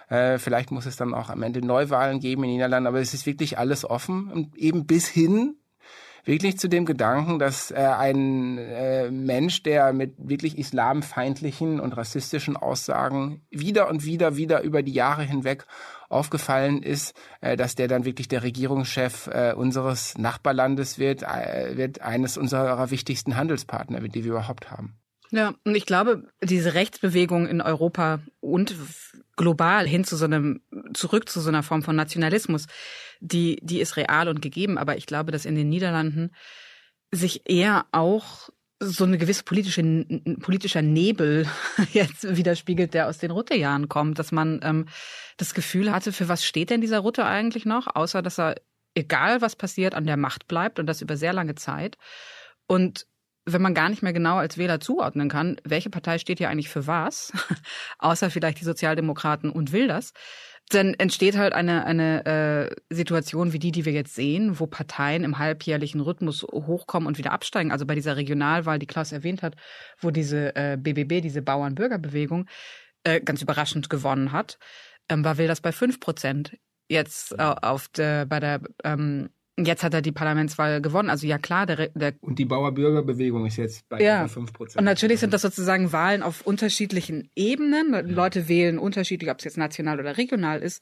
Äh, 0.10 0.38
vielleicht 0.38 0.72
muss 0.72 0.86
es 0.86 0.96
dann 0.96 1.14
auch 1.14 1.30
am 1.30 1.44
Ende 1.44 1.66
Neuwahlen 1.66 2.20
geben 2.20 2.44
in 2.44 2.50
den 2.50 2.56
Niederlanden, 2.56 2.88
aber 2.88 3.00
es 3.00 3.14
ist 3.14 3.26
wirklich 3.26 3.58
alles 3.58 3.84
offen 3.84 4.32
und 4.32 4.56
eben 4.56 4.86
bis 4.86 5.08
hin 5.08 5.56
wirklich 6.26 6.58
zu 6.58 6.70
dem 6.70 6.86
Gedanken, 6.86 7.40
dass 7.40 7.72
äh, 7.72 7.76
ein 7.76 8.58
äh, 8.58 9.12
Mensch, 9.12 9.64
der 9.64 9.94
mit 9.94 10.14
wirklich 10.18 10.58
islamfeindlichen 10.58 11.80
und 11.80 11.96
rassistischen 11.96 12.58
Aussagen 12.58 13.42
wieder 13.50 13.90
und 13.90 14.06
wieder, 14.06 14.38
wieder 14.38 14.62
über 14.62 14.84
die 14.84 14.94
Jahre 14.94 15.24
hinweg 15.24 15.66
aufgefallen 16.10 16.82
ist, 16.82 17.14
äh, 17.42 17.58
dass 17.58 17.76
der 17.76 17.88
dann 17.88 18.06
wirklich 18.06 18.28
der 18.28 18.44
Regierungschef 18.44 19.28
äh, 19.28 19.54
unseres 19.54 20.18
Nachbarlandes 20.18 21.00
wird, 21.00 21.24
äh, 21.24 21.76
wird 21.76 22.02
eines 22.02 22.38
unserer 22.38 22.92
wichtigsten 22.92 23.36
Handelspartner, 23.36 24.00
die 24.02 24.24
wir 24.24 24.32
überhaupt 24.32 24.72
haben. 24.72 24.96
Ja, 25.32 25.56
und 25.66 25.74
ich 25.74 25.88
glaube, 25.88 26.28
diese 26.44 26.76
Rechtsbewegung 26.76 27.48
in 27.48 27.60
Europa 27.60 28.20
und 28.40 28.76
global 29.36 29.88
hin 29.88 30.04
zu 30.04 30.16
so 30.16 30.26
einem, 30.26 30.62
zurück 30.94 31.30
zu 31.30 31.42
so 31.42 31.50
einer 31.50 31.64
Form 31.64 31.84
von 31.84 31.96
Nationalismus, 31.96 32.68
die, 33.20 33.60
die 33.62 33.80
ist 33.80 33.98
real 33.98 34.28
und 34.28 34.42
gegeben. 34.42 34.78
Aber 34.78 34.98
ich 34.98 35.06
glaube, 35.06 35.32
dass 35.32 35.46
in 35.46 35.56
den 35.56 35.70
Niederlanden 35.70 36.32
sich 37.12 37.50
eher 37.50 37.86
auch 37.92 38.50
so 38.80 39.06
eine 39.06 39.18
gewisse 39.18 39.44
politische, 39.44 39.82
politischer 40.42 40.82
Nebel 40.82 41.48
jetzt 41.94 42.36
widerspiegelt, 42.36 42.94
der 42.94 43.08
aus 43.08 43.18
den 43.18 43.32
Rutte-Jahren 43.32 43.88
kommt, 43.88 44.20
dass 44.20 44.32
man 44.32 44.60
ähm, 44.64 44.88
das 45.38 45.54
Gefühl 45.54 45.92
hatte, 45.92 46.12
für 46.12 46.28
was 46.28 46.44
steht 46.44 46.70
denn 46.70 46.82
dieser 46.82 47.00
Rutte 47.00 47.26
eigentlich 47.26 47.66
noch, 47.66 47.96
außer 47.96 48.22
dass 48.22 48.40
er, 48.40 48.56
egal 48.96 49.42
was 49.42 49.56
passiert, 49.56 49.96
an 49.96 50.06
der 50.06 50.18
Macht 50.18 50.48
bleibt 50.48 50.80
und 50.80 50.86
das 50.86 51.02
über 51.02 51.18
sehr 51.18 51.34
lange 51.34 51.56
Zeit. 51.56 51.98
Und 52.68 53.08
wenn 53.46 53.62
man 53.62 53.74
gar 53.74 53.90
nicht 53.90 54.04
mehr 54.04 54.14
genau 54.14 54.38
als 54.38 54.58
Wähler 54.58 54.80
zuordnen 54.80 55.30
kann, 55.30 55.58
welche 55.64 55.90
Partei 55.90 56.18
steht 56.18 56.38
hier 56.38 56.50
eigentlich 56.50 56.70
für 56.70 56.88
was, 56.88 57.32
außer 58.00 58.30
vielleicht 58.30 58.60
die 58.60 58.66
Sozialdemokraten 58.66 59.50
und 59.50 59.72
will 59.72 59.88
das, 59.88 60.14
dann 60.70 60.94
entsteht 60.94 61.38
halt 61.38 61.54
eine, 61.54 61.86
eine 61.86 62.26
äh, 62.26 62.76
Situation 62.90 63.54
wie 63.54 63.60
die, 63.60 63.72
die 63.72 63.86
wir 63.86 63.92
jetzt 63.92 64.16
sehen, 64.16 64.60
wo 64.60 64.66
Parteien 64.68 65.24
im 65.24 65.38
halbjährlichen 65.38 66.00
Rhythmus 66.00 66.44
hochkommen 66.44 67.08
und 67.08 67.18
wieder 67.18 67.32
absteigen. 67.32 67.72
Also 67.72 67.86
bei 67.86 67.96
dieser 67.96 68.16
Regionalwahl, 68.16 68.80
die 68.80 68.88
Klaus 68.88 69.12
erwähnt 69.12 69.44
hat, 69.44 69.56
wo 70.00 70.10
diese 70.10 70.56
äh, 70.56 70.78
BBB, 70.80 71.22
diese 71.22 71.42
Bauern-Bürger-Bewegung, 71.42 72.48
äh, 73.04 73.20
ganz 73.20 73.42
überraschend 73.42 73.90
gewonnen 73.90 74.32
hat, 74.32 74.58
ähm, 75.10 75.26
war 75.26 75.38
Wilders 75.38 75.60
bei 75.60 75.74
fünf 75.74 76.00
Prozent. 76.00 76.58
Jetzt 76.88 77.34
äh, 77.34 77.42
auf 77.42 77.90
der, 77.90 78.26
bei 78.26 78.40
der 78.40 78.62
ähm, 78.84 79.30
Jetzt 79.58 79.84
hat 79.84 79.94
er 79.94 80.02
die 80.02 80.12
Parlamentswahl 80.12 80.82
gewonnen. 80.82 81.12
Also 81.12 81.28
ja 81.28 81.38
klar, 81.38 81.68
der, 81.68 81.90
der 81.90 82.14
und 82.22 82.40
die 82.40 82.46
Bauerbürgerbewegung 82.46 83.46
ist 83.46 83.58
jetzt 83.58 83.88
bei 83.88 84.02
ja. 84.02 84.28
5 84.28 84.52
Prozent. 84.52 84.80
Und 84.80 84.86
natürlich 84.86 85.20
sind 85.20 85.32
das 85.32 85.44
sozusagen 85.44 85.92
Wahlen 85.92 86.24
auf 86.24 86.42
unterschiedlichen 86.42 87.30
Ebenen. 87.36 87.94
Ja. 87.94 88.00
Leute 88.02 88.48
wählen 88.48 88.80
unterschiedlich, 88.80 89.30
ob 89.30 89.38
es 89.38 89.44
jetzt 89.44 89.58
national 89.58 90.00
oder 90.00 90.18
regional 90.18 90.62
ist. 90.62 90.82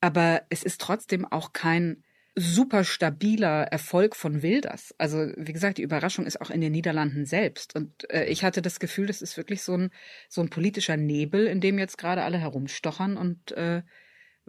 Aber 0.00 0.42
es 0.48 0.64
ist 0.64 0.80
trotzdem 0.80 1.24
auch 1.24 1.52
kein 1.52 2.02
super 2.34 2.84
stabiler 2.84 3.64
Erfolg 3.64 4.16
von 4.16 4.42
Wilders. 4.42 4.94
Also 4.98 5.30
wie 5.36 5.52
gesagt, 5.52 5.78
die 5.78 5.82
Überraschung 5.82 6.26
ist 6.26 6.40
auch 6.40 6.50
in 6.50 6.60
den 6.60 6.72
Niederlanden 6.72 7.26
selbst. 7.26 7.76
Und 7.76 8.10
äh, 8.10 8.24
ich 8.24 8.44
hatte 8.44 8.62
das 8.62 8.80
Gefühl, 8.80 9.06
das 9.06 9.22
ist 9.22 9.36
wirklich 9.36 9.62
so 9.62 9.76
ein 9.76 9.90
so 10.28 10.40
ein 10.40 10.50
politischer 10.50 10.96
Nebel, 10.96 11.46
in 11.46 11.60
dem 11.60 11.78
jetzt 11.78 11.98
gerade 11.98 12.22
alle 12.22 12.38
herumstochern 12.38 13.16
und 13.16 13.52
äh, 13.52 13.82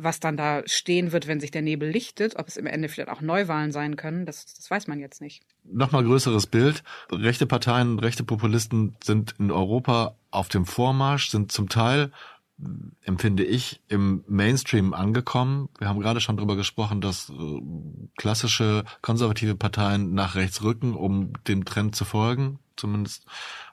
was 0.04 0.20
dann 0.20 0.38
da 0.38 0.64
stehen 0.66 1.12
wird, 1.12 1.28
wenn 1.28 1.40
sich 1.40 1.52
der 1.52 1.62
Nebel 1.62 1.90
lichtet, 1.90 2.36
ob 2.38 2.48
es 2.48 2.58
im 2.58 2.66
Ende 2.66 2.90
vielleicht 2.90 3.10
auch 3.10 3.22
Neuwahlen 3.22 3.72
sein 3.72 3.96
können, 3.96 4.26
das, 4.26 4.54
das 4.54 4.70
weiß 4.70 4.88
man 4.88 5.00
jetzt 5.00 5.22
nicht. 5.22 5.44
Nochmal 5.64 6.04
größeres 6.04 6.48
Bild. 6.48 6.84
Rechte 7.12 7.46
Parteien, 7.46 8.00
rechte 8.00 8.24
Populisten 8.24 8.96
sind 9.04 9.36
in 9.40 9.52
Europa 9.52 10.16
auf 10.32 10.50
dem 10.50 10.66
Vormarsch, 10.66 11.30
sind 11.30 11.52
zum 11.52 11.70
Teil 11.70 12.12
empfinde 13.04 13.44
ich, 13.44 13.82
im 13.88 14.24
Mainstream 14.28 14.94
angekommen. 14.94 15.70
Wir 15.80 15.88
haben 15.88 16.00
gerade 16.00 16.22
schon 16.22 16.38
darüber 16.38 16.56
gesprochen, 16.56 17.02
dass 17.02 17.30
äh, 17.30 17.62
klassische 18.18 18.84
konservative 19.02 19.56
Parteien 19.56 20.14
nach 20.14 20.36
rechts 20.36 20.62
rücken, 20.64 20.94
um 20.94 21.34
dem 21.48 21.66
Trend 21.66 21.96
zu 21.96 22.06
folgen. 22.06 22.60
Zumindest 22.76 23.26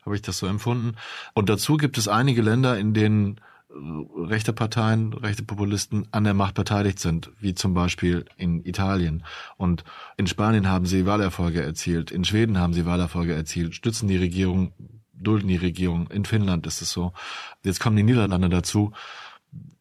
habe 0.05 0.17
ich 0.17 0.23
das 0.23 0.39
so 0.39 0.47
empfunden. 0.47 0.97
Und 1.35 1.49
dazu 1.49 1.77
gibt 1.77 1.99
es 1.99 2.09
einige 2.09 2.43
Länder, 2.43 2.79
in 2.79 2.95
denen 2.95 3.41
rechte 3.71 4.53
Parteien, 4.53 5.13
rechte 5.13 5.43
Populisten 5.43 6.09
an 6.11 6.25
der 6.25 6.35
Macht 6.35 6.55
beteiligt 6.55 6.99
sind, 6.99 7.31
wie 7.39 7.55
zum 7.55 7.75
Beispiel 7.75 8.25
in 8.37 8.65
Italien. 8.65 9.25
Und 9.57 9.85
in 10.17 10.27
Spanien 10.27 10.69
haben 10.69 10.87
sie 10.87 11.07
Wahlerfolge 11.07 11.63
erzielt, 11.63 12.11
in 12.11 12.25
Schweden 12.25 12.59
haben 12.59 12.73
sie 12.73 12.87
Wahlerfolge 12.87 13.35
erzielt, 13.35 13.75
stützen 13.75 14.09
die 14.09 14.17
Regierung, 14.17 14.73
dulden 15.13 15.49
die 15.49 15.57
Regierung, 15.57 16.09
in 16.09 16.25
Finnland 16.25 16.67
ist 16.67 16.81
es 16.81 16.91
so. 16.91 17.13
Jetzt 17.63 17.81
kommen 17.81 17.97
die 17.97 18.03
Niederlande 18.03 18.49
dazu. 18.49 18.93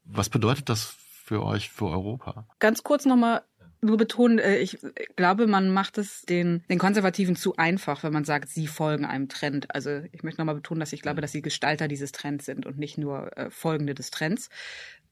Was 0.04 0.30
bedeutet 0.30 0.69
das 0.69 0.95
für 1.23 1.43
euch, 1.43 1.69
für 1.69 1.88
Europa? 1.88 2.45
Ganz 2.60 2.84
kurz 2.84 3.06
nochmal 3.06 3.43
nur 3.88 3.97
betonen, 3.97 4.39
äh, 4.39 4.58
ich 4.58 4.78
glaube, 5.15 5.47
man 5.47 5.71
macht 5.71 5.97
es 5.97 6.21
den, 6.21 6.63
den 6.69 6.78
Konservativen 6.78 7.36
zu 7.36 7.56
einfach, 7.58 8.04
wenn 8.04 8.13
man 8.13 8.26
sagt, 8.26 8.50
sie 8.50 8.67
folgen 8.67 9.06
einem 9.06 9.30
Trend. 9.30 9.73
Also 9.73 10.02
ich 10.12 10.23
möchte 10.23 10.39
nochmal 10.39 10.56
betonen, 10.56 10.80
dass 10.80 10.93
ich 10.93 11.02
glaube, 11.02 11.21
dass 11.21 11.32
sie 11.32 11.41
Gestalter 11.41 11.88
dieses 11.88 12.12
Trends 12.12 12.45
sind 12.45 12.65
und 12.65 12.78
nicht 12.78 12.97
nur 12.97 13.36
äh, 13.36 13.50
Folgende 13.50 13.95
des 13.95 14.12
Trends. 14.12 14.50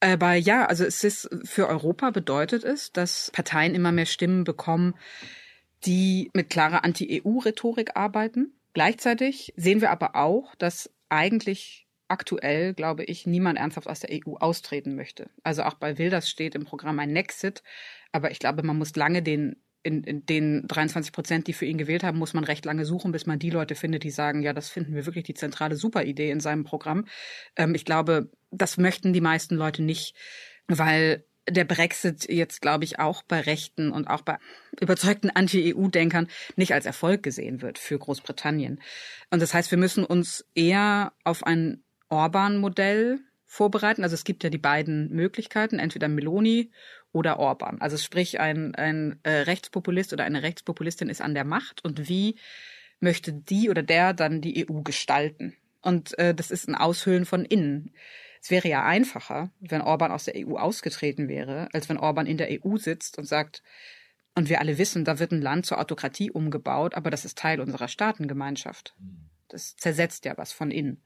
Aber 0.00 0.34
ja, 0.34 0.66
also 0.66 0.84
es 0.84 1.02
ist 1.02 1.28
für 1.44 1.68
Europa 1.68 2.10
bedeutet 2.10 2.64
es, 2.64 2.92
dass 2.92 3.30
Parteien 3.32 3.74
immer 3.74 3.92
mehr 3.92 4.06
Stimmen 4.06 4.44
bekommen, 4.44 4.94
die 5.84 6.30
mit 6.34 6.50
klarer 6.50 6.84
Anti-EU-Rhetorik 6.84 7.96
arbeiten. 7.96 8.52
Gleichzeitig 8.74 9.54
sehen 9.56 9.80
wir 9.80 9.90
aber 9.90 10.16
auch, 10.16 10.54
dass 10.56 10.90
eigentlich 11.08 11.85
aktuell, 12.08 12.74
glaube 12.74 13.04
ich, 13.04 13.26
niemand 13.26 13.58
ernsthaft 13.58 13.88
aus 13.88 14.00
der 14.00 14.10
EU 14.12 14.34
austreten 14.36 14.94
möchte. 14.94 15.30
Also 15.42 15.62
auch 15.62 15.74
bei 15.74 15.98
Wilders 15.98 16.28
steht 16.28 16.54
im 16.54 16.64
Programm 16.64 16.98
ein 16.98 17.12
Nexit. 17.12 17.62
Aber 18.12 18.30
ich 18.30 18.38
glaube, 18.38 18.62
man 18.62 18.78
muss 18.78 18.94
lange 18.96 19.22
den 19.22 19.56
in, 19.86 20.02
in 20.02 20.26
den 20.26 20.66
23 20.66 21.12
Prozent, 21.12 21.46
die 21.46 21.52
für 21.52 21.64
ihn 21.64 21.78
gewählt 21.78 22.02
haben, 22.02 22.18
muss 22.18 22.34
man 22.34 22.42
recht 22.42 22.64
lange 22.64 22.84
suchen, 22.84 23.12
bis 23.12 23.26
man 23.26 23.38
die 23.38 23.50
Leute 23.50 23.76
findet, 23.76 24.02
die 24.02 24.10
sagen, 24.10 24.42
ja, 24.42 24.52
das 24.52 24.68
finden 24.68 24.96
wir 24.96 25.06
wirklich 25.06 25.24
die 25.24 25.34
zentrale 25.34 25.76
Superidee 25.76 26.30
in 26.32 26.40
seinem 26.40 26.64
Programm. 26.64 27.06
Ähm, 27.54 27.72
ich 27.76 27.84
glaube, 27.84 28.32
das 28.50 28.78
möchten 28.78 29.12
die 29.12 29.20
meisten 29.20 29.54
Leute 29.54 29.84
nicht, 29.84 30.16
weil 30.66 31.24
der 31.48 31.64
Brexit 31.64 32.28
jetzt, 32.28 32.60
glaube 32.60 32.82
ich, 32.82 32.98
auch 32.98 33.22
bei 33.22 33.40
Rechten 33.40 33.92
und 33.92 34.08
auch 34.08 34.22
bei 34.22 34.38
überzeugten 34.80 35.30
Anti-EU-Denkern 35.30 36.26
nicht 36.56 36.74
als 36.74 36.86
Erfolg 36.86 37.22
gesehen 37.22 37.62
wird 37.62 37.78
für 37.78 37.96
Großbritannien. 37.96 38.80
Und 39.30 39.40
das 39.40 39.54
heißt, 39.54 39.70
wir 39.70 39.78
müssen 39.78 40.04
uns 40.04 40.44
eher 40.54 41.12
auf 41.22 41.44
ein 41.44 41.84
Orban-Modell 42.08 43.20
vorbereiten. 43.46 44.02
Also 44.02 44.14
es 44.14 44.24
gibt 44.24 44.44
ja 44.44 44.50
die 44.50 44.58
beiden 44.58 45.10
Möglichkeiten, 45.10 45.78
entweder 45.78 46.08
Meloni 46.08 46.70
oder 47.12 47.38
Orban. 47.38 47.80
Also 47.80 47.96
sprich, 47.96 48.40
ein, 48.40 48.74
ein 48.74 49.18
äh, 49.22 49.30
Rechtspopulist 49.30 50.12
oder 50.12 50.24
eine 50.24 50.42
Rechtspopulistin 50.42 51.08
ist 51.08 51.22
an 51.22 51.34
der 51.34 51.44
Macht 51.44 51.84
und 51.84 52.08
wie 52.08 52.36
möchte 53.00 53.32
die 53.32 53.70
oder 53.70 53.82
der 53.82 54.12
dann 54.12 54.40
die 54.40 54.68
EU 54.68 54.82
gestalten? 54.82 55.56
Und 55.82 56.18
äh, 56.18 56.34
das 56.34 56.50
ist 56.50 56.68
ein 56.68 56.74
Aushöhlen 56.74 57.24
von 57.24 57.44
innen. 57.44 57.92
Es 58.42 58.50
wäre 58.50 58.68
ja 58.68 58.84
einfacher, 58.84 59.50
wenn 59.60 59.80
Orban 59.80 60.12
aus 60.12 60.24
der 60.24 60.34
EU 60.36 60.56
ausgetreten 60.56 61.28
wäre, 61.28 61.68
als 61.72 61.88
wenn 61.88 61.96
Orban 61.96 62.26
in 62.26 62.36
der 62.36 62.48
EU 62.50 62.76
sitzt 62.76 63.18
und 63.18 63.24
sagt, 63.24 63.62
und 64.34 64.50
wir 64.50 64.60
alle 64.60 64.76
wissen, 64.76 65.04
da 65.04 65.18
wird 65.18 65.32
ein 65.32 65.40
Land 65.40 65.64
zur 65.64 65.80
Autokratie 65.80 66.30
umgebaut, 66.30 66.94
aber 66.94 67.10
das 67.10 67.24
ist 67.24 67.38
Teil 67.38 67.60
unserer 67.60 67.88
Staatengemeinschaft. 67.88 68.94
Das 69.48 69.76
zersetzt 69.76 70.26
ja 70.26 70.36
was 70.36 70.52
von 70.52 70.70
innen. 70.70 71.02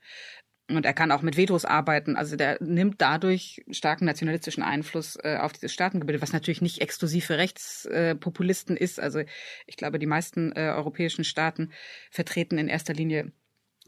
Und 0.76 0.86
er 0.86 0.92
kann 0.92 1.12
auch 1.12 1.22
mit 1.22 1.36
Vetos 1.36 1.64
arbeiten. 1.64 2.16
Also 2.16 2.36
der 2.36 2.58
nimmt 2.60 3.00
dadurch 3.00 3.64
starken 3.70 4.04
nationalistischen 4.04 4.62
Einfluss 4.62 5.16
äh, 5.22 5.38
auf 5.40 5.52
dieses 5.52 5.72
Staatengebilde, 5.72 6.22
was 6.22 6.32
natürlich 6.32 6.62
nicht 6.62 6.80
exklusiv 6.80 7.26
für 7.26 7.38
Rechtspopulisten 7.38 8.76
äh, 8.76 8.84
ist. 8.84 9.00
Also 9.00 9.20
ich 9.66 9.76
glaube, 9.76 9.98
die 9.98 10.06
meisten 10.06 10.52
äh, 10.52 10.72
europäischen 10.76 11.24
Staaten 11.24 11.72
vertreten 12.10 12.58
in 12.58 12.68
erster 12.68 12.94
Linie 12.94 13.32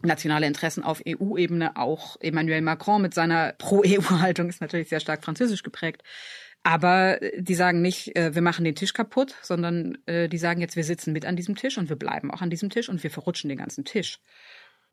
nationale 0.03 0.47
Interessen 0.47 0.83
auf 0.83 1.03
EU-Ebene. 1.07 1.77
Auch 1.77 2.16
Emmanuel 2.21 2.62
Macron 2.62 3.03
mit 3.03 3.14
seiner 3.14 3.53
Pro-EU-Haltung 3.53 4.49
ist 4.49 4.61
natürlich 4.61 4.88
sehr 4.88 5.01
stark 5.01 5.25
französisch 5.25 5.62
geprägt. 5.62 6.03
Aber 6.64 7.18
die 7.37 7.55
sagen 7.55 7.83
nicht, 7.83 8.16
äh, 8.16 8.35
wir 8.35 8.42
machen 8.42 8.64
den 8.64 8.77
Tisch 8.77 8.92
kaputt, 8.92 9.35
sondern 9.42 9.99
äh, 10.07 10.29
die 10.29 10.38
sagen 10.38 10.61
jetzt, 10.61 10.77
wir 10.77 10.85
sitzen 10.85 11.12
mit 11.12 11.27
an 11.27 11.35
diesem 11.35 11.57
Tisch 11.57 11.77
und 11.77 11.88
wir 11.88 11.97
bleiben 11.97 12.31
auch 12.31 12.40
an 12.40 12.51
diesem 12.51 12.71
Tisch 12.71 12.88
und 12.88 13.03
wir 13.03 13.11
verrutschen 13.11 13.49
den 13.49 13.59
ganzen 13.59 13.85
Tisch. 13.85 14.21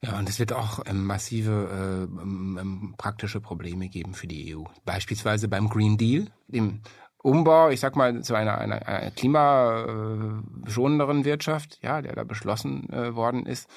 Ja, 0.01 0.17
und 0.17 0.29
es 0.29 0.39
wird 0.39 0.53
auch 0.53 0.79
ähm, 0.85 1.05
massive 1.05 1.51
äh, 1.51 2.03
ähm, 2.03 2.93
praktische 2.97 3.41
Probleme 3.41 3.89
geben 3.89 4.13
für 4.13 4.27
die 4.27 4.55
EU. 4.55 4.63
Beispielsweise 4.85 5.49
beim 5.49 5.67
Green 5.69 5.97
Deal, 5.97 6.27
dem 6.47 6.79
Umbau, 7.21 7.69
ich 7.69 7.81
sag 7.81 7.97
mal, 7.97 8.23
zu 8.23 8.33
einer, 8.33 8.57
einer, 8.57 8.87
einer 8.87 9.11
klimaschonenderen 9.11 11.25
Wirtschaft, 11.25 11.79
ja, 11.81 12.01
der 12.01 12.15
da 12.15 12.23
beschlossen 12.23 12.89
äh, 12.93 13.13
worden 13.13 13.45
ist. 13.45 13.69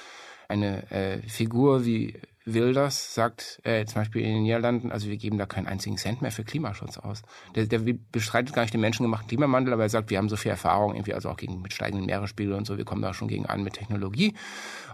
Eine 0.49 0.89
äh, 0.93 1.29
Figur 1.29 1.85
wie 1.85 2.21
Wilders 2.45 3.15
sagt 3.15 3.61
äh, 3.65 3.85
zum 3.85 4.01
Beispiel 4.01 4.23
in 4.23 4.35
den 4.35 4.43
Niederlanden, 4.43 4.91
also 4.91 5.09
wir 5.09 5.17
geben 5.17 5.39
da 5.39 5.47
keinen 5.47 5.67
einzigen 5.67 5.97
Cent 5.97 6.23
mehr 6.23 6.33
für 6.33 6.45
Klimaschutz 6.45 6.99
aus. 6.99 7.23
Der, 7.55 7.67
der 7.67 7.81
bestreitet 8.11 8.55
gar 8.55 8.63
nicht 8.63 8.75
den 8.75 8.81
menschengemachten 8.81 9.29
Klimawandel, 9.29 9.73
aber 9.75 9.85
er 9.85 9.89
sagt, 9.89 10.11
wir 10.11 10.19
haben 10.19 10.29
so 10.29 10.37
viel 10.37 10.51
Erfahrung, 10.51 10.95
irgendwie 10.95 11.15
also 11.15 11.29
auch 11.29 11.37
gegen 11.37 11.63
mit 11.63 11.73
steigenden 11.73 12.07
Meeresspiegel 12.07 12.55
und 12.55 12.67
so, 12.67 12.79
wir 12.79 12.85
kommen 12.85 13.03
da 13.03 13.15
schon 13.15 13.29
gegen 13.29 13.47
an 13.47 13.63
mit 13.63 13.75
Technologie. 13.75 14.35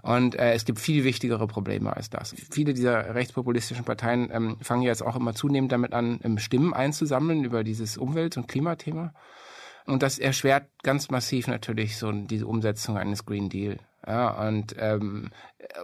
Und 0.03 0.35
äh, 0.35 0.53
es 0.53 0.65
gibt 0.65 0.79
viel 0.79 1.05
wichtigere 1.05 1.47
Probleme 1.47 1.97
als 1.97 2.11
das. 2.11 2.35
Viele 2.51 2.75
dieser 2.75 3.15
rechtspopulistischen 3.15 3.85
Parteien 3.85 4.31
ähm, 4.33 4.57
fangen 4.61 4.83
jetzt 4.83 5.03
auch 5.03 5.17
immer 5.17 5.35
zunehmend 5.35 5.73
damit 5.73 5.93
an, 5.93 6.21
ähm, 6.23 6.39
Stimmen 6.39 6.75
einzusammeln 6.75 7.45
über 7.45 7.65
dieses 7.65 7.97
Umwelt- 7.97 8.37
und 8.37 8.49
Klimathema. 8.49 9.13
Und 9.87 10.03
das 10.03 10.19
erschwert 10.19 10.69
ganz 10.83 11.09
massiv 11.09 11.47
natürlich 11.49 11.97
so 11.97 12.13
diese 12.13 12.47
Umsetzung 12.47 12.99
eines 12.99 13.25
Green 13.25 13.49
Deal. 13.49 13.79
Ja, 14.07 14.47
und 14.47 14.77
ähm, 14.79 15.31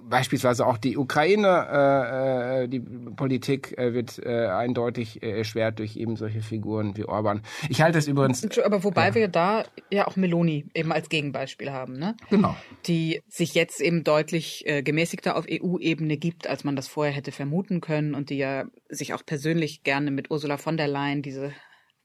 beispielsweise 0.02 0.66
auch 0.66 0.78
die 0.78 0.96
Ukraine, 0.96 1.66
äh, 1.70 2.64
äh, 2.64 2.68
die 2.68 2.80
Politik 2.80 3.76
äh, 3.76 3.92
wird 3.92 4.18
äh, 4.24 4.46
eindeutig 4.46 5.22
äh, 5.22 5.38
erschwert 5.38 5.78
durch 5.78 5.96
eben 5.96 6.16
solche 6.16 6.40
Figuren 6.40 6.96
wie 6.96 7.04
Orban. 7.04 7.42
Ich 7.68 7.82
halte 7.82 7.98
es 7.98 8.06
übrigens. 8.06 8.58
Aber 8.58 8.84
wobei 8.84 9.08
ja. 9.08 9.14
wir 9.14 9.28
da 9.28 9.64
ja 9.90 10.06
auch 10.06 10.16
Meloni 10.16 10.66
eben 10.74 10.92
als 10.92 11.08
Gegenbeispiel 11.08 11.72
haben, 11.72 11.94
ne? 11.94 12.16
Genau. 12.30 12.56
Die 12.86 13.20
sich 13.28 13.54
jetzt 13.54 13.80
eben 13.80 14.04
deutlich 14.04 14.64
äh, 14.66 14.82
gemäßigter 14.82 15.36
auf 15.36 15.46
EU-Ebene 15.50 16.16
gibt, 16.16 16.46
als 16.46 16.64
man 16.64 16.76
das 16.76 16.86
vorher 16.88 17.12
hätte 17.12 17.32
vermuten 17.32 17.80
können 17.80 18.14
und 18.14 18.30
die 18.30 18.38
ja 18.38 18.64
sich 18.88 19.12
auch 19.12 19.26
persönlich 19.26 19.82
gerne 19.82 20.10
mit 20.12 20.30
Ursula 20.30 20.56
von 20.56 20.76
der 20.76 20.88
Leyen 20.88 21.22
diese 21.22 21.52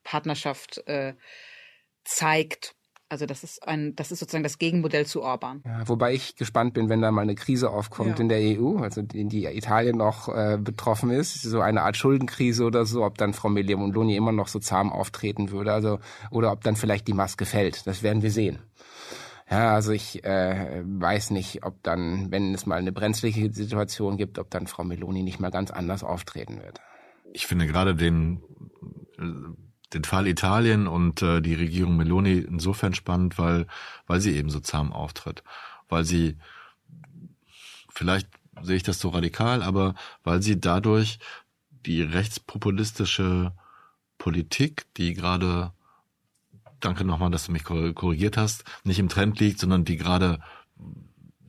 Partnerschaft 0.03 0.81
äh, 0.87 1.13
zeigt 2.03 2.75
also 3.09 3.25
das 3.25 3.43
ist 3.43 3.67
ein, 3.67 3.95
das 3.95 4.11
ist 4.11 4.19
sozusagen 4.19 4.43
das 4.43 4.59
Gegenmodell 4.59 5.05
zu 5.05 5.23
Orban. 5.23 5.63
Ja, 5.65 5.87
wobei 5.87 6.13
ich 6.13 6.35
gespannt 6.35 6.75
bin, 6.75 6.89
wenn 6.89 7.01
da 7.01 7.11
mal 7.11 7.23
eine 7.23 7.35
Krise 7.35 7.71
aufkommt 7.71 8.19
ja. 8.19 8.21
in 8.21 8.29
der 8.29 8.39
EU, 8.39 8.77
also 8.77 9.01
in 9.01 9.29
die 9.29 9.45
Italien 9.45 9.97
noch 9.97 10.29
äh, 10.29 10.57
betroffen 10.61 11.09
ist, 11.09 11.41
so 11.41 11.59
eine 11.59 11.81
Art 11.81 11.97
Schuldenkrise 11.97 12.63
oder 12.63 12.85
so, 12.85 13.03
ob 13.03 13.17
dann 13.17 13.33
Frau 13.33 13.49
Meloni 13.49 14.15
immer 14.15 14.31
noch 14.31 14.47
so 14.47 14.59
zahm 14.59 14.91
auftreten 14.91 15.51
würde, 15.51 15.73
also 15.73 15.99
oder 16.29 16.51
ob 16.51 16.63
dann 16.63 16.75
vielleicht 16.75 17.07
die 17.07 17.13
Maske 17.13 17.45
fällt. 17.45 17.87
Das 17.87 18.03
werden 18.03 18.21
wir 18.21 18.31
sehen. 18.31 18.59
Ja, 19.49 19.73
also 19.73 19.91
ich 19.91 20.23
äh, 20.23 20.83
weiß 20.85 21.31
nicht, 21.31 21.65
ob 21.65 21.81
dann, 21.81 22.29
wenn 22.31 22.53
es 22.53 22.67
mal 22.67 22.75
eine 22.75 22.91
brenzliche 22.91 23.51
Situation 23.51 24.17
gibt, 24.17 24.37
ob 24.37 24.51
dann 24.51 24.67
Frau 24.67 24.83
Meloni 24.83 25.23
nicht 25.23 25.39
mal 25.39 25.49
ganz 25.49 25.71
anders 25.71 26.03
auftreten 26.03 26.61
wird. 26.61 26.79
Ich 27.33 27.47
finde 27.47 27.65
gerade 27.65 27.95
den 27.95 28.43
den 29.93 30.03
Fall 30.03 30.27
Italien 30.27 30.87
und 30.87 31.21
äh, 31.21 31.41
die 31.41 31.55
Regierung 31.55 31.97
Meloni 31.97 32.39
insofern 32.39 32.93
spannend, 32.93 33.37
weil, 33.37 33.67
weil 34.07 34.21
sie 34.21 34.35
eben 34.35 34.49
so 34.49 34.59
zahm 34.59 34.93
auftritt. 34.93 35.43
Weil 35.87 36.05
sie, 36.05 36.37
vielleicht 37.93 38.27
sehe 38.61 38.75
ich 38.75 38.83
das 38.83 38.99
so 38.99 39.09
radikal, 39.09 39.63
aber 39.63 39.95
weil 40.23 40.41
sie 40.41 40.59
dadurch 40.59 41.19
die 41.85 42.01
rechtspopulistische 42.01 43.53
Politik, 44.17 44.85
die 44.97 45.13
gerade, 45.13 45.71
danke 46.79 47.05
nochmal, 47.05 47.31
dass 47.31 47.45
du 47.45 47.51
mich 47.51 47.63
korrigiert 47.63 48.37
hast, 48.37 48.65
nicht 48.83 48.99
im 48.99 49.09
Trend 49.09 49.39
liegt, 49.39 49.59
sondern 49.59 49.85
die 49.85 49.97
gerade 49.97 50.39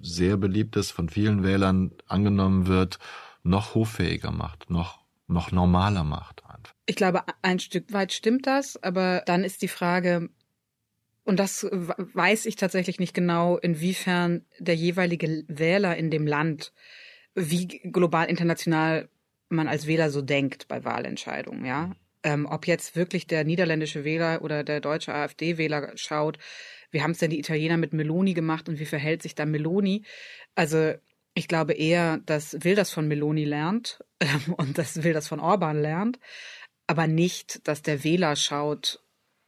sehr 0.00 0.36
beliebt 0.36 0.76
ist, 0.76 0.92
von 0.92 1.08
vielen 1.08 1.42
Wählern 1.42 1.92
angenommen 2.06 2.66
wird, 2.66 2.98
noch 3.42 3.74
hoffähiger 3.74 4.30
macht, 4.30 4.70
noch, 4.70 5.00
noch 5.26 5.52
normaler 5.52 6.04
macht. 6.04 6.42
Ich 6.86 6.96
glaube, 6.96 7.22
ein 7.42 7.58
Stück 7.58 7.92
weit 7.92 8.12
stimmt 8.12 8.46
das, 8.46 8.82
aber 8.82 9.22
dann 9.26 9.44
ist 9.44 9.62
die 9.62 9.68
Frage, 9.68 10.30
und 11.24 11.38
das 11.38 11.64
weiß 11.64 12.46
ich 12.46 12.56
tatsächlich 12.56 12.98
nicht 12.98 13.14
genau, 13.14 13.56
inwiefern 13.58 14.44
der 14.58 14.74
jeweilige 14.74 15.44
Wähler 15.48 15.96
in 15.96 16.10
dem 16.10 16.26
Land, 16.26 16.72
wie 17.34 17.66
global 17.66 18.26
international 18.26 19.08
man 19.48 19.68
als 19.68 19.86
Wähler 19.86 20.10
so 20.10 20.22
denkt 20.22 20.68
bei 20.68 20.84
Wahlentscheidungen, 20.84 21.64
ja. 21.64 21.92
Ähm, 22.22 22.46
ob 22.46 22.66
jetzt 22.66 22.96
wirklich 22.96 23.26
der 23.26 23.44
niederländische 23.44 24.04
Wähler 24.04 24.42
oder 24.42 24.62
der 24.62 24.80
deutsche 24.80 25.14
AfD-Wähler 25.14 25.92
schaut, 25.94 26.38
wie 26.90 27.02
haben 27.02 27.12
es 27.12 27.18
denn 27.18 27.30
die 27.30 27.38
Italiener 27.38 27.76
mit 27.76 27.92
Meloni 27.92 28.34
gemacht 28.34 28.68
und 28.68 28.78
wie 28.78 28.84
verhält 28.86 29.22
sich 29.22 29.34
da 29.34 29.46
Meloni? 29.46 30.04
Also 30.54 30.94
ich 31.34 31.48
glaube 31.48 31.72
eher, 31.72 32.18
dass 32.26 32.56
Wilders 32.62 32.90
von 32.90 33.08
Meloni 33.08 33.44
lernt 33.44 34.04
ähm, 34.20 34.54
und 34.54 34.78
dass 34.78 35.02
Wilders 35.02 35.28
von 35.28 35.40
Orban 35.40 35.80
lernt 35.80 36.18
aber 36.90 37.06
nicht, 37.06 37.68
dass 37.68 37.82
der 37.82 38.02
Wähler 38.02 38.34
schaut, 38.34 38.98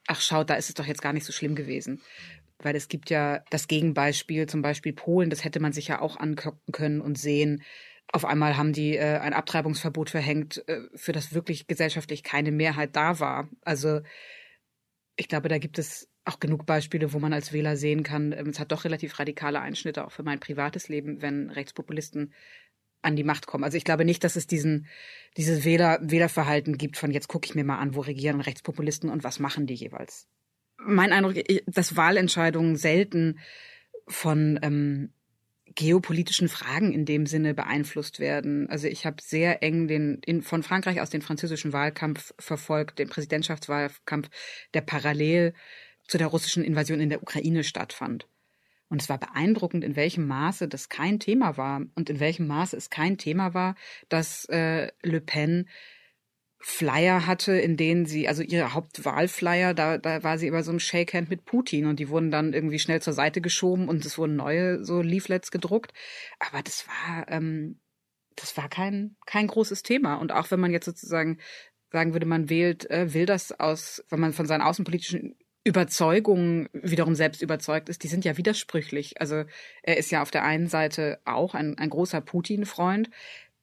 ach 0.06 0.20
schaut, 0.20 0.48
da 0.48 0.54
ist 0.54 0.68
es 0.68 0.76
doch 0.76 0.86
jetzt 0.86 1.02
gar 1.02 1.12
nicht 1.12 1.26
so 1.26 1.32
schlimm 1.32 1.56
gewesen. 1.56 2.00
Weil 2.60 2.76
es 2.76 2.86
gibt 2.86 3.10
ja 3.10 3.42
das 3.50 3.66
Gegenbeispiel, 3.66 4.46
zum 4.46 4.62
Beispiel 4.62 4.92
Polen, 4.92 5.28
das 5.28 5.42
hätte 5.42 5.58
man 5.58 5.72
sich 5.72 5.88
ja 5.88 6.00
auch 6.00 6.16
angucken 6.16 6.70
können 6.70 7.00
und 7.00 7.18
sehen. 7.18 7.64
Auf 8.12 8.24
einmal 8.24 8.56
haben 8.56 8.72
die 8.72 8.96
äh, 8.96 9.18
ein 9.18 9.32
Abtreibungsverbot 9.32 10.08
verhängt, 10.08 10.62
äh, 10.68 10.82
für 10.94 11.10
das 11.10 11.34
wirklich 11.34 11.66
gesellschaftlich 11.66 12.22
keine 12.22 12.52
Mehrheit 12.52 12.94
da 12.94 13.18
war. 13.18 13.48
Also 13.62 14.02
ich 15.16 15.26
glaube, 15.26 15.48
da 15.48 15.58
gibt 15.58 15.80
es 15.80 16.08
auch 16.24 16.38
genug 16.38 16.64
Beispiele, 16.64 17.12
wo 17.12 17.18
man 17.18 17.32
als 17.32 17.52
Wähler 17.52 17.76
sehen 17.76 18.04
kann, 18.04 18.30
ähm, 18.30 18.50
es 18.50 18.60
hat 18.60 18.70
doch 18.70 18.84
relativ 18.84 19.18
radikale 19.18 19.60
Einschnitte 19.60 20.04
auch 20.04 20.12
für 20.12 20.22
mein 20.22 20.38
privates 20.38 20.88
Leben, 20.88 21.22
wenn 21.22 21.50
Rechtspopulisten 21.50 22.32
an 23.02 23.16
die 23.16 23.24
Macht 23.24 23.46
kommen. 23.46 23.64
Also 23.64 23.76
ich 23.76 23.84
glaube 23.84 24.04
nicht, 24.04 24.24
dass 24.24 24.36
es 24.36 24.46
diesen 24.46 24.86
dieses 25.36 25.64
Wähler, 25.64 25.98
Wählerverhalten 26.02 26.76
gibt 26.76 26.96
von 26.96 27.10
jetzt 27.10 27.28
gucke 27.28 27.46
ich 27.46 27.54
mir 27.54 27.64
mal 27.64 27.78
an, 27.78 27.94
wo 27.94 28.00
regieren 28.00 28.40
Rechtspopulisten 28.40 29.10
und 29.10 29.24
was 29.24 29.38
machen 29.38 29.66
die 29.66 29.74
jeweils. 29.74 30.26
Mein 30.78 31.12
Eindruck, 31.12 31.36
dass 31.66 31.96
Wahlentscheidungen 31.96 32.76
selten 32.76 33.38
von 34.08 34.58
ähm, 34.62 35.12
geopolitischen 35.74 36.48
Fragen 36.48 36.92
in 36.92 37.04
dem 37.04 37.26
Sinne 37.26 37.54
beeinflusst 37.54 38.20
werden. 38.20 38.68
Also 38.68 38.88
ich 38.88 39.06
habe 39.06 39.22
sehr 39.22 39.62
eng 39.62 39.88
den 39.88 40.20
in, 40.24 40.42
von 40.42 40.62
Frankreich 40.62 41.00
aus 41.00 41.10
den 41.10 41.22
französischen 41.22 41.72
Wahlkampf 41.72 42.34
verfolgt, 42.38 42.98
den 42.98 43.08
Präsidentschaftswahlkampf, 43.08 44.28
der 44.74 44.82
parallel 44.82 45.54
zu 46.06 46.18
der 46.18 46.26
russischen 46.26 46.64
Invasion 46.64 47.00
in 47.00 47.08
der 47.08 47.22
Ukraine 47.22 47.64
stattfand. 47.64 48.26
Und 48.92 49.00
es 49.00 49.08
war 49.08 49.16
beeindruckend, 49.16 49.84
in 49.84 49.96
welchem 49.96 50.26
Maße 50.26 50.68
das 50.68 50.90
kein 50.90 51.18
Thema 51.18 51.56
war 51.56 51.80
und 51.94 52.10
in 52.10 52.20
welchem 52.20 52.46
Maße 52.46 52.76
es 52.76 52.90
kein 52.90 53.16
Thema 53.16 53.54
war, 53.54 53.74
dass 54.10 54.44
äh, 54.50 54.92
Le 55.02 55.22
Pen 55.22 55.66
Flyer 56.58 57.26
hatte, 57.26 57.52
in 57.52 57.78
denen 57.78 58.04
sie, 58.04 58.28
also 58.28 58.42
ihre 58.42 58.74
Hauptwahlflyer, 58.74 59.72
da, 59.72 59.96
da 59.96 60.22
war 60.22 60.36
sie 60.36 60.46
über 60.46 60.62
so 60.62 60.72
einem 60.72 60.78
Shakehand 60.78 61.30
mit 61.30 61.46
Putin 61.46 61.86
und 61.86 62.00
die 62.00 62.10
wurden 62.10 62.30
dann 62.30 62.52
irgendwie 62.52 62.78
schnell 62.78 63.00
zur 63.00 63.14
Seite 63.14 63.40
geschoben 63.40 63.88
und 63.88 64.04
es 64.04 64.18
wurden 64.18 64.36
neue 64.36 64.84
so 64.84 65.00
Leaflets 65.00 65.50
gedruckt. 65.50 65.94
Aber 66.38 66.62
das 66.62 66.86
war, 66.86 67.26
ähm, 67.30 67.80
das 68.36 68.58
war 68.58 68.68
kein, 68.68 69.16
kein 69.24 69.46
großes 69.46 69.82
Thema. 69.82 70.16
Und 70.16 70.32
auch 70.32 70.50
wenn 70.50 70.60
man 70.60 70.70
jetzt 70.70 70.84
sozusagen 70.84 71.38
sagen 71.90 72.12
würde, 72.12 72.26
man 72.26 72.50
wählt, 72.50 72.90
äh, 72.90 73.14
will 73.14 73.24
das 73.24 73.58
aus, 73.58 74.04
wenn 74.10 74.20
man 74.20 74.34
von 74.34 74.44
seinen 74.44 74.60
außenpolitischen 74.60 75.34
Überzeugungen 75.64 76.68
wiederum 76.72 77.14
selbst 77.14 77.42
überzeugt 77.42 77.88
ist, 77.88 78.02
die 78.02 78.08
sind 78.08 78.24
ja 78.24 78.36
widersprüchlich. 78.36 79.20
Also 79.20 79.44
er 79.82 79.96
ist 79.96 80.10
ja 80.10 80.22
auf 80.22 80.30
der 80.30 80.44
einen 80.44 80.66
Seite 80.66 81.20
auch 81.24 81.54
ein, 81.54 81.78
ein 81.78 81.90
großer 81.90 82.20
Putin-Freund. 82.20 83.10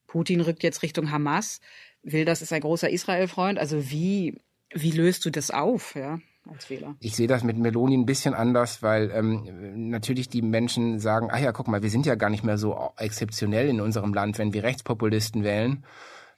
Putin 0.07 0.41
rückt 0.41 0.63
jetzt 0.63 0.81
Richtung 0.81 1.11
Hamas. 1.11 1.59
Wilders 2.03 2.41
ist 2.41 2.53
ein 2.53 2.61
großer 2.61 2.89
Israel-Freund. 2.89 3.59
Also 3.59 3.91
wie, 3.91 4.41
wie 4.73 4.91
löst 4.91 5.25
du 5.25 5.29
das 5.29 5.51
auf, 5.51 5.95
ja? 5.95 6.19
Als. 6.49 6.67
Ich 6.99 7.15
sehe 7.15 7.27
das 7.27 7.43
mit 7.43 7.57
Meloni 7.57 7.95
ein 7.95 8.07
bisschen 8.07 8.33
anders, 8.33 8.81
weil 8.81 9.11
ähm, 9.11 9.89
natürlich 9.89 10.29
die 10.29 10.41
Menschen 10.41 10.99
sagen, 10.99 11.29
ah 11.29 11.37
ja, 11.37 11.51
guck 11.51 11.67
mal, 11.67 11.83
wir 11.83 11.91
sind 11.91 12.07
ja 12.07 12.15
gar 12.15 12.31
nicht 12.31 12.43
mehr 12.43 12.57
so 12.57 12.91
exzeptionell 12.97 13.67
in 13.67 13.81
unserem 13.81 14.13
Land, 14.13 14.39
wenn 14.39 14.53
wir 14.53 14.63
Rechtspopulisten 14.63 15.43
wählen. 15.43 15.83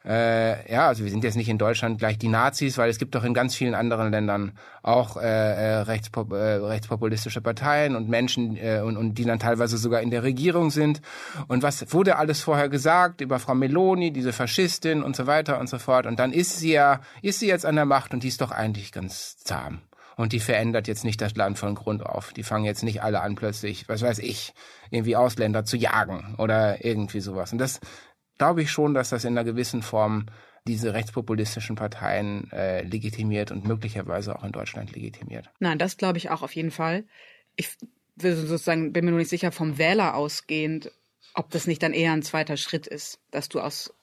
Äh, 0.03 0.71
ja, 0.71 0.87
also 0.87 1.03
wir 1.03 1.11
sind 1.11 1.23
jetzt 1.23 1.35
nicht 1.35 1.49
in 1.49 1.59
Deutschland 1.59 1.99
gleich 1.99 2.17
die 2.17 2.27
Nazis, 2.27 2.77
weil 2.77 2.89
es 2.89 2.97
gibt 2.97 3.13
doch 3.13 3.23
in 3.23 3.35
ganz 3.35 3.53
vielen 3.53 3.75
anderen 3.75 4.11
Ländern 4.11 4.53
auch 4.81 5.17
äh, 5.17 5.21
äh, 5.21 5.75
rechtspop 5.81 6.31
äh, 6.31 6.55
rechtspopulistische 6.55 7.39
Parteien 7.39 7.95
und 7.95 8.09
Menschen 8.09 8.57
äh, 8.57 8.81
und, 8.83 8.97
und 8.97 9.15
die 9.15 9.25
dann 9.25 9.37
teilweise 9.37 9.77
sogar 9.77 10.01
in 10.01 10.09
der 10.09 10.23
Regierung 10.23 10.71
sind. 10.71 11.01
Und 11.47 11.61
was 11.61 11.93
wurde 11.93 12.15
alles 12.15 12.41
vorher 12.41 12.67
gesagt 12.67 13.21
über 13.21 13.37
Frau 13.37 13.53
Meloni, 13.53 14.11
diese 14.11 14.33
Faschistin 14.33 15.03
und 15.03 15.15
so 15.15 15.27
weiter 15.27 15.59
und 15.59 15.69
so 15.69 15.77
fort. 15.77 16.07
Und 16.07 16.19
dann 16.19 16.33
ist 16.33 16.57
sie 16.57 16.71
ja, 16.71 17.01
ist 17.21 17.39
sie 17.39 17.47
jetzt 17.47 17.65
an 17.65 17.75
der 17.75 17.85
Macht 17.85 18.13
und 18.13 18.23
die 18.23 18.27
ist 18.27 18.41
doch 18.41 18.51
eigentlich 18.51 18.91
ganz 18.91 19.37
zahm. 19.37 19.81
Und 20.17 20.33
die 20.33 20.39
verändert 20.39 20.87
jetzt 20.87 21.03
nicht 21.03 21.21
das 21.21 21.35
Land 21.35 21.57
von 21.57 21.73
Grund 21.73 22.05
auf. 22.05 22.33
Die 22.33 22.43
fangen 22.43 22.65
jetzt 22.65 22.83
nicht 22.83 23.01
alle 23.01 23.21
an 23.21 23.35
plötzlich, 23.35 23.87
was 23.87 24.01
weiß 24.01 24.19
ich, 24.19 24.53
irgendwie 24.89 25.15
Ausländer 25.15 25.63
zu 25.63 25.77
jagen 25.77 26.35
oder 26.37 26.83
irgendwie 26.83 27.21
sowas. 27.21 27.51
Und 27.53 27.59
das 27.59 27.79
glaube 28.41 28.63
ich 28.63 28.71
schon, 28.71 28.95
dass 28.95 29.09
das 29.09 29.23
in 29.23 29.37
einer 29.37 29.43
gewissen 29.43 29.83
Form 29.83 30.25
diese 30.65 30.95
rechtspopulistischen 30.95 31.75
Parteien 31.75 32.51
äh, 32.51 32.81
legitimiert 32.81 33.51
und 33.51 33.67
möglicherweise 33.67 34.35
auch 34.35 34.43
in 34.43 34.51
Deutschland 34.51 34.95
legitimiert. 34.95 35.51
Nein, 35.59 35.77
das 35.77 35.95
glaube 35.95 36.17
ich 36.17 36.31
auch 36.31 36.41
auf 36.41 36.55
jeden 36.55 36.71
Fall. 36.71 37.05
Ich 37.55 37.77
will 38.15 38.35
sozusagen, 38.35 38.93
bin 38.93 39.05
mir 39.05 39.11
nur 39.11 39.19
nicht 39.19 39.29
sicher 39.29 39.51
vom 39.51 39.77
Wähler 39.77 40.15
ausgehend, 40.15 40.91
ob 41.35 41.51
das 41.51 41.67
nicht 41.67 41.83
dann 41.83 41.93
eher 41.93 42.13
ein 42.13 42.23
zweiter 42.23 42.57
Schritt 42.57 42.87
ist, 42.87 43.19
dass 43.29 43.47
du 43.47 43.59
aus 43.59 43.93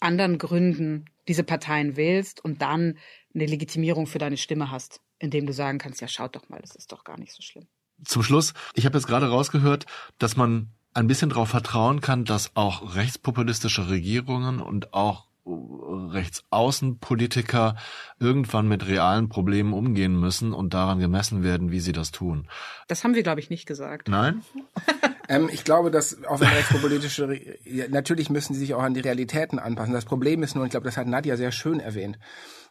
anderen 0.00 0.38
Gründen 0.38 1.04
diese 1.28 1.44
Parteien 1.44 1.96
wählst 1.96 2.42
und 2.42 2.62
dann 2.62 2.96
eine 3.34 3.44
Legitimierung 3.44 4.06
für 4.06 4.18
deine 4.18 4.38
Stimme 4.38 4.70
hast, 4.70 5.02
indem 5.18 5.44
du 5.44 5.52
sagen 5.52 5.76
kannst, 5.76 6.00
ja, 6.00 6.08
schaut 6.08 6.34
doch 6.34 6.48
mal, 6.48 6.62
das 6.62 6.76
ist 6.76 6.92
doch 6.92 7.04
gar 7.04 7.18
nicht 7.18 7.34
so 7.34 7.42
schlimm. 7.42 7.66
Zum 8.06 8.22
Schluss, 8.22 8.54
ich 8.72 8.86
habe 8.86 8.96
jetzt 8.96 9.06
gerade 9.06 9.28
rausgehört, 9.28 9.84
dass 10.16 10.34
man 10.34 10.70
ein 10.96 11.06
bisschen 11.06 11.28
darauf 11.28 11.50
vertrauen 11.50 12.00
kann, 12.00 12.24
dass 12.24 12.56
auch 12.56 12.96
rechtspopulistische 12.96 13.90
Regierungen 13.90 14.60
und 14.60 14.94
auch 14.94 15.26
Rechtsaußenpolitiker 15.46 17.76
irgendwann 18.18 18.66
mit 18.66 18.84
realen 18.86 19.28
Problemen 19.28 19.74
umgehen 19.74 20.18
müssen 20.18 20.52
und 20.52 20.74
daran 20.74 20.98
gemessen 20.98 21.44
werden, 21.44 21.70
wie 21.70 21.78
sie 21.80 21.92
das 21.92 22.10
tun. 22.10 22.48
Das 22.88 23.04
haben 23.04 23.14
wir, 23.14 23.22
glaube 23.22 23.40
ich, 23.40 23.50
nicht 23.50 23.66
gesagt. 23.66 24.08
Nein? 24.08 24.42
Ähm, 25.28 25.48
ich 25.52 25.64
glaube, 25.64 25.90
dass 25.90 26.24
auch 26.24 26.40
wenn 26.40 26.48
rechtspopulistische, 26.48 27.40
natürlich 27.88 28.30
müssen 28.30 28.54
sie 28.54 28.60
sich 28.60 28.74
auch 28.74 28.82
an 28.82 28.94
die 28.94 29.00
Realitäten 29.00 29.58
anpassen. 29.58 29.92
Das 29.92 30.04
Problem 30.04 30.42
ist 30.42 30.54
nur, 30.54 30.64
ich 30.64 30.70
glaube, 30.70 30.86
das 30.86 30.96
hat 30.96 31.06
Nadja 31.06 31.36
sehr 31.36 31.52
schön 31.52 31.80
erwähnt, 31.80 32.18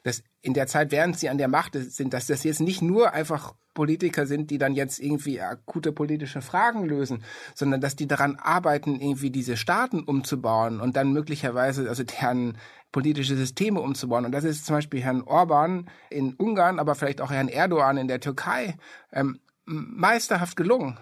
dass 0.03 0.23
in 0.41 0.53
der 0.53 0.67
Zeit, 0.67 0.91
während 0.91 1.19
sie 1.19 1.29
an 1.29 1.37
der 1.37 1.47
Macht 1.47 1.73
sind, 1.73 2.13
dass 2.13 2.27
das 2.27 2.43
jetzt 2.43 2.61
nicht 2.61 2.81
nur 2.81 3.13
einfach 3.13 3.55
Politiker 3.73 4.25
sind, 4.25 4.51
die 4.51 4.57
dann 4.57 4.73
jetzt 4.73 4.99
irgendwie 4.99 5.41
akute 5.41 5.91
politische 5.91 6.41
Fragen 6.41 6.85
lösen, 6.85 7.23
sondern 7.53 7.81
dass 7.81 7.95
die 7.95 8.07
daran 8.07 8.37
arbeiten, 8.37 8.99
irgendwie 9.01 9.31
diese 9.31 9.57
Staaten 9.57 9.99
umzubauen 9.99 10.79
und 10.79 10.95
dann 10.95 11.11
möglicherweise, 11.11 11.89
also 11.89 12.03
deren 12.03 12.57
politische 12.91 13.35
Systeme 13.35 13.81
umzubauen. 13.81 14.25
Und 14.25 14.31
das 14.31 14.45
ist 14.45 14.65
zum 14.65 14.77
Beispiel 14.77 15.01
Herrn 15.01 15.23
Orban 15.23 15.89
in 16.09 16.33
Ungarn, 16.35 16.79
aber 16.79 16.95
vielleicht 16.95 17.19
auch 17.19 17.31
Herrn 17.31 17.49
Erdogan 17.49 17.97
in 17.97 18.07
der 18.07 18.21
Türkei 18.21 18.77
ähm, 19.11 19.39
meisterhaft 19.65 20.55
gelungen. 20.55 20.97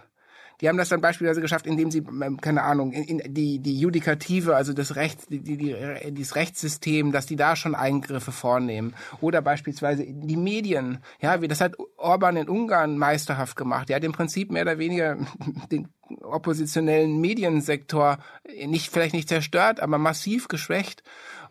Die 0.64 0.70
haben 0.70 0.78
das 0.78 0.88
dann 0.88 1.01
beispielsweise 1.01 1.41
geschafft, 1.41 1.68
indem 1.68 1.91
sie, 1.91 1.97
ähm, 1.99 2.39
keine 2.39 2.64
Ahnung, 2.64 2.93
in, 2.93 3.20
in 3.20 3.34
die, 3.34 3.59
die 3.59 3.78
Judikative, 3.78 4.55
also 4.55 4.72
das 4.72 4.95
Rechts, 4.95 5.28
die, 5.28 5.41
die, 5.41 5.57
die, 5.57 5.76
dieses 6.14 6.38
Rechtssystem, 6.38 7.11
dass 7.11 7.26
die 7.26 7.36
da 7.36 7.57
schon 7.57 7.76
Eingriffe 7.76 8.32
vornehmen. 8.32 8.93
Oder 9.20 9.41
beispielsweise 9.41 10.05
die 10.07 10.38
Medien. 10.38 10.99
Ja, 11.20 11.41
wie 11.41 11.49
das 11.49 11.59
hat 11.59 11.76
Orban 11.97 12.38
in 12.38 12.47
Ungarn 12.47 12.97
meisterhaft 12.97 13.57
gemacht. 13.57 13.89
Er 13.89 13.97
hat 13.97 14.05
im 14.05 14.14
Prinzip 14.14 14.53
mehr 14.53 14.61
oder 14.61 14.78
weniger 14.78 15.18
den 15.72 15.89
oppositionellen 16.22 17.20
Mediensektor 17.20 18.20
nicht, 18.66 18.89
vielleicht 18.89 19.14
nicht 19.14 19.28
zerstört, 19.28 19.82
aber 19.82 19.97
massiv 19.97 20.47
geschwächt. 20.47 21.03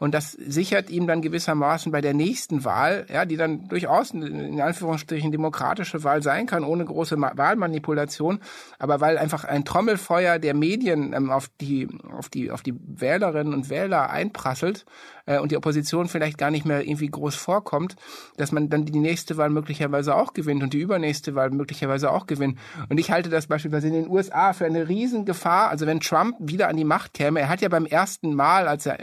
Und 0.02 0.14
das 0.14 0.32
sichert 0.32 0.90
ihm 0.90 1.06
dann 1.06 1.22
gewissermaßen 1.22 1.92
bei 1.92 2.00
der 2.00 2.12
nächsten 2.12 2.64
Wahl, 2.64 3.06
ja, 3.08 3.24
die 3.24 3.36
dann 3.36 3.68
durchaus 3.68 4.10
in 4.10 4.60
Anführungsstrichen 4.60 5.30
demokratische 5.30 6.02
Wahl 6.02 6.24
sein 6.24 6.46
kann, 6.46 6.64
ohne 6.64 6.84
große 6.84 7.16
Wahlmanipulation, 7.20 8.40
aber 8.80 9.00
weil 9.00 9.16
einfach 9.16 9.44
ein 9.44 9.64
Trommelfeuer 9.64 10.40
der 10.40 10.54
Medien 10.54 11.12
ähm, 11.12 11.30
auf 11.30 11.50
die, 11.60 11.86
auf 12.10 12.28
die, 12.28 12.50
auf 12.50 12.62
die 12.62 12.74
Wählerinnen 12.84 13.54
und 13.54 13.70
Wähler 13.70 14.10
einprasselt, 14.10 14.86
äh, 15.26 15.38
und 15.38 15.52
die 15.52 15.56
Opposition 15.56 16.08
vielleicht 16.08 16.36
gar 16.36 16.50
nicht 16.50 16.66
mehr 16.66 16.82
irgendwie 16.82 17.06
groß 17.06 17.36
vorkommt, 17.36 17.94
dass 18.38 18.50
man 18.50 18.70
dann 18.70 18.84
die 18.84 18.98
nächste 18.98 19.36
Wahl 19.36 19.50
möglicherweise 19.50 20.16
auch 20.16 20.32
gewinnt 20.32 20.64
und 20.64 20.72
die 20.72 20.80
übernächste 20.80 21.36
Wahl 21.36 21.50
möglicherweise 21.50 22.10
auch 22.10 22.26
gewinnt. 22.26 22.58
Und 22.88 22.98
ich 22.98 23.12
halte 23.12 23.30
das 23.30 23.46
beispielsweise 23.46 23.86
in 23.86 23.94
den 23.94 24.08
USA 24.08 24.52
für 24.52 24.66
eine 24.66 24.88
Riesengefahr. 24.88 25.70
Also 25.70 25.86
wenn 25.86 26.00
Trump 26.00 26.34
wieder 26.40 26.66
an 26.66 26.76
die 26.76 26.84
Macht 26.84 27.14
käme, 27.14 27.38
er 27.38 27.48
hat 27.48 27.60
ja 27.60 27.68
beim 27.68 27.86
ersten 27.86 28.34
Mal, 28.34 28.66
als 28.66 28.84
er 28.86 28.98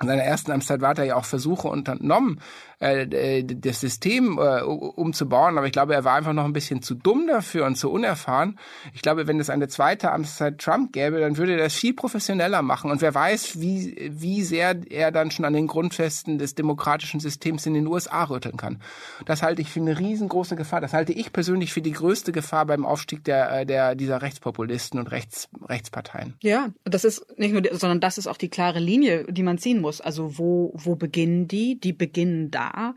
in 0.00 0.08
seiner 0.08 0.22
ersten 0.22 0.52
Amtszeit 0.52 0.80
war 0.80 0.96
er 0.98 1.04
ja 1.04 1.16
auch 1.16 1.24
Versuche 1.24 1.68
unternommen, 1.68 2.40
äh, 2.78 3.38
äh, 3.38 3.42
das 3.42 3.80
System 3.80 4.38
äh, 4.38 4.60
umzubauen. 4.60 5.56
Aber 5.56 5.66
ich 5.66 5.72
glaube, 5.72 5.94
er 5.94 6.04
war 6.04 6.14
einfach 6.14 6.34
noch 6.34 6.44
ein 6.44 6.52
bisschen 6.52 6.82
zu 6.82 6.94
dumm 6.94 7.26
dafür 7.26 7.64
und 7.64 7.76
zu 7.76 7.90
unerfahren. 7.90 8.58
Ich 8.92 9.00
glaube, 9.00 9.26
wenn 9.26 9.40
es 9.40 9.48
eine 9.48 9.68
zweite 9.68 10.12
Amtszeit 10.12 10.58
Trump 10.58 10.92
gäbe, 10.92 11.20
dann 11.20 11.38
würde 11.38 11.52
er 11.52 11.58
das 11.58 11.74
viel 11.74 11.94
professioneller 11.94 12.60
machen. 12.60 12.90
Und 12.90 13.00
wer 13.00 13.14
weiß, 13.14 13.62
wie, 13.62 14.10
wie 14.12 14.42
sehr 14.42 14.78
er 14.90 15.10
dann 15.10 15.30
schon 15.30 15.46
an 15.46 15.54
den 15.54 15.68
Grundfesten 15.68 16.36
des 16.36 16.54
demokratischen 16.54 17.18
Systems 17.18 17.64
in 17.64 17.72
den 17.72 17.86
USA 17.86 18.24
rütteln 18.24 18.58
kann. 18.58 18.82
Das 19.24 19.42
halte 19.42 19.62
ich 19.62 19.70
für 19.70 19.80
eine 19.80 19.98
riesengroße 19.98 20.54
Gefahr. 20.54 20.82
Das 20.82 20.92
halte 20.92 21.14
ich 21.14 21.32
persönlich 21.32 21.72
für 21.72 21.80
die 21.80 21.92
größte 21.92 22.30
Gefahr 22.30 22.66
beim 22.66 22.84
Aufstieg 22.84 23.24
der, 23.24 23.64
der, 23.64 23.94
dieser 23.94 24.20
Rechtspopulisten 24.20 25.00
und 25.00 25.10
Rechts, 25.10 25.48
Rechtsparteien. 25.66 26.34
Ja, 26.42 26.68
das 26.84 27.06
ist 27.06 27.38
nicht 27.38 27.52
nur, 27.52 27.62
sondern 27.72 28.00
das 28.00 28.18
ist 28.18 28.26
auch 28.26 28.36
die 28.36 28.50
klare 28.50 28.80
Linie, 28.80 29.24
die 29.32 29.42
man 29.42 29.56
ziehen 29.56 29.80
muss. 29.80 30.02
Also 30.02 30.36
wo, 30.36 30.72
wo 30.74 30.94
beginnen 30.94 31.48
die? 31.48 31.80
Die 31.80 31.94
beginnen 31.94 32.50
da 32.50 32.65
da, 32.72 32.94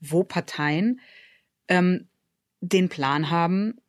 wo 0.00 0.24
Parteien 0.24 1.00
ähm, 1.68 2.08
den 2.60 2.88
Plan 2.88 3.30
haben, 3.30 3.80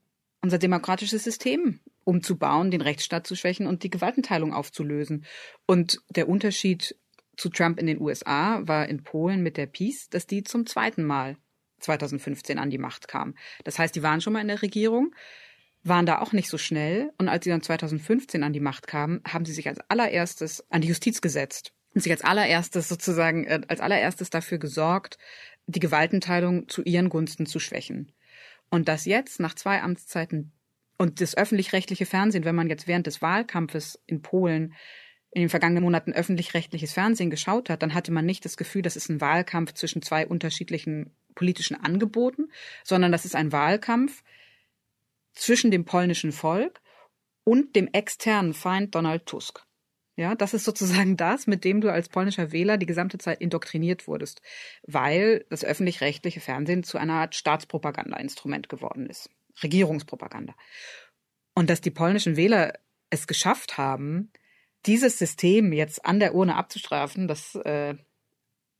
unser 0.41 0.57
demokratisches 0.57 1.23
System 1.23 1.79
umzubauen, 2.03 2.71
den 2.71 2.81
Rechtsstaat 2.81 3.25
zu 3.25 3.35
schwächen 3.35 3.67
und 3.67 3.83
die 3.83 3.89
Gewaltenteilung 3.89 4.53
aufzulösen. 4.53 5.25
Und 5.65 5.99
der 6.09 6.29
Unterschied 6.29 6.95
zu 7.35 7.49
Trump 7.49 7.79
in 7.79 7.87
den 7.87 7.99
USA 7.99 8.61
war 8.65 8.87
in 8.87 9.03
Polen 9.03 9.41
mit 9.41 9.57
der 9.57 9.65
Peace, 9.65 10.09
dass 10.09 10.27
die 10.27 10.43
zum 10.43 10.65
zweiten 10.65 11.03
Mal 11.03 11.37
2015 11.79 12.59
an 12.59 12.69
die 12.69 12.77
Macht 12.77 13.07
kam. 13.07 13.35
Das 13.63 13.79
heißt, 13.79 13.95
die 13.95 14.03
waren 14.03 14.21
schon 14.21 14.33
mal 14.33 14.41
in 14.41 14.47
der 14.47 14.61
Regierung, 14.61 15.13
waren 15.83 16.05
da 16.05 16.19
auch 16.19 16.31
nicht 16.31 16.49
so 16.49 16.57
schnell 16.57 17.11
und 17.17 17.27
als 17.27 17.43
sie 17.43 17.49
dann 17.49 17.61
2015 17.61 18.43
an 18.43 18.53
die 18.53 18.59
Macht 18.59 18.87
kamen, 18.87 19.21
haben 19.27 19.45
sie 19.45 19.53
sich 19.53 19.67
als 19.67 19.79
allererstes 19.89 20.63
an 20.71 20.81
die 20.81 20.87
Justiz 20.87 21.21
gesetzt 21.21 21.74
sich 22.01 22.11
als 22.11 22.23
allererstes 22.23 22.89
sozusagen, 22.89 23.45
äh, 23.45 23.61
als 23.67 23.79
allererstes 23.79 24.29
dafür 24.29 24.57
gesorgt, 24.57 25.17
die 25.67 25.79
Gewaltenteilung 25.79 26.67
zu 26.69 26.83
ihren 26.83 27.09
Gunsten 27.09 27.45
zu 27.45 27.59
schwächen. 27.59 28.11
Und 28.69 28.87
das 28.87 29.05
jetzt 29.05 29.39
nach 29.39 29.55
zwei 29.55 29.81
Amtszeiten 29.81 30.51
und 30.97 31.21
das 31.21 31.37
öffentlich-rechtliche 31.37 32.05
Fernsehen, 32.05 32.45
wenn 32.45 32.55
man 32.55 32.69
jetzt 32.69 32.87
während 32.87 33.07
des 33.07 33.21
Wahlkampfes 33.21 33.99
in 34.05 34.21
Polen 34.21 34.73
in 35.31 35.41
den 35.41 35.49
vergangenen 35.49 35.83
Monaten 35.83 36.13
öffentlich-rechtliches 36.13 36.93
Fernsehen 36.93 37.29
geschaut 37.29 37.69
hat, 37.69 37.81
dann 37.81 37.93
hatte 37.93 38.11
man 38.11 38.25
nicht 38.25 38.45
das 38.45 38.55
Gefühl, 38.55 38.81
das 38.81 38.95
ist 38.95 39.09
ein 39.09 39.19
Wahlkampf 39.19 39.73
zwischen 39.73 40.01
zwei 40.01 40.25
unterschiedlichen 40.25 41.13
politischen 41.35 41.75
Angeboten, 41.75 42.49
sondern 42.83 43.11
das 43.11 43.25
ist 43.25 43.35
ein 43.35 43.51
Wahlkampf 43.51 44.23
zwischen 45.33 45.71
dem 45.71 45.83
polnischen 45.83 46.31
Volk 46.31 46.81
und 47.43 47.75
dem 47.75 47.89
externen 47.91 48.53
Feind 48.53 48.95
Donald 48.95 49.25
Tusk. 49.25 49.64
Ja, 50.15 50.33
das 50.33 50.53
ist 50.53 50.63
sozusagen 50.63 51.17
das, 51.17 51.47
mit 51.47 51.63
dem 51.63 51.81
du 51.81 51.91
als 51.91 52.09
polnischer 52.09 52.51
Wähler 52.51 52.77
die 52.77 52.85
gesamte 52.85 53.17
Zeit 53.17 53.41
indoktriniert 53.41 54.07
wurdest, 54.07 54.41
weil 54.83 55.45
das 55.49 55.63
öffentlich-rechtliche 55.63 56.39
Fernsehen 56.39 56.83
zu 56.83 56.97
einer 56.97 57.13
Art 57.13 57.35
Staatspropaganda-Instrument 57.35 58.69
geworden 58.69 59.07
ist. 59.07 59.29
Regierungspropaganda. 59.61 60.55
Und 61.53 61.69
dass 61.69 61.81
die 61.81 61.91
polnischen 61.91 62.35
Wähler 62.35 62.73
es 63.09 63.27
geschafft 63.27 63.77
haben, 63.77 64.31
dieses 64.85 65.17
System 65.17 65.73
jetzt 65.73 66.05
an 66.05 66.19
der 66.19 66.35
Urne 66.35 66.55
abzustrafen, 66.55 67.27
das, 67.27 67.55
äh, 67.55 67.95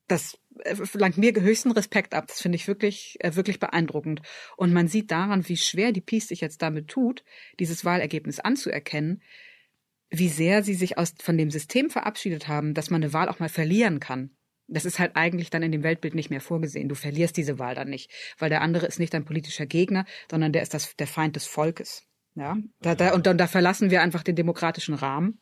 das 0.08 0.38
verlangt 0.64 1.18
mir 1.18 1.34
höchsten 1.34 1.72
Respekt 1.72 2.14
ab. 2.14 2.28
Das 2.28 2.42
finde 2.42 2.58
ich 2.58 2.68
wirklich, 2.68 3.18
äh, 3.20 3.36
wirklich 3.36 3.60
beeindruckend. 3.60 4.22
Und 4.56 4.72
man 4.72 4.88
sieht 4.88 5.12
daran, 5.12 5.48
wie 5.48 5.58
schwer 5.58 5.92
die 5.92 6.02
Peace 6.02 6.28
sich 6.28 6.42
jetzt 6.42 6.62
damit 6.62 6.90
tut, 6.90 7.24
dieses 7.60 7.86
Wahlergebnis 7.86 8.40
anzuerkennen, 8.40 9.22
wie 10.10 10.30
sehr 10.30 10.64
sie 10.64 10.74
sich 10.74 10.97
aus, 10.97 11.14
von 11.22 11.38
dem 11.38 11.51
System 11.51 11.89
verabschiedet 11.89 12.47
haben, 12.47 12.74
dass 12.74 12.89
man 12.89 13.03
eine 13.03 13.14
Wahl 13.14 13.30
auch 13.30 13.39
mal 13.39 13.49
verlieren 13.49 13.99
kann. 13.99 14.32
Das 14.68 14.86
ist 14.86 14.97
halt 14.99 15.16
eigentlich 15.16 15.49
dann 15.49 15.64
in 15.64 15.72
dem 15.72 15.84
Weltbild 15.84 16.16
nicht 16.16 16.30
mehr 16.30 16.41
vorgesehen. 16.41 16.89
Du 16.89 16.95
verlierst 16.95 17.38
diese 17.38 17.60
Wahl 17.60 17.76
dann 17.76 17.89
nicht, 17.89 18.12
weil 18.39 18.49
der 18.49 18.62
andere 18.62 18.88
ist 18.88 18.99
nicht 18.99 19.14
dein 19.14 19.26
politischer 19.26 19.66
Gegner, 19.66 20.06
sondern 20.30 20.53
der 20.53 20.64
ist 20.64 20.74
das, 20.74 20.95
der 20.95 21.08
Feind 21.08 21.36
des 21.36 21.45
Volkes. 21.45 22.08
Ja, 22.36 22.58
da, 22.82 22.95
da, 22.95 23.14
und 23.14 23.28
dann 23.28 23.38
da 23.38 23.47
verlassen 23.47 23.91
wir 23.91 24.01
einfach 24.01 24.24
den 24.24 24.36
demokratischen 24.36 24.95
Rahmen. 24.95 25.39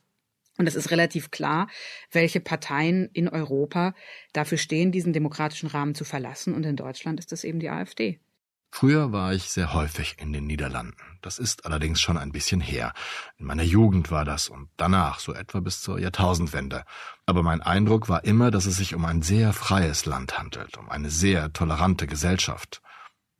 Und 0.57 0.67
es 0.67 0.75
ist 0.75 0.91
relativ 0.91 1.31
klar, 1.31 1.67
welche 2.11 2.39
Parteien 2.39 3.09
in 3.13 3.27
Europa 3.27 3.95
dafür 4.33 4.59
stehen, 4.59 4.91
diesen 4.91 5.11
demokratischen 5.11 5.67
Rahmen 5.67 5.95
zu 5.95 6.05
verlassen. 6.05 6.53
Und 6.53 6.63
in 6.65 6.75
Deutschland 6.75 7.19
ist 7.19 7.31
das 7.31 7.43
eben 7.43 7.59
die 7.59 7.69
AfD. 7.69 8.19
Früher 8.75 9.11
war 9.11 9.33
ich 9.33 9.51
sehr 9.51 9.73
häufig 9.73 10.15
in 10.17 10.33
den 10.33 10.47
Niederlanden. 10.47 10.97
Das 11.21 11.37
ist 11.37 11.67
allerdings 11.67 12.01
schon 12.01 12.17
ein 12.17 12.31
bisschen 12.31 12.59
her. 12.59 12.91
In 13.37 13.45
meiner 13.45 13.61
Jugend 13.61 14.09
war 14.09 14.25
das 14.25 14.49
und 14.49 14.67
danach, 14.77 15.19
so 15.19 15.31
etwa 15.31 15.59
bis 15.59 15.83
zur 15.83 15.99
Jahrtausendwende. 15.99 16.83
Aber 17.27 17.43
mein 17.43 17.61
Eindruck 17.61 18.09
war 18.09 18.23
immer, 18.23 18.49
dass 18.49 18.65
es 18.65 18.77
sich 18.77 18.95
um 18.95 19.05
ein 19.05 19.21
sehr 19.21 19.53
freies 19.53 20.07
Land 20.07 20.39
handelt, 20.39 20.75
um 20.79 20.89
eine 20.89 21.11
sehr 21.11 21.53
tolerante 21.53 22.07
Gesellschaft. 22.07 22.81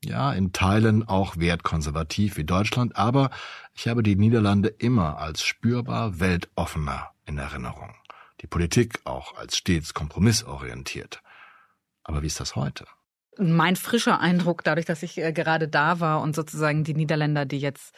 Ja, 0.06 0.32
in 0.34 0.54
Teilen 0.54 1.08
auch 1.08 1.36
wertkonservativ 1.36 2.38
wie 2.38 2.44
Deutschland, 2.46 2.96
aber 2.96 3.32
ich 3.74 3.88
habe 3.88 4.04
die 4.04 4.16
Niederlande 4.16 4.70
immer 4.70 5.18
als 5.18 5.44
spürbar 5.44 6.20
weltoffener 6.20 7.10
in 7.26 7.40
Erinnerung. 7.40 7.96
Die 8.42 8.48
Politik 8.48 9.00
auch 9.04 9.36
als 9.36 9.58
stets 9.58 9.96
kompromissorientiert. 9.96 11.24
Aber 12.04 12.22
wie 12.22 12.28
ist 12.28 12.40
das 12.40 12.56
heute? 12.56 12.86
Mein 13.38 13.76
frischer 13.76 14.20
Eindruck, 14.20 14.64
dadurch, 14.64 14.86
dass 14.86 15.04
ich 15.04 15.18
äh, 15.18 15.34
gerade 15.34 15.68
da 15.68 16.00
war 16.00 16.22
und 16.22 16.36
sozusagen 16.36 16.84
die 16.84 16.94
Niederländer, 16.94 17.46
die 17.46 17.60
jetzt 17.60 17.94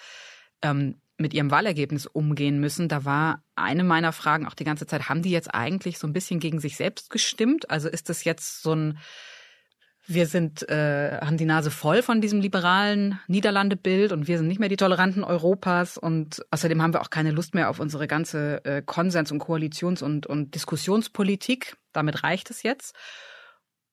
ähm, 0.62 0.96
mit 1.18 1.34
ihrem 1.34 1.52
Wahlergebnis 1.52 2.06
umgehen 2.06 2.60
müssen, 2.60 2.90
da 2.90 3.06
war 3.06 3.44
eine 3.56 3.84
meiner 3.84 4.12
Fragen 4.12 4.46
auch 4.46 4.54
die 4.54 4.66
ganze 4.66 4.86
Zeit, 4.86 5.08
haben 5.08 5.22
die 5.22 5.32
jetzt 5.32 5.54
eigentlich 5.54 5.98
so 5.98 6.08
ein 6.08 6.14
bisschen 6.14 6.40
gegen 6.40 6.60
sich 6.60 6.76
selbst 6.76 7.10
gestimmt? 7.10 7.70
Also 7.70 7.88
ist 7.88 8.10
das 8.10 8.26
jetzt 8.26 8.62
so 8.62 8.74
ein, 8.74 8.98
wir 10.08 10.28
sind, 10.28 10.68
äh, 10.70 11.20
haben 11.22 11.38
die 11.38 11.46
Nase 11.46 11.72
voll 11.72 12.02
von 12.02 12.20
diesem 12.20 12.42
liberalen 12.42 13.20
Niederlandebild 13.28 14.12
und 14.12 14.28
wir 14.28 14.38
sind 14.38 14.48
nicht 14.48 14.60
mehr 14.60 14.70
die 14.70 14.76
Toleranten 14.76 15.24
Europas 15.24 15.98
und 15.98 16.46
außerdem 16.52 16.82
haben 16.82 16.94
wir 16.94 17.02
auch 17.02 17.10
keine 17.10 17.32
Lust 17.32 17.56
mehr 17.56 17.70
auf 17.70 17.80
unsere 17.80 18.08
ganze 18.08 18.64
äh, 18.66 18.82
Konsens- 18.82 19.32
und 19.32 19.42
Koalitions- 19.42 20.04
und, 20.04 20.28
und 20.28 20.54
Diskussionspolitik. 20.54 21.78
Damit 21.94 22.24
reicht 22.24 22.52
es 22.52 22.62
jetzt. 22.62 22.94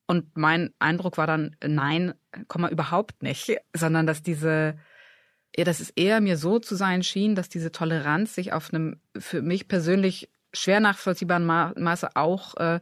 Und 0.05 0.35
mein 0.35 0.73
Eindruck 0.79 1.17
war 1.17 1.27
dann, 1.27 1.55
nein, 1.63 2.13
komm 2.47 2.63
mal 2.63 2.71
überhaupt 2.71 3.23
nicht, 3.23 3.57
sondern 3.73 4.05
dass 4.05 4.21
diese, 4.21 4.77
dass 5.55 5.79
es 5.79 5.91
eher 5.91 6.19
mir 6.19 6.37
so 6.37 6.59
zu 6.59 6.75
sein 6.75 7.03
schien, 7.03 7.35
dass 7.35 7.49
diese 7.49 7.71
Toleranz 7.71 8.35
sich 8.35 8.53
auf 8.53 8.73
einem 8.73 8.99
für 9.17 9.41
mich 9.41 9.67
persönlich 9.67 10.29
schwer 10.53 10.79
nachvollziehbaren 10.79 11.45
Maße 11.45 12.15
auch 12.15 12.55
äh, 12.57 12.79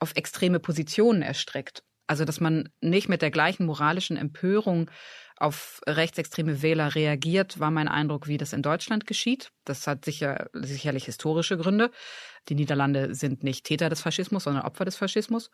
auf 0.00 0.12
extreme 0.16 0.60
Positionen 0.60 1.22
erstreckt. 1.22 1.82
Also 2.06 2.24
dass 2.24 2.40
man 2.40 2.68
nicht 2.80 3.08
mit 3.08 3.22
der 3.22 3.30
gleichen 3.30 3.66
moralischen 3.66 4.16
Empörung 4.16 4.90
auf 5.36 5.80
rechtsextreme 5.86 6.60
Wähler 6.60 6.94
reagiert, 6.94 7.60
war 7.60 7.70
mein 7.70 7.88
Eindruck, 7.88 8.26
wie 8.26 8.36
das 8.36 8.52
in 8.52 8.62
Deutschland 8.62 9.06
geschieht. 9.06 9.52
Das 9.64 9.86
hat 9.86 10.04
sicher, 10.04 10.50
sicherlich 10.52 11.06
historische 11.06 11.56
Gründe. 11.56 11.90
Die 12.50 12.54
Niederlande 12.54 13.14
sind 13.14 13.42
nicht 13.42 13.64
Täter 13.64 13.88
des 13.88 14.02
Faschismus, 14.02 14.44
sondern 14.44 14.64
Opfer 14.64 14.84
des 14.84 14.96
Faschismus. 14.96 15.50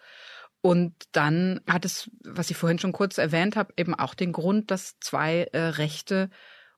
Und 0.60 0.94
dann 1.12 1.60
hat 1.68 1.84
es, 1.84 2.10
was 2.24 2.50
ich 2.50 2.56
vorhin 2.56 2.78
schon 2.78 2.92
kurz 2.92 3.18
erwähnt 3.18 3.56
habe, 3.56 3.72
eben 3.76 3.94
auch 3.94 4.14
den 4.14 4.32
Grund, 4.32 4.70
dass 4.70 4.98
zwei 5.00 5.44
äh, 5.52 5.58
Rechte 5.58 6.30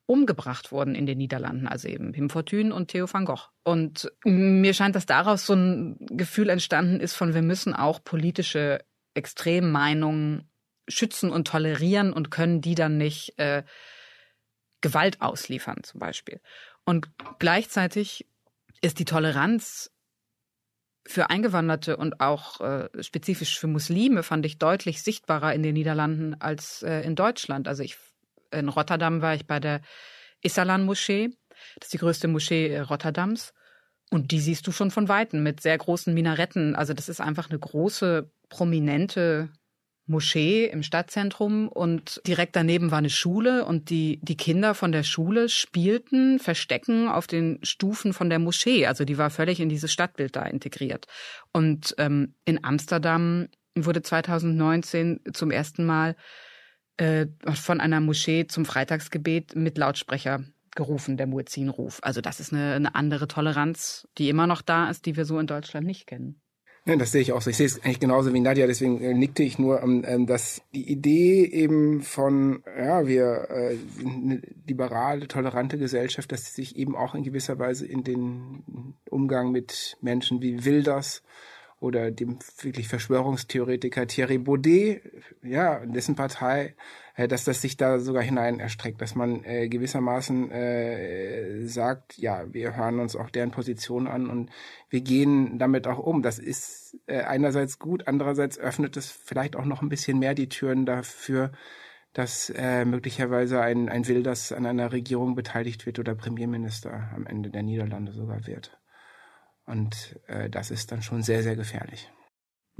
umgebracht 0.08 0.72
wurden 0.72 0.94
in 0.94 1.04
den 1.04 1.18
Niederlanden, 1.18 1.68
also 1.68 1.86
eben 1.86 2.12
Pim 2.12 2.30
Fortuyn 2.30 2.72
und 2.72 2.88
Theo 2.88 3.12
van 3.12 3.26
Gogh. 3.26 3.48
Und 3.62 4.10
mir 4.24 4.72
scheint, 4.72 4.96
dass 4.96 5.04
daraus 5.04 5.44
so 5.44 5.52
ein 5.52 5.98
Gefühl 6.00 6.48
entstanden 6.48 7.00
ist 7.00 7.14
von, 7.14 7.34
wir 7.34 7.42
müssen 7.42 7.74
auch 7.74 8.02
politische 8.02 8.82
Extremmeinungen 9.12 10.50
schützen 10.88 11.30
und 11.30 11.46
tolerieren 11.46 12.14
und 12.14 12.30
können 12.30 12.62
die 12.62 12.74
dann 12.74 12.96
nicht 12.96 13.38
äh, 13.38 13.64
Gewalt 14.80 15.20
ausliefern 15.20 15.82
zum 15.82 16.00
Beispiel. 16.00 16.40
Und 16.86 17.10
gleichzeitig 17.38 18.26
ist 18.80 18.98
die 18.98 19.04
Toleranz 19.04 19.90
für 21.08 21.30
Eingewanderte 21.30 21.96
und 21.96 22.20
auch 22.20 22.60
äh, 22.60 22.88
spezifisch 23.00 23.58
für 23.58 23.66
Muslime 23.66 24.22
fand 24.22 24.44
ich 24.44 24.58
deutlich 24.58 25.02
sichtbarer 25.02 25.54
in 25.54 25.62
den 25.62 25.74
Niederlanden 25.74 26.36
als 26.40 26.82
äh, 26.82 27.00
in 27.00 27.16
Deutschland. 27.16 27.66
Also 27.66 27.82
ich 27.82 27.96
in 28.50 28.68
Rotterdam 28.68 29.22
war 29.22 29.34
ich 29.34 29.46
bei 29.46 29.60
der 29.60 29.80
Issalan-Moschee. 30.42 31.30
Das 31.76 31.86
ist 31.86 31.94
die 31.94 31.98
größte 31.98 32.28
Moschee 32.28 32.68
äh, 32.68 32.80
Rotterdams. 32.80 33.52
Und 34.10 34.30
die 34.30 34.40
siehst 34.40 34.66
du 34.66 34.72
schon 34.72 34.90
von 34.90 35.08
Weitem 35.08 35.42
mit 35.42 35.60
sehr 35.60 35.76
großen 35.76 36.14
Minaretten. 36.14 36.74
Also 36.74 36.94
das 36.94 37.08
ist 37.08 37.20
einfach 37.20 37.50
eine 37.50 37.58
große, 37.58 38.30
prominente 38.48 39.50
Moschee 40.08 40.66
im 40.66 40.82
Stadtzentrum 40.82 41.68
und 41.68 42.20
direkt 42.26 42.56
daneben 42.56 42.90
war 42.90 42.98
eine 42.98 43.10
Schule 43.10 43.64
und 43.64 43.90
die, 43.90 44.18
die 44.22 44.36
Kinder 44.36 44.74
von 44.74 44.92
der 44.92 45.02
Schule 45.02 45.48
spielten 45.48 46.38
Verstecken 46.38 47.08
auf 47.08 47.26
den 47.26 47.58
Stufen 47.62 48.12
von 48.12 48.30
der 48.30 48.38
Moschee. 48.38 48.86
Also 48.86 49.04
die 49.04 49.18
war 49.18 49.30
völlig 49.30 49.60
in 49.60 49.68
dieses 49.68 49.92
Stadtbild 49.92 50.36
da 50.36 50.42
integriert. 50.42 51.06
Und 51.52 51.94
ähm, 51.98 52.34
in 52.44 52.64
Amsterdam 52.64 53.48
wurde 53.74 54.02
2019 54.02 55.20
zum 55.32 55.50
ersten 55.50 55.84
Mal 55.84 56.16
äh, 56.96 57.26
von 57.54 57.80
einer 57.80 58.00
Moschee 58.00 58.46
zum 58.46 58.64
Freitagsgebet 58.64 59.54
mit 59.54 59.78
Lautsprecher 59.78 60.44
gerufen, 60.74 61.16
der 61.16 61.26
Muezzinruf. 61.26 61.98
Also 62.02 62.20
das 62.20 62.40
ist 62.40 62.52
eine, 62.52 62.74
eine 62.74 62.94
andere 62.94 63.28
Toleranz, 63.28 64.08
die 64.16 64.28
immer 64.28 64.46
noch 64.46 64.62
da 64.62 64.90
ist, 64.90 65.06
die 65.06 65.16
wir 65.16 65.24
so 65.24 65.38
in 65.38 65.46
Deutschland 65.46 65.86
nicht 65.86 66.06
kennen. 66.06 66.40
Ja, 66.88 66.96
das 66.96 67.12
sehe 67.12 67.20
ich 67.20 67.32
auch 67.32 67.42
so. 67.42 67.50
Ich 67.50 67.58
sehe 67.58 67.66
es 67.66 67.84
eigentlich 67.84 68.00
genauso 68.00 68.32
wie 68.32 68.40
Nadja, 68.40 68.66
deswegen 68.66 69.02
äh, 69.02 69.12
nickte 69.12 69.42
ich 69.42 69.58
nur, 69.58 69.82
ähm, 69.82 70.04
ähm 70.06 70.24
dass 70.24 70.62
die 70.72 70.90
Idee 70.90 71.44
eben 71.44 72.00
von, 72.00 72.62
ja, 72.78 73.06
wir 73.06 73.46
äh, 73.50 73.76
eine 74.00 74.40
liberale, 74.66 75.28
tolerante 75.28 75.76
Gesellschaft, 75.76 76.32
dass 76.32 76.46
sie 76.46 76.62
sich 76.62 76.76
eben 76.76 76.96
auch 76.96 77.14
in 77.14 77.24
gewisser 77.24 77.58
Weise 77.58 77.86
in 77.86 78.04
den 78.04 78.94
Umgang 79.10 79.52
mit 79.52 79.98
Menschen 80.00 80.40
wie 80.40 80.64
Wilders 80.64 81.22
oder 81.78 82.10
dem 82.10 82.38
wirklich 82.62 82.88
Verschwörungstheoretiker 82.88 84.06
Thierry 84.06 84.38
Baudet, 84.38 85.02
ja, 85.42 85.84
dessen 85.84 86.14
Partei, 86.16 86.74
dass 87.26 87.44
das 87.44 87.60
sich 87.60 87.76
da 87.76 87.98
sogar 87.98 88.22
hinein 88.22 88.60
erstreckt, 88.60 89.00
dass 89.00 89.16
man 89.16 89.42
äh, 89.42 89.68
gewissermaßen 89.68 90.52
äh, 90.52 91.66
sagt, 91.66 92.16
ja, 92.16 92.44
wir 92.52 92.76
hören 92.76 93.00
uns 93.00 93.16
auch 93.16 93.30
deren 93.30 93.50
Position 93.50 94.06
an 94.06 94.30
und 94.30 94.50
wir 94.88 95.00
gehen 95.00 95.58
damit 95.58 95.88
auch 95.88 95.98
um. 95.98 96.22
Das 96.22 96.38
ist 96.38 96.96
äh, 97.06 97.22
einerseits 97.22 97.80
gut, 97.80 98.06
andererseits 98.06 98.56
öffnet 98.58 98.96
es 98.96 99.10
vielleicht 99.10 99.56
auch 99.56 99.64
noch 99.64 99.82
ein 99.82 99.88
bisschen 99.88 100.20
mehr 100.20 100.34
die 100.34 100.48
Türen 100.48 100.86
dafür, 100.86 101.50
dass 102.12 102.50
äh, 102.50 102.84
möglicherweise 102.84 103.60
ein, 103.60 103.88
ein 103.88 104.06
Wilders 104.06 104.52
an 104.52 104.66
einer 104.66 104.92
Regierung 104.92 105.34
beteiligt 105.34 105.86
wird 105.86 105.98
oder 105.98 106.14
Premierminister 106.14 107.10
am 107.14 107.26
Ende 107.26 107.50
der 107.50 107.64
Niederlande 107.64 108.12
sogar 108.12 108.46
wird. 108.46 108.78
Und 109.66 110.18
äh, 110.28 110.48
das 110.48 110.70
ist 110.70 110.92
dann 110.92 111.02
schon 111.02 111.22
sehr, 111.22 111.42
sehr 111.42 111.56
gefährlich. 111.56 112.10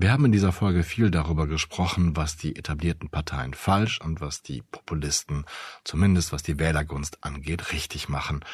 Wir 0.01 0.13
haben 0.13 0.27
in 0.27 0.31
dieser 0.31 0.53
Folge 0.53 0.85
viel 0.85 1.11
darüber 1.11 1.49
gesprochen, 1.49 2.17
was 2.17 2.37
die 2.37 2.55
etablierten 2.55 3.09
Parteien 3.09 3.53
falsch 3.53 4.01
und 4.01 4.21
was 4.21 4.43
die 4.43 4.63
Populisten, 4.63 5.45
zumindest 5.83 6.33
was 6.33 6.45
die 6.45 6.61
Wählergunst 6.61 7.25
angeht, 7.25 7.73
richtig 7.73 8.09
machen. 8.09 8.45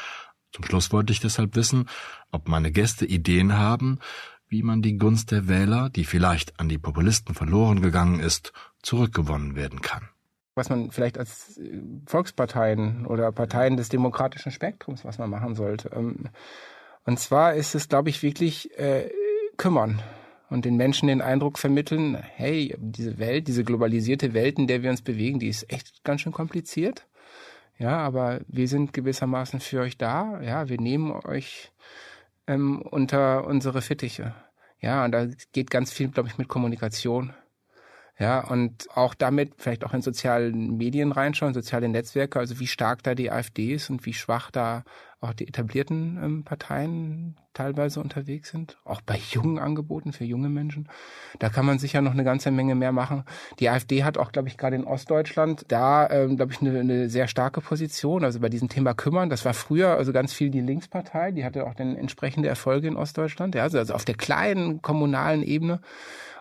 Zum 0.51 0.65
Schluss 0.65 0.91
wollte 0.91 1.13
ich 1.13 1.19
deshalb 1.19 1.55
wissen, 1.55 1.87
ob 2.31 2.47
meine 2.47 2.71
Gäste 2.71 3.05
Ideen 3.05 3.55
haben, 3.59 3.99
wie 4.47 4.63
man 4.63 4.81
die 4.81 4.97
Gunst 4.97 5.29
der 5.29 5.47
Wähler, 5.47 5.91
die 5.91 6.03
vielleicht 6.03 6.59
an 6.59 6.67
die 6.67 6.79
Populisten 6.79 7.35
verloren 7.35 7.83
gegangen 7.83 8.19
ist, 8.19 8.51
zurückgewonnen 8.81 9.55
werden 9.55 9.81
kann. 9.81 10.09
Was 10.55 10.69
man 10.69 10.89
vielleicht 10.89 11.19
als 11.19 11.59
äh, 11.59 11.79
Volksparteien 12.07 13.05
oder 13.05 13.31
Parteien 13.31 13.77
des 13.77 13.89
demokratischen 13.89 14.51
Spektrums, 14.51 15.05
was 15.05 15.19
man 15.19 15.29
machen 15.29 15.53
sollte. 15.53 15.91
Ähm, 15.93 16.29
und 17.03 17.19
zwar 17.19 17.53
ist 17.53 17.75
es, 17.75 17.87
glaube 17.87 18.09
ich, 18.09 18.23
wirklich 18.23 18.75
äh, 18.79 19.11
kümmern 19.57 20.01
und 20.49 20.65
den 20.65 20.75
Menschen 20.75 21.07
den 21.07 21.21
Eindruck 21.21 21.57
vermitteln, 21.57 22.15
hey, 22.35 22.75
diese 22.77 23.17
Welt, 23.17 23.47
diese 23.47 23.63
globalisierte 23.63 24.33
Welt, 24.33 24.59
in 24.59 24.67
der 24.67 24.83
wir 24.83 24.89
uns 24.89 25.01
bewegen, 25.01 25.39
die 25.39 25.49
ist 25.49 25.71
echt 25.71 26.03
ganz 26.03 26.21
schön 26.21 26.31
kompliziert. 26.31 27.07
Ja, 27.77 27.97
aber 27.97 28.39
wir 28.47 28.67
sind 28.67 28.93
gewissermaßen 28.93 29.59
für 29.59 29.81
euch 29.81 29.97
da. 29.97 30.39
Ja, 30.41 30.69
wir 30.69 30.79
nehmen 30.79 31.11
euch 31.11 31.71
ähm, 32.47 32.81
unter 32.81 33.45
unsere 33.45 33.81
Fittiche. 33.81 34.33
Ja, 34.79 35.03
und 35.03 35.11
da 35.11 35.27
geht 35.51 35.71
ganz 35.71 35.91
viel, 35.91 36.09
glaube 36.09 36.29
ich, 36.29 36.37
mit 36.37 36.47
Kommunikation. 36.47 37.33
Ja, 38.17 38.47
und 38.47 38.87
auch 38.95 39.13
damit 39.13 39.55
vielleicht 39.57 39.83
auch 39.83 39.93
in 39.93 40.01
sozialen 40.01 40.77
Medien 40.77 41.11
reinschauen, 41.11 41.53
soziale 41.53 41.89
Netzwerke, 41.89 42.39
also 42.39 42.59
wie 42.59 42.67
stark 42.67 43.03
da 43.03 43.13
die 43.13 43.29
AfD 43.29 43.73
ist 43.73 43.89
und 43.89 44.05
wie 44.05 44.13
schwach 44.13 44.51
da 44.51 44.85
auch 45.21 45.33
die 45.33 45.47
etablierten 45.47 46.19
ähm, 46.21 46.43
Parteien 46.43 47.35
teilweise 47.53 48.01
unterwegs 48.01 48.49
sind, 48.49 48.77
auch 48.83 49.01
bei 49.01 49.17
jungen 49.31 49.59
Angeboten 49.59 50.11
für 50.11 50.25
junge 50.25 50.49
Menschen. 50.49 50.89
Da 51.39 51.49
kann 51.49 51.65
man 51.65 51.79
sicher 51.79 52.01
noch 52.01 52.11
eine 52.11 52.23
ganze 52.23 52.51
Menge 52.51 52.75
mehr 52.75 52.91
machen. 52.91 53.23
Die 53.59 53.69
AfD 53.69 54.03
hat 54.03 54.17
auch, 54.17 54.31
glaube 54.31 54.49
ich, 54.49 54.57
gerade 54.57 54.75
in 54.75 54.83
Ostdeutschland 54.83 55.65
da, 55.69 56.09
ähm, 56.09 56.35
glaube 56.35 56.51
ich, 56.51 56.61
eine, 56.61 56.79
eine 56.79 57.09
sehr 57.09 57.27
starke 57.27 57.61
Position. 57.61 58.23
Also 58.23 58.39
bei 58.39 58.49
diesem 58.49 58.69
Thema 58.69 58.93
kümmern, 58.93 59.29
das 59.29 59.45
war 59.45 59.53
früher 59.53 59.95
also 59.95 60.11
ganz 60.11 60.33
viel 60.33 60.49
die 60.49 60.61
Linkspartei, 60.61 61.31
die 61.31 61.45
hatte 61.45 61.65
auch 61.65 61.73
dann 61.73 61.95
entsprechende 61.95 62.49
Erfolge 62.49 62.87
in 62.87 62.97
Ostdeutschland. 62.97 63.55
Ja, 63.55 63.63
also, 63.63 63.77
also 63.77 63.93
auf 63.93 64.05
der 64.05 64.15
kleinen 64.15 64.81
kommunalen 64.81 65.43
Ebene. 65.43 65.79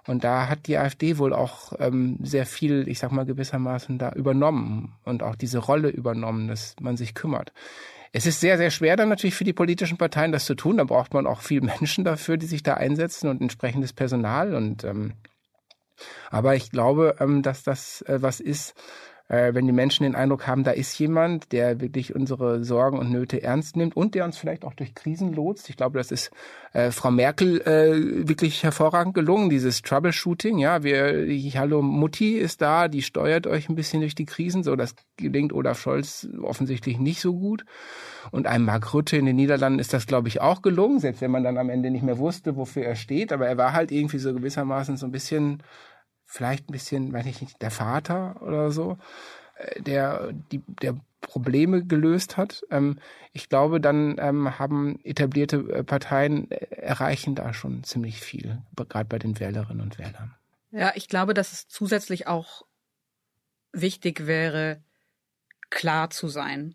Und 0.07 0.23
da 0.23 0.49
hat 0.49 0.67
die 0.67 0.77
AfD 0.77 1.17
wohl 1.17 1.33
auch 1.33 1.73
ähm, 1.79 2.19
sehr 2.23 2.45
viel, 2.45 2.89
ich 2.89 2.99
sag 2.99 3.11
mal 3.11 3.25
gewissermaßen 3.25 3.99
da 3.99 4.13
übernommen 4.13 4.93
und 5.05 5.23
auch 5.23 5.35
diese 5.35 5.59
Rolle 5.59 5.89
übernommen, 5.89 6.49
dass 6.49 6.77
man 6.81 6.99
sich 6.99 7.15
kümmert. 7.15 7.53
Es 8.17 8.27
ist 8.27 8.39
sehr, 8.39 8.59
sehr 8.59 8.71
schwer 8.71 8.95
dann 8.95 9.09
natürlich 9.09 9.35
für 9.35 9.43
die 9.43 9.53
politischen 9.53 9.99
Parteien, 9.99 10.31
das 10.31 10.45
zu 10.45 10.55
tun. 10.55 10.77
Da 10.77 10.85
braucht 10.85 11.13
man 11.13 11.27
auch 11.27 11.41
viel 11.41 11.61
Menschen 11.81 12.05
dafür, 12.05 12.37
die 12.37 12.47
sich 12.47 12.63
da 12.63 12.75
einsetzen 12.75 13.29
und 13.29 13.43
entsprechendes 13.43 13.93
Personal. 13.93 14.55
Und 14.55 14.85
ähm, 14.85 15.15
aber 16.31 16.55
ich 16.55 16.71
glaube, 16.71 17.17
ähm, 17.19 17.43
dass 17.43 17.65
das 17.65 18.03
äh, 18.03 18.23
was 18.23 18.39
ist, 18.39 18.75
äh, 19.29 19.55
wenn 19.55 19.67
die 19.67 19.73
Menschen 19.73 20.05
den 20.05 20.15
Eindruck 20.15 20.47
haben, 20.47 20.65
da 20.65 20.71
ist 20.71 20.99
jemand, 20.99 21.53
der 21.53 21.81
wirklich 21.81 22.15
unsere 22.15 22.63
Sorgen 22.63 22.99
und 22.99 23.11
Nöte 23.11 23.43
ernst 23.43 23.77
nimmt 23.77 23.97
und 23.97 24.15
der 24.15 24.25
uns 24.25 24.37
vielleicht 24.37 24.65
auch 24.65 24.75
durch 24.75 24.95
Krisen 24.95 25.33
lotst. 25.33 25.71
Ich 25.71 25.77
glaube, 25.77 25.99
das 25.99 26.11
ist 26.11 26.31
äh, 26.73 26.91
Frau 26.91 27.11
Merkel 27.11 27.61
äh, 27.63 28.29
wirklich 28.29 28.63
hervorragend 28.63 29.15
gelungen, 29.15 29.49
dieses 29.49 29.81
Troubleshooting. 29.83 30.59
Ja, 30.59 30.83
wir, 30.83 31.27
Hallo 31.55 31.81
Mutti 31.81 32.35
ist 32.35 32.61
da, 32.61 32.89
die 32.89 33.03
steuert 33.03 33.47
euch 33.47 33.69
ein 33.69 33.77
bisschen 33.77 34.01
durch 34.01 34.15
die 34.15 34.27
Krisen. 34.27 34.63
So, 34.63 34.77
das 34.77 34.95
gelingt 35.17 35.53
Olaf 35.53 35.81
Scholz 35.81 36.29
offensichtlich 36.43 36.99
nicht 36.99 37.21
so 37.21 37.35
gut. 37.35 37.65
Und 38.31 38.47
einem 38.47 38.65
Mark 38.65 38.93
Rutte 38.93 39.17
in 39.17 39.27
den 39.27 39.37
Niederlanden 39.37 39.79
ist 39.79 39.93
das, 39.93 40.07
glaube 40.07 40.29
ich, 40.29 40.41
auch 40.41 40.63
gelungen, 40.63 40.99
selbst 40.99 41.21
wenn 41.21 41.31
man 41.31 41.45
dann 41.45 41.59
am 41.59 41.71
Ende 41.71 41.91
nicht 41.91 42.03
mehr 42.03 42.19
wusste, 42.19 42.57
wofür 42.57 42.85
er 42.85 42.97
steht. 42.97 43.33
Aber 43.33 43.47
er 43.47 43.57
war 43.57 43.73
halt 43.73 43.91
irgendwie 43.91 44.19
so 44.19 44.35
gewissermaßen 44.35 44.97
so 44.97 45.07
ein 45.07 45.13
bisschen 45.13 45.63
vielleicht 46.35 46.69
ein 46.69 46.73
bisschen, 46.73 47.13
weiß 47.13 47.27
ich 47.27 47.41
nicht, 47.41 47.63
der 47.63 47.71
Vater 47.71 48.43
oder 48.43 48.73
so, 48.73 48.99
äh, 49.57 49.81
der 49.81 50.33
die 50.33 50.63
der 50.83 50.97
Probleme 51.21 51.85
gelöst 51.85 52.37
hat. 52.37 52.65
Ähm, 52.71 52.99
ich 53.33 53.49
glaube, 53.49 53.81
dann 53.81 54.17
ähm, 54.19 54.59
haben 54.59 54.99
etablierte 55.05 55.57
äh, 55.57 55.85
Parteien 55.85 56.51
äh, 56.51 56.67
erreichen 56.75 57.35
da 57.35 57.55
schon 57.55 57.85
ziemlich 57.85 58.21
viel, 58.21 58.59
gerade 58.77 59.09
bei 59.09 59.19
den 59.19 59.39
Wählerinnen 59.39 59.81
und 59.81 59.99
Wählern. 59.99 60.35
Ja, 60.71 60.93
ich 60.97 61.09
glaube, 61.09 61.35
dass 61.35 61.53
es 61.53 61.69
zusätzlich 61.69 62.27
auch 62.27 62.63
wichtig 63.73 64.27
wäre, 64.27 64.83
klar 65.71 66.11
zu 66.11 66.29
sein. 66.29 66.75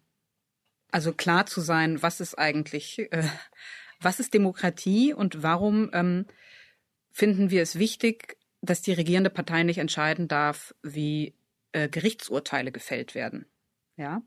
Also 0.92 1.14
klar 1.14 1.46
zu 1.46 1.60
sein, 1.60 2.02
was 2.02 2.22
ist 2.22 2.36
eigentlich, 2.36 3.12
äh, 3.12 3.24
was 4.00 4.22
ist 4.22 4.34
Demokratie 4.34 5.14
und 5.14 5.44
warum 5.44 5.90
ähm, 5.92 6.26
finden 7.12 7.52
wir 7.52 7.62
es 7.62 7.78
wichtig, 7.78 8.39
dass 8.62 8.82
die 8.82 8.94
regierende 8.94 9.30
Partei 9.30 9.64
nicht 9.64 9.78
entscheiden 9.78 10.28
darf, 10.28 10.74
wie 10.84 11.34
äh, 11.72 11.90
Gerichtsurteile 11.90 12.72
gefällt 12.72 13.16
werden. 13.16 13.46
Ja. 13.96 14.22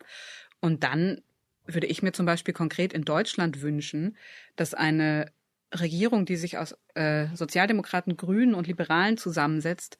Und 0.60 0.84
dann 0.84 1.22
würde 1.66 1.86
ich 1.86 2.02
mir 2.02 2.12
zum 2.12 2.26
Beispiel 2.26 2.54
konkret 2.54 2.92
in 2.92 3.04
Deutschland 3.04 3.62
wünschen, 3.62 4.16
dass 4.56 4.74
eine 4.74 5.32
Regierung, 5.74 6.26
die 6.26 6.36
sich 6.36 6.58
aus 6.58 6.76
äh, 6.94 7.26
Sozialdemokraten, 7.34 8.16
Grünen 8.16 8.54
und 8.54 8.66
Liberalen 8.66 9.16
zusammensetzt, 9.16 9.98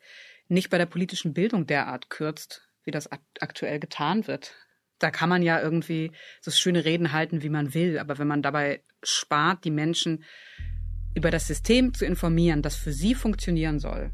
nicht 0.48 0.70
bei 0.70 0.78
der 0.78 0.86
politischen 0.86 1.32
Bildung 1.32 1.66
derart 1.66 2.10
kürzt, 2.10 2.68
wie 2.84 2.90
das 2.90 3.08
aktuell 3.40 3.80
getan 3.80 4.26
wird. 4.26 4.54
Da 4.98 5.10
kann 5.10 5.28
man 5.28 5.42
ja 5.42 5.60
irgendwie 5.60 6.12
so 6.40 6.50
schöne 6.50 6.84
Reden 6.84 7.12
halten, 7.12 7.42
wie 7.42 7.48
man 7.48 7.74
will, 7.74 7.98
aber 7.98 8.18
wenn 8.18 8.28
man 8.28 8.42
dabei 8.42 8.82
spart, 9.02 9.64
die 9.64 9.70
Menschen 9.70 10.24
über 11.14 11.30
das 11.30 11.46
System 11.46 11.94
zu 11.94 12.04
informieren, 12.04 12.62
das 12.62 12.76
für 12.76 12.92
sie 12.92 13.14
funktionieren 13.14 13.78
soll, 13.78 14.10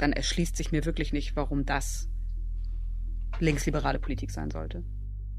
dann 0.00 0.12
erschließt 0.12 0.56
sich 0.56 0.72
mir 0.72 0.84
wirklich 0.84 1.12
nicht, 1.12 1.36
warum 1.36 1.64
das 1.64 2.08
linksliberale 3.38 3.98
Politik 3.98 4.30
sein 4.30 4.50
sollte. 4.50 4.82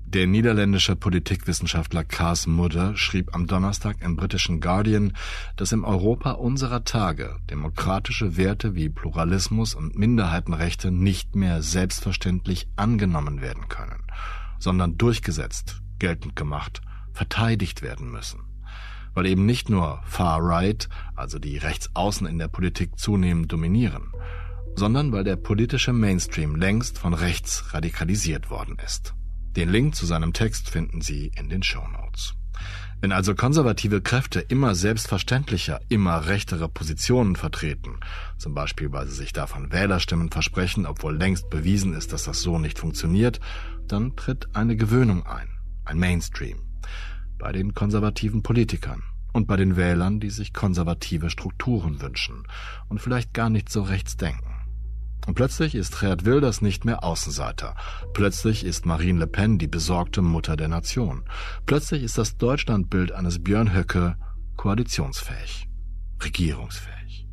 Der 0.06 0.28
niederländische 0.28 0.98
Politikwissenschaftler 0.98 2.04
Klaas 2.04 2.46
Mudder 2.46 2.98
schrieb 2.98 3.34
am 3.34 3.48
Donnerstag 3.48 4.02
im 4.02 4.18
britischen 4.18 4.60
Guardian, 4.60 5.14
dass 5.56 5.72
im 5.72 5.86
Europa 5.86 6.32
unserer 6.32 6.84
Tage 6.84 7.38
demokratische 7.50 8.36
Werte 8.36 8.76
wie 8.76 8.90
Pluralismus 8.90 9.74
und 9.74 9.98
Minderheitenrechte 9.98 10.92
nicht 10.92 11.36
mehr 11.36 11.62
selbstverständlich 11.62 12.68
angenommen 12.76 13.42
werden 13.42 13.70
können, 13.70 14.04
sondern 14.60 14.98
durchgesetzt, 14.98 15.82
geltend 15.98 16.36
gemacht, 16.36 16.82
verteidigt 17.14 17.82
werden 17.82 18.12
müssen. 18.12 18.42
Weil 19.14 19.28
eben 19.28 19.46
nicht 19.46 19.70
nur 19.70 20.02
Far 20.04 20.40
Right, 20.42 20.90
also 21.16 21.40
die 21.40 21.58
Rechtsaußen 21.58 22.28
in 22.28 22.38
der 22.38 22.50
Politik 22.50 23.00
zunehmend 23.00 23.50
dominieren, 23.50 24.12
sondern 24.76 25.12
weil 25.12 25.24
der 25.24 25.36
politische 25.36 25.94
Mainstream 25.94 26.56
längst 26.56 26.98
von 26.98 27.14
rechts 27.14 27.74
radikalisiert 27.74 28.50
worden 28.50 28.78
ist. 28.84 29.14
Den 29.56 29.70
Link 29.70 29.96
zu 29.96 30.06
seinem 30.06 30.34
Text 30.34 30.70
finden 30.70 31.02
Sie 31.02 31.32
in 31.36 31.50
den 31.50 31.64
Show 31.64 31.86
Notes. 31.88 32.36
Wenn 33.02 33.12
also 33.12 33.34
konservative 33.34 34.00
Kräfte 34.00 34.40
immer 34.40 34.76
selbstverständlicher, 34.76 35.80
immer 35.90 36.28
rechtere 36.28 36.70
Positionen 36.70 37.36
vertreten, 37.36 38.00
zum 38.38 38.54
Beispiel 38.54 38.92
weil 38.92 39.08
sie 39.08 39.16
sich 39.16 39.34
davon 39.34 39.72
Wählerstimmen 39.72 40.30
versprechen, 40.30 40.86
obwohl 40.86 41.18
längst 41.18 41.50
bewiesen 41.50 41.96
ist, 41.96 42.14
dass 42.14 42.26
das 42.26 42.42
so 42.42 42.60
nicht 42.60 42.78
funktioniert, 42.78 43.40
dann 43.88 44.16
tritt 44.16 44.56
eine 44.56 44.76
Gewöhnung 44.76 45.26
ein, 45.26 45.50
ein 45.84 45.98
Mainstream, 45.98 46.60
bei 47.40 47.52
den 47.52 47.74
konservativen 47.74 48.44
Politikern 48.44 49.02
und 49.34 49.48
bei 49.48 49.58
den 49.58 49.78
Wählern, 49.78 50.20
die 50.20 50.30
sich 50.30 50.54
konservative 50.54 51.32
Strukturen 51.32 52.02
wünschen 52.02 52.44
und 52.88 53.02
vielleicht 53.02 53.34
gar 53.34 53.50
nicht 53.50 53.70
so 53.70 53.82
rechts 53.82 54.16
denken. 54.16 54.51
Und 55.28 55.36
plötzlich 55.36 55.76
ist 55.76 56.00
Geert 56.00 56.26
Wilders 56.26 56.62
nicht 56.62 56.84
mehr 56.84 57.04
Außenseiter. 57.04 57.76
Plötzlich 58.14 58.64
ist 58.66 58.86
Marine 58.86 59.20
Le 59.20 59.28
Pen 59.28 59.60
die 59.60 59.68
besorgte 59.68 60.22
Mutter 60.22 60.58
der 60.58 60.68
Nation. 60.68 61.24
Plötzlich 61.66 62.04
ist 62.04 62.18
das 62.18 62.38
Deutschlandbild 62.38 63.12
eines 63.12 63.44
Björn 63.44 63.74
Höcke 63.74 64.16
koalitionsfähig, 64.58 65.70
regierungsfähig. 66.24 67.28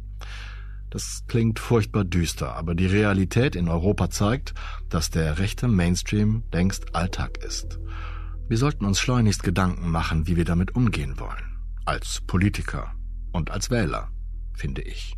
Das 0.91 1.25
klingt 1.27 1.59
furchtbar 1.59 2.05
düster, 2.05 2.55
aber 2.55 2.75
die 2.75 2.87
Realität 2.87 3.57
in 3.57 3.69
Europa 3.69 4.09
zeigt, 4.09 4.55
dass 4.89 5.11
der 5.11 5.39
rechte 5.39 5.69
Mainstream 5.69 6.45
längst 6.53 6.95
Alltag 6.95 7.39
ist. 7.39 7.79
Wir 8.49 8.57
sollten 8.57 8.87
uns 8.87 8.99
schleunigst 8.99 9.43
Gedanken 9.43 9.91
machen, 9.91 10.27
wie 10.27 10.37
wir 10.37 10.47
damit 10.47 10.75
umgehen 10.75 11.21
wollen. 11.21 11.59
Als 11.85 12.23
Politiker 12.27 12.95
und 13.33 13.51
als 13.51 13.71
Wähler, 13.71 14.11
finde 14.55 14.81
ich. 14.81 15.15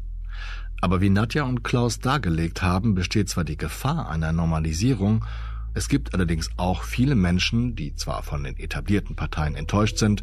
Aber 0.81 1.01
wie 1.01 1.11
Nadja 1.11 1.45
und 1.45 1.63
Klaus 1.63 1.99
dargelegt 1.99 2.63
haben, 2.63 2.95
besteht 2.95 3.29
zwar 3.29 3.45
die 3.45 3.59
Gefahr 3.59 4.09
einer 4.09 4.33
Normalisierung, 4.33 5.25
es 5.73 5.89
gibt 5.89 6.15
allerdings 6.15 6.51
auch 6.57 6.83
viele 6.83 7.15
Menschen, 7.15 7.77
die 7.77 7.95
zwar 7.95 8.23
von 8.23 8.43
den 8.43 8.57
etablierten 8.57 9.15
Parteien 9.15 9.55
enttäuscht 9.55 9.99
sind, 9.99 10.23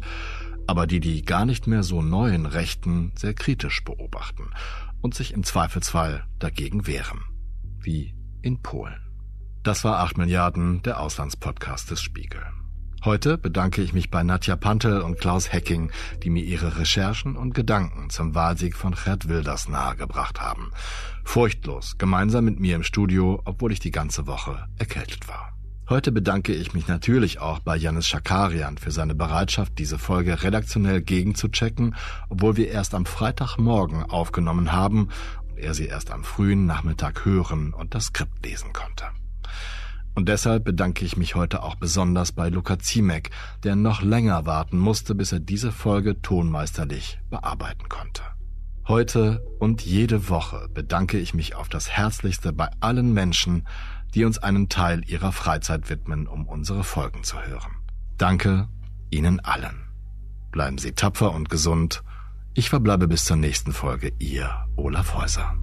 aber 0.66 0.86
die 0.86 1.00
die 1.00 1.24
gar 1.24 1.46
nicht 1.46 1.66
mehr 1.66 1.82
so 1.82 2.02
neuen 2.02 2.44
Rechten 2.44 3.12
sehr 3.16 3.32
kritisch 3.32 3.82
beobachten 3.84 4.50
und 5.00 5.14
sich 5.14 5.32
im 5.32 5.44
Zweifelsfall 5.44 6.24
dagegen 6.38 6.86
wehren. 6.86 7.20
Wie 7.80 8.14
in 8.42 8.60
Polen. 8.60 9.00
Das 9.62 9.84
war 9.84 10.00
8 10.00 10.18
Milliarden, 10.18 10.82
der 10.82 11.00
Auslandspodcast 11.00 11.90
des 11.90 12.02
Spiegel. 12.02 12.42
Heute 13.04 13.38
bedanke 13.38 13.80
ich 13.80 13.92
mich 13.92 14.10
bei 14.10 14.24
Nadja 14.24 14.56
Pantel 14.56 15.02
und 15.02 15.20
Klaus 15.20 15.52
Hecking, 15.52 15.92
die 16.24 16.30
mir 16.30 16.42
ihre 16.42 16.78
Recherchen 16.78 17.36
und 17.36 17.54
Gedanken 17.54 18.10
zum 18.10 18.34
Wahlsieg 18.34 18.76
von 18.76 18.96
Gerd 18.96 19.28
Wilders 19.28 19.68
nahegebracht 19.68 20.40
haben. 20.40 20.72
Furchtlos, 21.22 21.96
gemeinsam 21.98 22.44
mit 22.44 22.58
mir 22.58 22.74
im 22.74 22.82
Studio, 22.82 23.40
obwohl 23.44 23.70
ich 23.70 23.78
die 23.78 23.92
ganze 23.92 24.26
Woche 24.26 24.66
erkältet 24.78 25.28
war. 25.28 25.52
Heute 25.88 26.10
bedanke 26.10 26.52
ich 26.52 26.74
mich 26.74 26.88
natürlich 26.88 27.40
auch 27.40 27.60
bei 27.60 27.76
Janis 27.76 28.08
Schakarian 28.08 28.78
für 28.78 28.90
seine 28.90 29.14
Bereitschaft, 29.14 29.78
diese 29.78 29.98
Folge 29.98 30.42
redaktionell 30.42 31.00
gegenzuchecken, 31.00 31.94
obwohl 32.28 32.56
wir 32.56 32.68
erst 32.68 32.94
am 32.94 33.06
Freitagmorgen 33.06 34.02
aufgenommen 34.02 34.72
haben 34.72 35.08
und 35.48 35.58
er 35.58 35.72
sie 35.72 35.86
erst 35.86 36.10
am 36.10 36.24
frühen 36.24 36.66
Nachmittag 36.66 37.24
hören 37.24 37.72
und 37.72 37.94
das 37.94 38.06
Skript 38.06 38.44
lesen 38.44 38.72
konnte. 38.72 39.04
Und 40.18 40.28
deshalb 40.28 40.64
bedanke 40.64 41.04
ich 41.04 41.16
mich 41.16 41.36
heute 41.36 41.62
auch 41.62 41.76
besonders 41.76 42.32
bei 42.32 42.48
Luca 42.48 42.80
Ziemek, 42.80 43.30
der 43.62 43.76
noch 43.76 44.02
länger 44.02 44.46
warten 44.46 44.76
musste, 44.76 45.14
bis 45.14 45.30
er 45.30 45.38
diese 45.38 45.70
Folge 45.70 46.20
tonmeisterlich 46.20 47.20
bearbeiten 47.30 47.88
konnte. 47.88 48.22
Heute 48.88 49.46
und 49.60 49.80
jede 49.82 50.28
Woche 50.28 50.68
bedanke 50.74 51.20
ich 51.20 51.34
mich 51.34 51.54
auf 51.54 51.68
das 51.68 51.90
Herzlichste 51.90 52.52
bei 52.52 52.68
allen 52.80 53.14
Menschen, 53.14 53.68
die 54.12 54.24
uns 54.24 54.38
einen 54.38 54.68
Teil 54.68 55.08
ihrer 55.08 55.30
Freizeit 55.30 55.88
widmen, 55.88 56.26
um 56.26 56.48
unsere 56.48 56.82
Folgen 56.82 57.22
zu 57.22 57.40
hören. 57.40 57.76
Danke 58.16 58.68
Ihnen 59.10 59.38
allen. 59.38 59.86
Bleiben 60.50 60.78
Sie 60.78 60.94
tapfer 60.94 61.32
und 61.32 61.48
gesund. 61.48 62.02
Ich 62.54 62.70
verbleibe 62.70 63.06
bis 63.06 63.24
zur 63.24 63.36
nächsten 63.36 63.72
Folge, 63.72 64.12
Ihr 64.18 64.66
Olaf 64.74 65.14
Häuser. 65.14 65.56